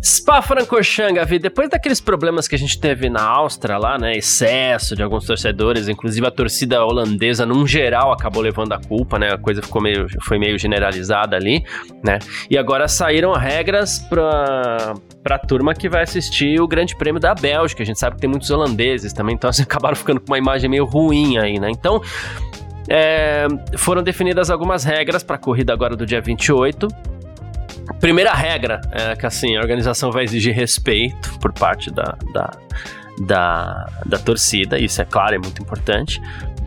Spa-Francorchamps, 0.06 1.14
Gavi, 1.14 1.40
depois 1.40 1.68
daqueles 1.68 2.00
problemas 2.00 2.46
que 2.46 2.54
a 2.54 2.58
gente 2.58 2.78
teve 2.78 3.10
na 3.10 3.24
Áustria 3.24 3.76
lá, 3.76 3.98
né, 3.98 4.16
excesso 4.16 4.94
de 4.94 5.02
alguns 5.02 5.26
torcedores, 5.26 5.88
inclusive 5.88 6.24
a 6.24 6.30
torcida 6.30 6.84
holandesa, 6.84 7.44
num 7.44 7.66
geral, 7.66 8.12
acabou 8.12 8.40
levando 8.40 8.72
a 8.72 8.78
culpa, 8.78 9.18
né, 9.18 9.32
a 9.32 9.36
coisa 9.36 9.60
ficou 9.60 9.82
meio, 9.82 10.06
foi 10.22 10.38
meio 10.38 10.56
generalizada 10.60 11.34
ali, 11.34 11.64
né, 12.04 12.20
e 12.48 12.56
agora 12.56 12.86
saíram 12.86 13.32
regras 13.32 13.98
para 13.98 14.94
a 15.28 15.38
turma 15.38 15.74
que 15.74 15.88
vai 15.88 16.04
assistir 16.04 16.60
o 16.60 16.68
Grande 16.68 16.94
Prêmio 16.94 17.20
da 17.20 17.34
Bélgica, 17.34 17.82
a 17.82 17.86
gente 17.86 17.98
sabe 17.98 18.14
que 18.14 18.20
tem 18.20 18.30
muitos 18.30 18.48
holandeses 18.48 19.12
também, 19.12 19.34
então 19.34 19.50
assim, 19.50 19.64
acabaram 19.64 19.96
ficando 19.96 20.20
com 20.20 20.28
uma 20.28 20.38
imagem 20.38 20.70
meio 20.70 20.84
ruim 20.84 21.36
aí, 21.36 21.58
né, 21.58 21.68
então... 21.68 22.00
É, 22.88 23.48
foram 23.76 24.00
definidas 24.00 24.48
algumas 24.48 24.84
regras 24.84 25.24
para 25.24 25.34
a 25.34 25.38
corrida 25.40 25.72
agora 25.72 25.96
do 25.96 26.06
dia 26.06 26.20
28, 26.20 26.86
Primeira 28.00 28.32
regra 28.32 28.80
é 28.92 29.16
que 29.16 29.26
assim, 29.26 29.56
a 29.56 29.60
organização 29.60 30.10
vai 30.10 30.24
exigir 30.24 30.54
respeito 30.54 31.38
por 31.38 31.52
parte 31.52 31.90
da, 31.90 32.16
da, 32.32 32.50
da, 33.20 33.88
da 34.04 34.18
torcida, 34.18 34.78
isso 34.78 35.00
é 35.00 35.04
claro, 35.04 35.34
é 35.34 35.38
muito 35.38 35.62
importante. 35.62 36.20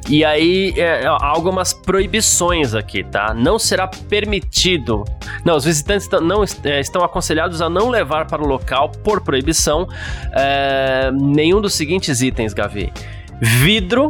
E 0.08 0.26
aí, 0.26 0.74
é, 0.76 1.06
há 1.06 1.26
algumas 1.28 1.72
proibições 1.72 2.74
aqui, 2.74 3.04
tá? 3.04 3.34
Não 3.34 3.60
será 3.60 3.88
permitido. 3.88 5.04
Não, 5.46 5.56
os 5.56 5.66
visitantes 5.66 6.10
não, 6.10 6.44
é, 6.64 6.80
estão 6.80 7.04
aconselhados 7.04 7.62
a 7.62 7.70
não 7.70 7.90
levar 7.90 8.26
para 8.26 8.42
o 8.42 8.48
local, 8.48 8.90
por 8.90 9.22
proibição, 9.22 9.88
é, 10.34 11.12
nenhum 11.14 11.62
dos 11.62 11.76
seguintes 11.76 12.22
itens, 12.22 12.54
Gavi: 12.54 12.92
vidro, 13.40 14.08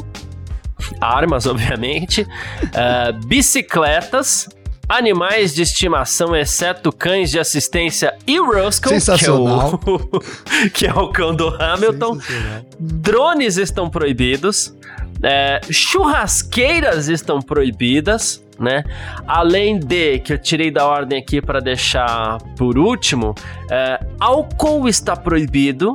armas, 1.02 1.46
obviamente, 1.46 2.26
é, 2.74 3.12
bicicletas, 3.12 4.48
animais 4.90 5.54
de 5.54 5.62
estimação, 5.62 6.36
exceto 6.36 6.92
cães 6.92 7.30
de 7.30 7.40
assistência 7.40 8.18
e 8.26 8.40
Roscoe, 8.40 9.00
que 9.00 9.26
é, 9.26 9.32
o, 9.32 9.70
que 10.74 10.88
é 10.88 10.94
o 10.94 11.10
cão 11.10 11.36
do 11.36 11.48
Hamilton. 11.48 12.18
Drones 12.80 13.58
estão 13.58 13.88
proibidos. 13.88 14.76
É, 15.22 15.62
churrasqueiras 15.70 17.08
estão 17.10 17.42
proibidas, 17.42 18.44
né? 18.58 18.84
Além 19.28 19.78
de, 19.78 20.20
que 20.20 20.34
eu 20.34 20.38
tirei 20.38 20.72
da 20.72 20.88
ordem 20.88 21.20
aqui 21.20 21.42
para 21.42 21.60
deixar 21.60 22.38
por 22.58 22.78
último, 22.78 23.36
é, 23.70 24.00
álcool 24.20 24.88
está 24.88 25.16
proibido 25.16 25.94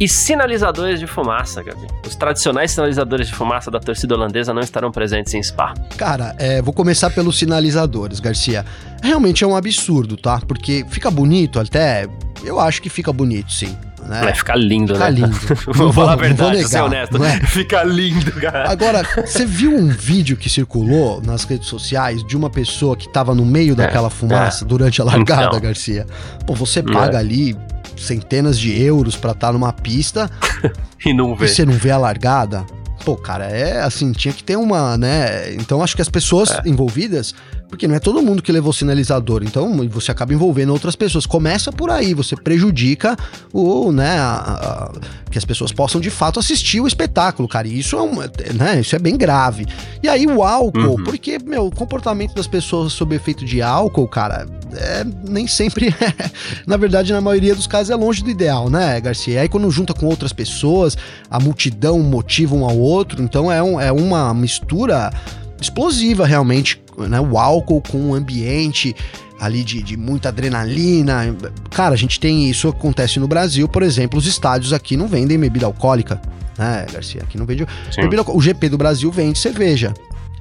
e 0.00 0.08
sinalizadores 0.08 0.98
de 0.98 1.06
fumaça, 1.06 1.62
Gabi. 1.62 1.86
Os 2.06 2.16
tradicionais 2.16 2.70
sinalizadores 2.70 3.28
de 3.28 3.34
fumaça 3.34 3.70
da 3.70 3.78
torcida 3.78 4.14
holandesa 4.14 4.54
não 4.54 4.62
estarão 4.62 4.90
presentes 4.90 5.34
em 5.34 5.42
Spa. 5.42 5.74
Cara, 5.98 6.34
é, 6.38 6.62
vou 6.62 6.72
começar 6.72 7.10
pelos 7.10 7.38
sinalizadores, 7.38 8.18
Garcia. 8.18 8.64
Realmente 9.02 9.44
é 9.44 9.46
um 9.46 9.54
absurdo, 9.54 10.16
tá? 10.16 10.40
Porque 10.48 10.86
fica 10.88 11.10
bonito 11.10 11.60
até 11.60 12.08
eu 12.42 12.58
acho 12.58 12.80
que 12.80 12.88
fica 12.88 13.12
bonito, 13.12 13.52
sim. 13.52 13.76
Né? 14.06 14.22
Vai 14.22 14.34
ficar 14.34 14.56
lindo, 14.56 14.94
Fica 14.94 15.10
né? 15.10 15.20
lindo. 15.20 15.38
vou 15.74 15.92
falar 15.92 16.12
a 16.14 16.16
vou 16.16 16.24
verdade, 16.24 16.56
negar, 16.56 16.68
ser 16.68 16.80
honesto. 16.80 17.22
é? 17.22 17.40
Fica 17.46 17.84
lindo, 17.84 18.32
cara. 18.32 18.68
Agora, 18.70 19.02
você 19.24 19.44
viu 19.44 19.76
um 19.76 19.88
vídeo 19.88 20.36
que 20.36 20.48
circulou 20.48 21.20
nas 21.22 21.44
redes 21.44 21.68
sociais 21.68 22.24
de 22.24 22.36
uma 22.36 22.48
pessoa 22.50 22.96
que 22.96 23.08
tava 23.08 23.34
no 23.34 23.44
meio 23.44 23.76
daquela 23.76 24.08
fumaça 24.10 24.64
durante 24.64 25.00
a 25.00 25.04
largada, 25.04 25.48
Então. 25.48 25.60
Garcia? 25.60 26.06
Pô, 26.46 26.54
você 26.54 26.82
paga 26.82 27.18
ali 27.18 27.54
centenas 28.00 28.58
de 28.58 28.80
euros 28.82 29.16
pra 29.16 29.32
estar 29.32 29.52
numa 29.52 29.72
pista 29.72 30.30
E 31.04 31.12
não 31.14 31.32
e 31.34 31.36
vê. 31.38 31.48
você 31.48 31.64
não 31.64 31.72
vê 31.74 31.90
a 31.90 31.98
largada? 31.98 32.64
Pô, 33.04 33.16
cara, 33.16 33.44
é 33.46 33.80
assim, 33.82 34.12
tinha 34.12 34.32
que 34.34 34.44
ter 34.44 34.56
uma, 34.56 34.96
né? 34.98 35.54
Então 35.54 35.82
acho 35.82 35.96
que 35.96 36.02
as 36.02 36.08
pessoas 36.08 36.50
É. 36.50 36.62
envolvidas, 36.66 37.34
porque 37.70 37.86
não 37.88 37.94
é 37.94 38.00
todo 38.00 38.20
mundo 38.20 38.42
que 38.42 38.50
levou 38.52 38.72
sinalizador, 38.72 39.42
então 39.44 39.74
você 39.88 40.10
acaba 40.10 40.34
envolvendo 40.34 40.72
outras 40.72 40.96
pessoas. 40.96 41.24
Começa 41.24 41.70
por 41.72 41.88
aí, 41.88 42.12
você 42.12 42.34
prejudica 42.36 43.16
o, 43.52 43.92
né, 43.92 44.18
a- 44.18 44.90
a- 44.92 44.92
que 45.30 45.38
as 45.38 45.44
pessoas 45.44 45.70
possam 45.70 46.00
de 46.00 46.10
fato 46.10 46.40
assistir 46.40 46.80
o 46.80 46.88
espetáculo, 46.88 47.48
cara. 47.48 47.68
E 47.68 47.78
isso 47.78 47.96
é, 47.96 48.02
um, 48.02 48.16
né, 48.54 48.80
isso 48.80 48.96
é 48.96 48.98
bem 48.98 49.16
grave. 49.16 49.66
E 50.02 50.08
aí 50.08 50.26
o 50.26 50.42
álcool, 50.42 50.80
Uhum. 50.98 51.04
porque, 51.04 51.38
meu, 51.38 51.66
o 51.66 51.70
comportamento 51.74 52.34
das 52.34 52.48
pessoas 52.48 52.92
sob 52.92 53.14
efeito 53.14 53.44
de 53.44 53.62
álcool, 53.62 54.08
cara, 54.08 54.46
é, 54.74 55.04
nem 55.28 55.46
sempre, 55.46 55.94
na 56.66 56.76
verdade, 56.76 57.12
na 57.12 57.20
maioria 57.20 57.54
dos 57.54 57.68
casos 57.68 57.90
é 57.90 57.94
longe 57.94 58.22
do 58.24 58.30
ideal, 58.30 58.68
né, 58.68 59.00
Garcia? 59.00 59.34
E 59.34 59.38
aí 59.38 59.48
quando 59.48 59.70
junta 59.70 59.94
com 59.94 60.06
outras 60.06 60.32
pessoas, 60.32 60.96
a 61.30 61.38
multidão 61.38 62.00
motiva 62.00 62.54
um 62.56 62.64
ao 62.64 62.76
outro, 62.76 63.22
então 63.22 63.50
é, 63.52 63.62
um, 63.62 63.80
é 63.80 63.92
uma 63.92 64.34
mistura 64.34 65.12
explosiva 65.60 66.26
realmente, 66.26 66.82
né? 66.96 67.20
O 67.20 67.38
álcool 67.38 67.82
com 67.82 68.10
o 68.10 68.14
ambiente 68.14 68.94
ali 69.40 69.64
de, 69.64 69.82
de 69.82 69.96
muita 69.96 70.28
adrenalina. 70.28 71.34
Cara, 71.70 71.94
a 71.94 71.96
gente 71.98 72.20
tem 72.20 72.48
isso 72.50 72.68
acontece 72.68 73.18
no 73.18 73.26
Brasil, 73.26 73.66
por 73.68 73.82
exemplo, 73.82 74.18
os 74.18 74.26
estádios 74.26 74.72
aqui 74.72 74.96
não 74.96 75.06
vendem 75.06 75.38
bebida 75.38 75.66
alcoólica, 75.66 76.20
né, 76.58 76.86
Garcia? 76.92 77.22
Aqui 77.22 77.38
não 77.38 77.46
vende 77.46 77.66
bebida 77.96 78.22
O 78.30 78.40
GP 78.40 78.68
do 78.68 78.78
Brasil 78.78 79.10
vende 79.10 79.38
cerveja. 79.38 79.94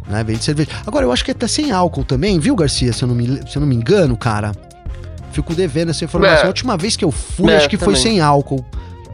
Né, 0.08 0.24
vende 0.24 0.44
cerveja. 0.44 0.70
Agora, 0.88 1.06
eu 1.06 1.12
acho 1.12 1.24
que 1.24 1.30
é 1.32 1.34
até 1.34 1.48
sem 1.48 1.72
álcool 1.72 2.04
também, 2.04 2.40
viu, 2.40 2.56
Garcia? 2.56 2.92
Se 2.92 3.04
eu 3.04 3.08
não 3.08 3.16
me, 3.16 3.28
se 3.48 3.56
eu 3.56 3.60
não 3.60 3.68
me 3.68 3.76
engano, 3.76 4.18
cara. 4.18 4.52
Fico 5.32 5.54
devendo 5.54 5.90
essa 5.92 6.04
informação. 6.04 6.38
É. 6.38 6.44
A 6.46 6.48
última 6.48 6.76
vez 6.76 6.98
que 6.98 7.06
eu 7.06 7.12
fui, 7.12 7.52
É, 7.52 7.58
acho 7.58 7.70
que 7.70 7.78
foi 7.78 7.94
também. 7.94 8.02
sem 8.02 8.20
álcool. 8.20 8.66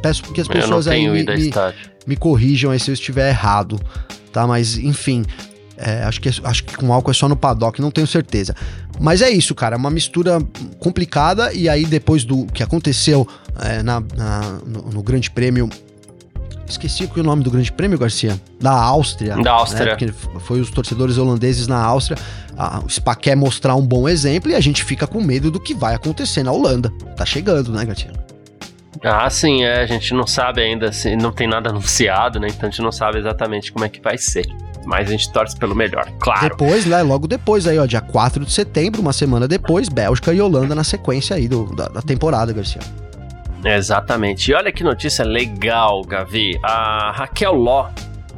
Peço 0.01 0.24
que 0.24 0.39
as 0.39 0.47
pessoas 0.47 0.88
aí 0.88 1.08
me, 1.10 1.24
me, 1.24 1.47
estádio. 1.47 1.78
me 2.08 2.16
corrijam 2.16 2.72
aí 2.72 2.80
se 2.80 2.89
eu 2.89 2.93
estiver 2.93 3.28
errado, 3.30 3.78
tá? 4.32 4.47
Mas, 4.47 4.78
enfim, 4.78 5.26
é, 5.78 6.03
acho, 6.03 6.19
que, 6.21 6.30
é- 6.30 6.34
acho 6.43 6.63
que 6.63 6.76
com 6.78 6.91
álcool 6.93 7.11
é 7.11 7.13
só 7.13 7.28
no 7.28 7.36
paddock, 7.36 7.82
não 7.82 7.91
tenho 7.91 8.07
certeza. 8.07 8.55
Mas 8.99 9.21
é 9.21 9.30
isso, 9.30 9.53
cara, 9.53 9.76
é 9.76 9.78
uma 9.78 9.89
mistura 9.89 10.39
complicada 10.80 11.53
e 11.53 11.67
aí 11.67 11.86
depois 11.86 12.23
do 12.23 12.45
que 12.47 12.63
aconteceu 12.63 13.28
é, 13.61 13.84
na, 13.84 13.99
na- 13.99 14.59
no, 14.65 14.82
no 14.91 15.03
Grande 15.03 15.30
Prêmio... 15.32 15.69
Esqueci 16.67 17.07
o 17.15 17.21
nome 17.23 17.43
do 17.43 17.51
Grande 17.51 17.71
Prêmio, 17.71 17.95
Garcia? 17.95 18.41
Da 18.59 18.71
Áustria. 18.71 19.36
Da 19.36 19.51
Áustria. 19.51 19.86
Né? 19.86 19.91
Porque 19.91 20.11
foi 20.39 20.59
os 20.59 20.71
torcedores 20.71 21.15
holandeses 21.19 21.67
na 21.67 21.78
Áustria. 21.78 22.17
Ah, 22.57 22.82
o 22.84 22.89
Spa 22.89 23.13
quer 23.15 23.36
mostrar 23.36 23.76
um 23.76 23.86
bom 23.86 24.09
exemplo 24.09 24.49
e 24.49 24.55
a 24.55 24.59
gente 24.59 24.84
fica 24.84 25.05
com 25.05 25.21
medo 25.21 25.51
do 25.51 25.59
que 25.59 25.76
vai 25.76 25.93
acontecer 25.93 26.41
na 26.41 26.51
Holanda. 26.51 26.89
Tá 27.15 27.23
chegando, 27.23 27.71
né, 27.71 27.86
Garcia? 27.86 28.11
Ah, 29.03 29.30
sim, 29.30 29.63
é. 29.63 29.82
A 29.82 29.86
gente 29.86 30.11
não 30.15 30.26
sabe 30.26 30.59
ainda, 30.61 30.91
se 30.91 31.15
não 31.15 31.32
tem 31.32 31.47
nada 31.47 31.69
anunciado, 31.69 32.39
né? 32.39 32.47
Então 32.49 32.67
a 32.67 32.71
gente 32.71 32.82
não 32.82 32.91
sabe 32.91 33.19
exatamente 33.19 33.71
como 33.71 33.86
é 33.86 33.89
que 33.89 34.01
vai 34.01 34.17
ser. 34.17 34.47
Mas 34.86 35.07
a 35.07 35.11
gente 35.11 35.31
torce 35.31 35.57
pelo 35.57 35.75
melhor, 35.75 36.05
claro. 36.19 36.49
Depois, 36.49 36.86
né, 36.86 37.01
logo 37.01 37.27
depois 37.27 37.67
aí, 37.67 37.77
ó, 37.79 37.86
dia 37.86 38.01
4 38.01 38.45
de 38.45 38.51
setembro, 38.51 39.01
uma 39.01 39.13
semana 39.13 39.47
depois, 39.47 39.89
Bélgica 39.89 40.33
e 40.33 40.41
Holanda 40.41 40.75
na 40.75 40.83
sequência 40.83 41.36
aí 41.36 41.47
do, 41.47 41.75
da, 41.75 41.88
da 41.88 42.01
temporada, 42.01 42.53
Garcia. 42.53 42.81
Exatamente. 43.63 44.51
E 44.51 44.53
olha 44.53 44.71
que 44.71 44.83
notícia 44.83 45.25
legal, 45.25 46.03
Gavi. 46.03 46.59
A 46.61 47.11
Raquel 47.11 47.53
Ló, 47.53 47.89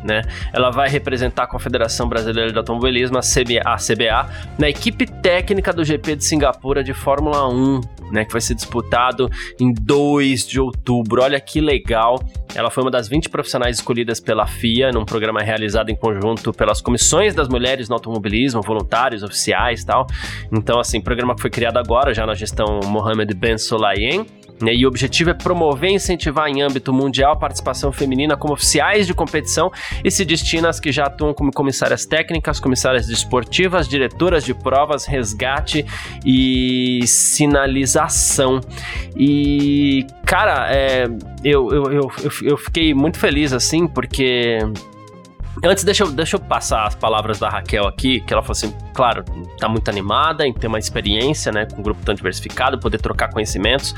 né? 0.07 0.21
Ela 0.53 0.71
vai 0.71 0.89
representar 0.89 1.43
a 1.43 1.47
Confederação 1.47 2.07
Brasileira 2.07 2.51
de 2.51 2.57
Automobilismo, 2.57 3.17
a 3.17 3.21
CBA, 3.21 3.61
a 3.65 3.75
CBA, 3.75 4.29
na 4.57 4.69
equipe 4.69 5.05
técnica 5.05 5.73
do 5.73 5.83
GP 5.83 6.15
de 6.15 6.23
Singapura 6.25 6.83
de 6.83 6.93
Fórmula 6.93 7.47
1, 7.49 7.81
né? 8.11 8.25
Que 8.25 8.31
vai 8.31 8.41
ser 8.41 8.55
disputado 8.55 9.29
em 9.59 9.73
2 9.73 10.47
de 10.47 10.59
outubro. 10.59 11.21
Olha 11.21 11.39
que 11.39 11.59
legal. 11.59 12.23
Ela 12.55 12.71
foi 12.71 12.83
uma 12.83 12.89
das 12.89 13.07
20 13.07 13.29
profissionais 13.29 13.75
escolhidas 13.75 14.19
pela 14.19 14.47
FIA 14.47 14.91
num 14.91 15.05
programa 15.05 15.41
realizado 15.41 15.89
em 15.89 15.95
conjunto 15.95 16.53
pelas 16.53 16.81
comissões 16.81 17.35
das 17.35 17.49
mulheres 17.49 17.89
no 17.89 17.95
automobilismo, 17.95 18.61
voluntários, 18.61 19.21
oficiais 19.21 19.83
tal. 19.83 20.07
Então, 20.51 20.79
assim, 20.79 21.01
programa 21.01 21.35
que 21.35 21.41
foi 21.41 21.51
criado 21.51 21.77
agora, 21.77 22.13
já 22.13 22.25
na 22.25 22.33
gestão 22.33 22.79
Mohamed 22.85 23.33
Ben 23.33 23.57
Sulayem. 23.57 24.25
Né, 24.59 24.73
e 24.73 24.85
o 24.85 24.87
objetivo 24.87 25.29
é 25.29 25.33
promover 25.35 25.91
e 25.91 25.93
incentivar 25.93 26.47
em 26.49 26.63
âmbito 26.63 26.91
mundial 26.91 27.33
a 27.33 27.35
participação 27.35 27.91
feminina 27.91 28.35
como 28.35 28.53
oficiais 28.53 29.05
de 29.05 29.13
competição 29.13 29.71
e 30.03 30.09
se 30.09 30.25
destina 30.25 30.69
às 30.69 30.79
que 30.79 30.91
já 30.91 31.03
atuam 31.05 31.31
como 31.31 31.51
comissárias 31.51 32.07
técnicas, 32.07 32.59
comissárias 32.59 33.05
desportivas, 33.05 33.87
diretoras 33.87 34.43
de 34.43 34.55
provas, 34.55 35.05
resgate 35.05 35.85
e 36.25 37.05
sinalização. 37.05 38.59
E, 39.15 40.07
cara, 40.25 40.73
é, 40.73 41.05
eu, 41.43 41.69
eu, 41.69 41.83
eu, 41.91 42.11
eu, 42.23 42.31
eu 42.41 42.57
fiquei 42.57 42.93
muito 42.93 43.19
feliz 43.19 43.53
assim, 43.53 43.87
porque. 43.87 44.57
Antes, 45.63 45.83
deixa 45.83 46.03
eu, 46.03 46.11
deixa 46.11 46.35
eu 46.35 46.39
passar 46.39 46.85
as 46.85 46.95
palavras 46.95 47.39
da 47.39 47.49
Raquel 47.49 47.87
aqui, 47.87 48.21
que 48.21 48.31
ela 48.31 48.41
falou 48.41 48.51
assim, 48.51 48.73
claro, 48.93 49.23
tá 49.59 49.67
muito 49.67 49.89
animada 49.89 50.45
em 50.45 50.53
ter 50.53 50.67
uma 50.67 50.77
experiência, 50.77 51.51
né, 51.51 51.65
com 51.65 51.79
um 51.79 51.83
grupo 51.83 52.01
tão 52.03 52.13
diversificado, 52.13 52.79
poder 52.79 52.99
trocar 52.99 53.29
conhecimentos 53.29 53.93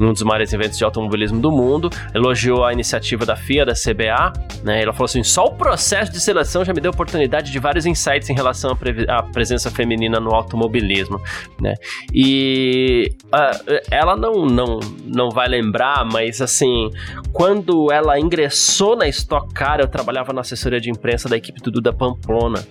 em 0.00 0.04
um 0.04 0.12
dos 0.12 0.22
maiores 0.22 0.52
eventos 0.52 0.78
de 0.78 0.84
automobilismo 0.84 1.40
do 1.40 1.50
mundo, 1.50 1.90
elogiou 2.14 2.64
a 2.64 2.72
iniciativa 2.72 3.26
da 3.26 3.36
FIA, 3.36 3.66
da 3.66 3.74
CBA, 3.74 4.32
né, 4.64 4.82
ela 4.82 4.92
falou 4.92 5.04
assim, 5.04 5.22
só 5.22 5.46
o 5.46 5.54
processo 5.54 6.12
de 6.12 6.20
seleção 6.20 6.64
já 6.64 6.72
me 6.72 6.80
deu 6.80 6.90
oportunidade 6.90 7.52
de 7.52 7.58
vários 7.58 7.84
insights 7.84 8.30
em 8.30 8.34
relação 8.34 8.70
à, 9.08 9.18
à 9.18 9.22
presença 9.22 9.70
feminina 9.70 10.18
no 10.18 10.34
automobilismo, 10.34 11.20
né, 11.60 11.74
e 12.12 13.12
ah, 13.30 13.60
ela 13.90 14.16
não, 14.16 14.46
não, 14.46 14.80
não 15.04 15.30
vai 15.30 15.48
lembrar, 15.48 16.04
mas 16.04 16.40
assim, 16.40 16.90
quando 17.32 17.92
ela 17.92 18.18
ingressou 18.18 18.96
na 18.96 19.06
Stock 19.08 19.52
Car, 19.52 19.80
eu 19.80 19.88
trabalhava 19.88 20.32
na 20.32 20.40
assessoria 20.40 20.80
de 20.80 20.90
imprensa 21.02 21.28
da 21.28 21.36
equipe 21.36 21.60
do 21.60 21.72
Duda 21.72 21.92
Pamplona, 21.92 22.64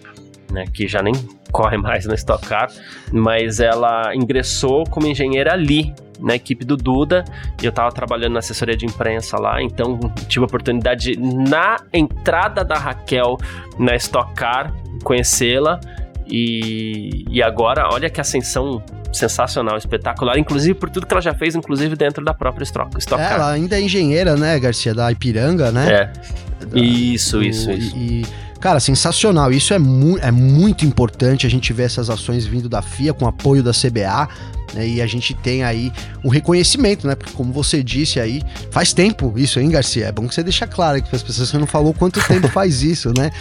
né, 0.50 0.64
que 0.74 0.88
já 0.88 1.02
nem 1.02 1.14
corre 1.52 1.78
mais 1.78 2.06
na 2.06 2.16
Stock 2.16 2.48
Car, 2.48 2.72
mas 3.12 3.60
ela 3.60 4.16
ingressou 4.16 4.86
como 4.86 5.06
engenheira 5.06 5.52
ali, 5.52 5.94
na 6.18 6.36
equipe 6.36 6.64
do 6.64 6.78
Duda, 6.78 7.26
e 7.62 7.66
eu 7.66 7.72
tava 7.72 7.92
trabalhando 7.92 8.34
na 8.34 8.40
assessoria 8.40 8.78
de 8.78 8.86
imprensa 8.86 9.38
lá, 9.40 9.62
então 9.62 10.00
tive 10.28 10.46
a 10.46 10.48
oportunidade 10.48 11.16
de, 11.16 11.20
na 11.20 11.78
entrada 11.92 12.64
da 12.64 12.76
Raquel 12.76 13.38
na 13.78 13.96
Stock 13.96 14.34
Car, 14.36 14.72
conhecê-la, 15.04 15.80
e, 16.28 17.26
e 17.28 17.42
agora, 17.42 17.90
olha 17.92 18.10
que 18.10 18.22
ascensão 18.22 18.82
sensacional, 19.14 19.78
espetacular, 19.78 20.38
inclusive 20.38 20.74
por 20.74 20.90
tudo 20.90 21.06
que 21.06 21.14
ela 21.14 21.22
já 21.22 21.34
fez, 21.34 21.56
inclusive 21.56 21.96
dentro 21.96 22.24
da 22.24 22.34
própria 22.34 22.64
Stock, 22.64 22.98
Stock 23.00 23.22
É, 23.22 23.26
Car. 23.28 23.34
ela 23.38 23.52
ainda 23.52 23.78
é 23.78 23.82
engenheira, 23.82 24.36
né, 24.36 24.58
Garcia, 24.60 24.94
da 24.94 25.12
Ipiranga, 25.12 25.72
né? 25.72 25.92
É, 25.92 26.66
Da- 26.66 26.80
isso, 26.80 27.38
do- 27.38 27.44
isso, 27.44 27.72
isso. 27.72 27.96
E, 27.98 28.26
cara, 28.60 28.80
sensacional. 28.80 29.52
Isso 29.52 29.74
é, 29.74 29.80
mu 29.80 30.18
é 30.20 30.32
muito 30.32 30.86
importante 30.86 31.46
a 31.48 31.50
gente 31.50 31.74
ver 31.74 31.84
essas 31.84 32.10
ações 32.10 32.46
vindo 32.46 32.70
da 32.70 32.82
FIA 32.82 33.14
com 33.14 33.28
apoio 33.28 33.64
da 33.64 33.72
CBA. 33.74 34.30
Né, 34.74 34.88
e 34.88 35.02
a 35.02 35.08
gente 35.08 35.34
tem 35.34 35.64
aí 35.64 35.92
um 36.24 36.30
reconhecimento, 36.30 37.08
né? 37.08 37.16
Porque, 37.16 37.34
como 37.34 37.52
você 37.52 37.82
disse 37.84 38.20
aí, 38.20 38.42
faz 38.72 38.94
tempo 38.94 39.34
isso, 39.36 39.60
hein, 39.60 39.70
Garcia? 39.70 40.06
É 40.08 40.12
bom 40.12 40.28
que 40.28 40.34
você 40.36 40.44
deixa 40.44 40.66
claro 40.68 40.98
aqui 40.98 41.08
para 41.10 41.18
as 41.18 41.24
pessoas 41.24 41.50
que 41.50 41.52
você 41.54 41.60
não 41.60 41.68
falou 41.68 41.94
quanto 41.94 42.22
tempo 42.28 42.48
faz 42.50 42.82
isso, 42.84 43.12
né? 43.18 43.32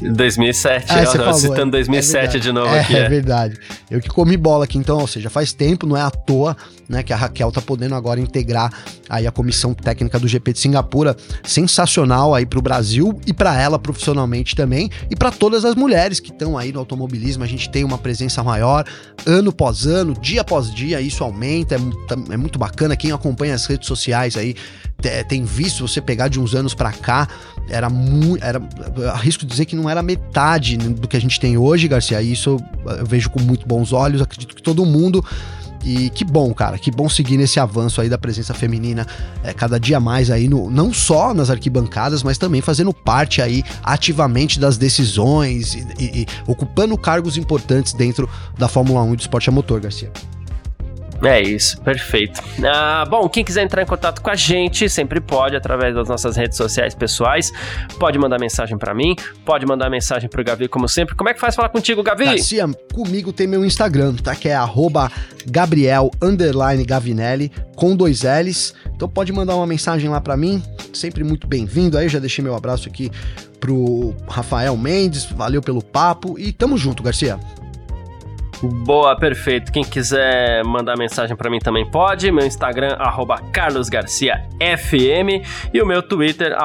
2007, 0.00 0.86
Ah, 0.88 1.00
eu 1.02 1.06
você 1.06 1.12
tava 1.18 1.24
falou, 1.32 1.38
citando 1.40 1.68
é- 1.68 1.82
2007 1.82 2.16
é 2.16 2.20
verdade. 2.22 2.40
de 2.40 2.52
novo 2.52 2.74
é, 2.74 2.80
aqui. 2.80 2.96
É 2.96 2.98
É. 3.00 3.08
verdade. 3.08 3.56
Eu 3.90 4.00
que 4.00 4.08
comi 4.08 4.36
bola 4.36 4.64
aqui, 4.64 4.78
então, 4.78 4.98
ou 4.98 5.06
seja, 5.06 5.30
faz 5.30 5.52
tempo, 5.52 5.86
não 5.86 5.96
é 5.96 6.00
à 6.02 6.10
toa, 6.10 6.56
né, 6.88 7.02
que 7.02 7.12
a 7.12 7.16
Raquel 7.16 7.52
tá 7.52 7.60
podendo 7.60 7.94
agora 7.94 8.18
integrar 8.20 8.72
aí 9.08 9.26
a 9.26 9.30
comissão 9.30 9.74
técnica 9.74 10.18
do 10.18 10.26
GP 10.26 10.52
de 10.54 10.58
Singapura, 10.58 11.16
sensacional 11.44 12.34
aí 12.34 12.44
pro 12.46 12.60
Brasil 12.62 13.18
e 13.26 13.32
para 13.32 13.58
ela 13.60 13.78
profissionalmente 13.78 14.56
também, 14.56 14.90
e 15.10 15.14
para 15.14 15.30
todas 15.30 15.64
as 15.64 15.74
mulheres 15.74 16.18
que 16.18 16.30
estão 16.30 16.56
aí 16.58 16.72
no 16.72 16.80
automobilismo, 16.80 17.44
a 17.44 17.46
gente 17.46 17.70
tem 17.70 17.84
uma 17.84 17.98
presença 17.98 18.42
maior, 18.42 18.84
ano 19.26 19.50
após 19.50 19.86
ano, 19.86 20.14
dia 20.20 20.40
após 20.40 20.71
dia, 20.72 21.00
isso 21.00 21.22
aumenta, 21.22 21.74
é, 21.76 22.32
é 22.34 22.36
muito 22.36 22.58
bacana, 22.58 22.96
quem 22.96 23.12
acompanha 23.12 23.54
as 23.54 23.66
redes 23.66 23.86
sociais 23.86 24.36
aí 24.36 24.54
te- 25.00 25.24
tem 25.24 25.44
visto 25.44 25.86
você 25.86 26.00
pegar 26.00 26.28
de 26.28 26.40
uns 26.40 26.54
anos 26.54 26.74
pra 26.74 26.92
cá, 26.92 27.28
era 27.68 27.88
muito. 27.88 28.42
Era, 28.44 28.60
arrisco 29.12 29.44
dizer 29.46 29.64
que 29.66 29.76
não 29.76 29.88
era 29.88 30.02
metade 30.02 30.76
do 30.76 31.06
que 31.08 31.16
a 31.16 31.20
gente 31.20 31.38
tem 31.40 31.56
hoje, 31.56 31.86
Garcia. 31.88 32.20
Isso 32.22 32.58
eu 32.98 33.06
vejo 33.06 33.30
com 33.30 33.40
muito 33.40 33.66
bons 33.66 33.92
olhos. 33.92 34.20
Acredito 34.22 34.54
que 34.54 34.62
todo 34.62 34.84
mundo. 34.84 35.24
E 35.84 36.10
que 36.10 36.24
bom, 36.24 36.54
cara, 36.54 36.78
que 36.78 36.92
bom 36.92 37.08
seguir 37.08 37.36
nesse 37.36 37.58
avanço 37.58 38.00
aí 38.00 38.08
da 38.08 38.16
presença 38.16 38.54
feminina 38.54 39.04
é, 39.42 39.52
cada 39.52 39.80
dia 39.80 39.98
mais 39.98 40.30
aí, 40.30 40.48
no, 40.48 40.70
não 40.70 40.94
só 40.94 41.34
nas 41.34 41.50
arquibancadas, 41.50 42.22
mas 42.22 42.38
também 42.38 42.60
fazendo 42.60 42.94
parte 42.94 43.42
aí 43.42 43.64
ativamente 43.82 44.60
das 44.60 44.76
decisões 44.78 45.74
e, 45.74 45.84
e- 45.98 46.20
e 46.20 46.26
ocupando 46.46 46.96
cargos 46.96 47.36
importantes 47.36 47.94
dentro 47.94 48.30
da 48.56 48.68
Fórmula 48.68 49.02
1 49.02 49.14
e 49.14 49.16
do 49.16 49.20
esporte 49.22 49.48
a 49.48 49.52
motor, 49.52 49.80
Garcia. 49.80 50.12
É 51.24 51.40
isso, 51.40 51.80
perfeito. 51.82 52.42
Ah, 52.64 53.04
bom, 53.08 53.28
quem 53.28 53.44
quiser 53.44 53.62
entrar 53.62 53.82
em 53.82 53.86
contato 53.86 54.20
com 54.20 54.30
a 54.30 54.34
gente, 54.34 54.88
sempre 54.88 55.20
pode, 55.20 55.54
através 55.54 55.94
das 55.94 56.08
nossas 56.08 56.36
redes 56.36 56.56
sociais 56.56 56.94
pessoais. 56.94 57.52
Pode 57.98 58.18
mandar 58.18 58.40
mensagem 58.40 58.76
para 58.76 58.92
mim, 58.92 59.14
pode 59.44 59.64
mandar 59.64 59.88
mensagem 59.88 60.28
pro 60.28 60.42
Gavi, 60.42 60.66
como 60.66 60.88
sempre. 60.88 61.14
Como 61.14 61.30
é 61.30 61.34
que 61.34 61.40
faz 61.40 61.54
falar 61.54 61.68
contigo, 61.68 62.02
Gavi? 62.02 62.24
Garcia, 62.24 62.66
comigo 62.92 63.32
tem 63.32 63.46
meu 63.46 63.64
Instagram, 63.64 64.14
tá? 64.16 64.34
Que 64.34 64.48
é 64.48 64.54
arroba 64.54 65.10
Gabriel 65.46 66.10
Gavinelli, 66.86 67.52
com 67.76 67.94
dois 67.94 68.22
L's. 68.22 68.74
Então 68.94 69.08
pode 69.08 69.32
mandar 69.32 69.54
uma 69.54 69.66
mensagem 69.66 70.10
lá 70.10 70.20
para 70.20 70.36
mim, 70.36 70.62
sempre 70.92 71.22
muito 71.22 71.46
bem-vindo. 71.46 71.96
Aí 71.96 72.08
já 72.08 72.18
deixei 72.18 72.42
meu 72.42 72.56
abraço 72.56 72.88
aqui 72.88 73.10
pro 73.60 74.12
Rafael 74.28 74.76
Mendes, 74.76 75.24
valeu 75.24 75.62
pelo 75.62 75.82
papo 75.82 76.36
e 76.36 76.52
tamo 76.52 76.76
junto, 76.76 77.00
Garcia. 77.00 77.38
Boa, 78.62 79.16
perfeito. 79.16 79.72
Quem 79.72 79.82
quiser 79.82 80.64
mandar 80.64 80.96
mensagem 80.96 81.36
para 81.36 81.50
mim 81.50 81.58
também 81.58 81.84
pode. 81.90 82.30
Meu 82.30 82.46
Instagram, 82.46 82.96
carlosgarciafm 83.52 85.42
e 85.74 85.82
o 85.82 85.86
meu 85.86 86.00
Twitter, 86.00 86.56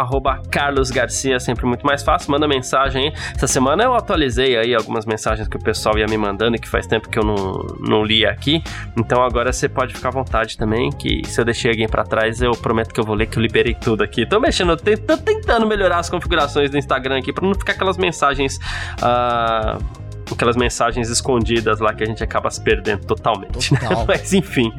carlosgarcia, 0.52 1.40
sempre 1.40 1.66
muito 1.66 1.84
mais 1.86 2.04
fácil. 2.04 2.30
Manda 2.32 2.48
mensagem 2.48 3.08
aí. 3.08 3.14
Essa 3.36 3.48
semana 3.48 3.84
eu 3.84 3.96
atualizei 3.96 4.56
aí 4.56 4.76
algumas 4.76 5.08
mensagens 5.08 5.48
que 5.48 5.58
o 5.58 5.60
pessoal 5.60 5.98
ia 5.98 6.06
me 6.06 6.18
mandando 6.18 6.56
e 6.56 6.60
que 6.60 6.70
faz 6.70 6.86
tempo 6.86 7.10
que 7.10 7.18
eu 7.18 7.24
não, 7.24 7.54
não 7.80 8.04
li 8.04 8.28
aqui. 8.28 8.62
Então 8.96 9.24
agora 9.24 9.52
você 9.52 9.68
pode 9.68 9.96
ficar 9.96 10.10
à 10.10 10.12
vontade 10.12 10.56
também, 10.56 10.92
que 10.92 11.26
se 11.26 11.42
eu 11.42 11.46
deixei 11.46 11.72
alguém 11.72 11.88
para 11.88 12.04
trás, 12.04 12.42
eu 12.42 12.52
prometo 12.52 12.94
que 12.94 13.00
eu 13.00 13.04
vou 13.04 13.16
ler 13.16 13.26
que 13.26 13.40
eu 13.40 13.42
liberei 13.42 13.74
tudo 13.74 14.04
aqui. 14.04 14.24
Tô 14.24 14.40
mexendo, 14.40 14.78
tô 14.78 15.18
tentando 15.18 15.66
melhorar 15.66 15.98
as 15.98 16.12
configurações 16.12 16.70
do 16.70 16.78
Instagram 16.78 17.18
aqui 17.18 17.34
para 17.34 17.48
não 17.48 17.56
ficar 17.56 17.74
aquelas 17.74 17.98
mensagens... 17.98 18.60
Uh 19.02 20.07
aquelas 20.38 20.56
mensagens 20.56 21.10
escondidas 21.10 21.80
lá 21.80 21.94
que 21.94 22.04
a 22.04 22.06
gente 22.06 22.24
acaba 22.24 22.50
se 22.52 22.62
perdendo 22.62 23.06
totalmente. 23.06 23.74
Né? 23.74 23.80
Mas 24.08 24.32
enfim. 24.32 24.72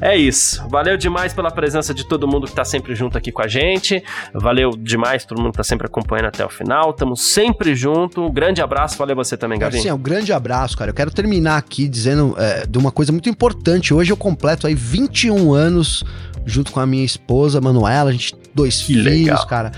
É 0.00 0.16
isso. 0.16 0.66
Valeu 0.68 0.96
demais 0.96 1.32
pela 1.32 1.50
presença 1.50 1.94
de 1.94 2.04
todo 2.04 2.26
mundo 2.26 2.48
que 2.48 2.52
tá 2.54 2.64
sempre 2.64 2.94
junto 2.94 3.16
aqui 3.16 3.30
com 3.30 3.40
a 3.40 3.46
gente. 3.46 4.02
Valeu 4.34 4.70
demais 4.70 5.24
todo 5.24 5.40
mundo 5.40 5.52
que 5.52 5.58
tá 5.58 5.64
sempre 5.64 5.86
acompanhando 5.86 6.26
até 6.26 6.44
o 6.44 6.48
final. 6.48 6.92
Tamo 6.92 7.16
sempre 7.16 7.76
junto. 7.76 8.22
Um 8.22 8.32
grande 8.32 8.60
abraço. 8.60 8.98
Valeu 8.98 9.14
você 9.14 9.36
também, 9.36 9.58
Gavi. 9.58 9.80
Sim, 9.80 9.92
um 9.92 9.98
grande 9.98 10.32
abraço, 10.32 10.76
cara. 10.76 10.90
Eu 10.90 10.94
quero 10.94 11.12
terminar 11.12 11.56
aqui 11.56 11.88
dizendo 11.88 12.34
é, 12.36 12.66
de 12.66 12.78
uma 12.78 12.90
coisa 12.90 13.12
muito 13.12 13.28
importante. 13.28 13.94
Hoje 13.94 14.12
eu 14.12 14.16
completo 14.16 14.66
aí 14.66 14.74
21 14.74 15.52
anos 15.52 16.02
junto 16.44 16.72
com 16.72 16.80
a 16.80 16.86
minha 16.86 17.04
esposa, 17.04 17.60
Manuela. 17.60 18.10
A 18.10 18.12
gente 18.12 18.34
dois 18.52 18.80
que 18.80 18.86
filhos, 18.86 19.04
legal. 19.04 19.46
cara 19.46 19.70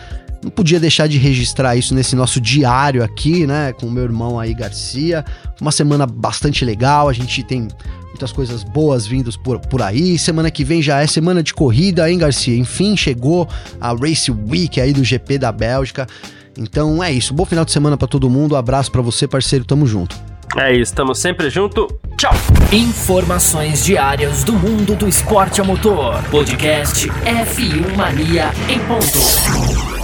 não 0.45 0.51
podia 0.51 0.79
deixar 0.79 1.09
de 1.09 1.19
registrar 1.19 1.75
isso 1.75 1.95
nesse 1.95 2.15
nosso 2.15 2.41
diário 2.41 3.03
aqui, 3.03 3.47
né, 3.47 3.73
com 3.73 3.87
o 3.87 3.91
meu 3.91 4.05
irmão 4.05 4.39
aí, 4.39 4.53
Garcia. 4.55 5.25
Uma 5.61 5.73
semana 5.73 6.07
bastante 6.07 6.65
legal, 6.65 7.09
a 7.09 7.13
gente 7.13 7.43
tem 7.43 7.67
muitas 8.09 8.31
coisas 8.31 8.63
boas 8.63 9.07
vindos 9.07 9.37
por, 9.37 9.59
por 9.59 9.83
aí. 9.83 10.19
Semana 10.19 10.51
que 10.51 10.63
vem 10.63 10.83
já 10.83 11.03
é 11.03 11.07
semana 11.07 11.43
de 11.43 11.55
corrida, 11.55 12.09
hein, 12.11 12.19
Garcia? 12.19 12.57
Enfim, 12.57 12.97
chegou 12.97 13.49
a 13.81 13.93
Race 13.93 14.31
Week 14.31 14.81
aí 14.81 14.93
do 14.93 15.03
GP 15.03 15.39
da 15.39 15.51
Bélgica. 15.51 16.07
Então 16.57 17.03
é 17.03 17.11
isso. 17.11 17.35
Bom 17.35 17.45
final 17.45 17.65
de 17.65 17.73
semana 17.73 17.97
para 17.97 18.07
todo 18.07 18.31
mundo. 18.31 18.55
Um 18.55 18.59
abraço 18.59 18.93
para 18.93 19.03
você, 19.03 19.27
parceiro. 19.27 19.65
Tamo 19.65 19.87
junto. 19.87 20.15
É 20.57 20.73
isso, 20.73 20.93
estamos 20.93 21.19
sempre 21.19 21.51
junto. 21.51 21.89
Tchau. 22.17 22.33
Informações 22.73 23.85
diárias 23.85 24.45
do 24.45 24.53
mundo 24.53 24.95
do 24.95 25.09
esporte 25.09 25.61
a 25.61 25.65
motor. 25.65 26.23
Podcast 26.31 27.09
F1 27.09 27.97
Mania 27.97 28.53
em 28.69 28.79
ponto. 28.81 30.04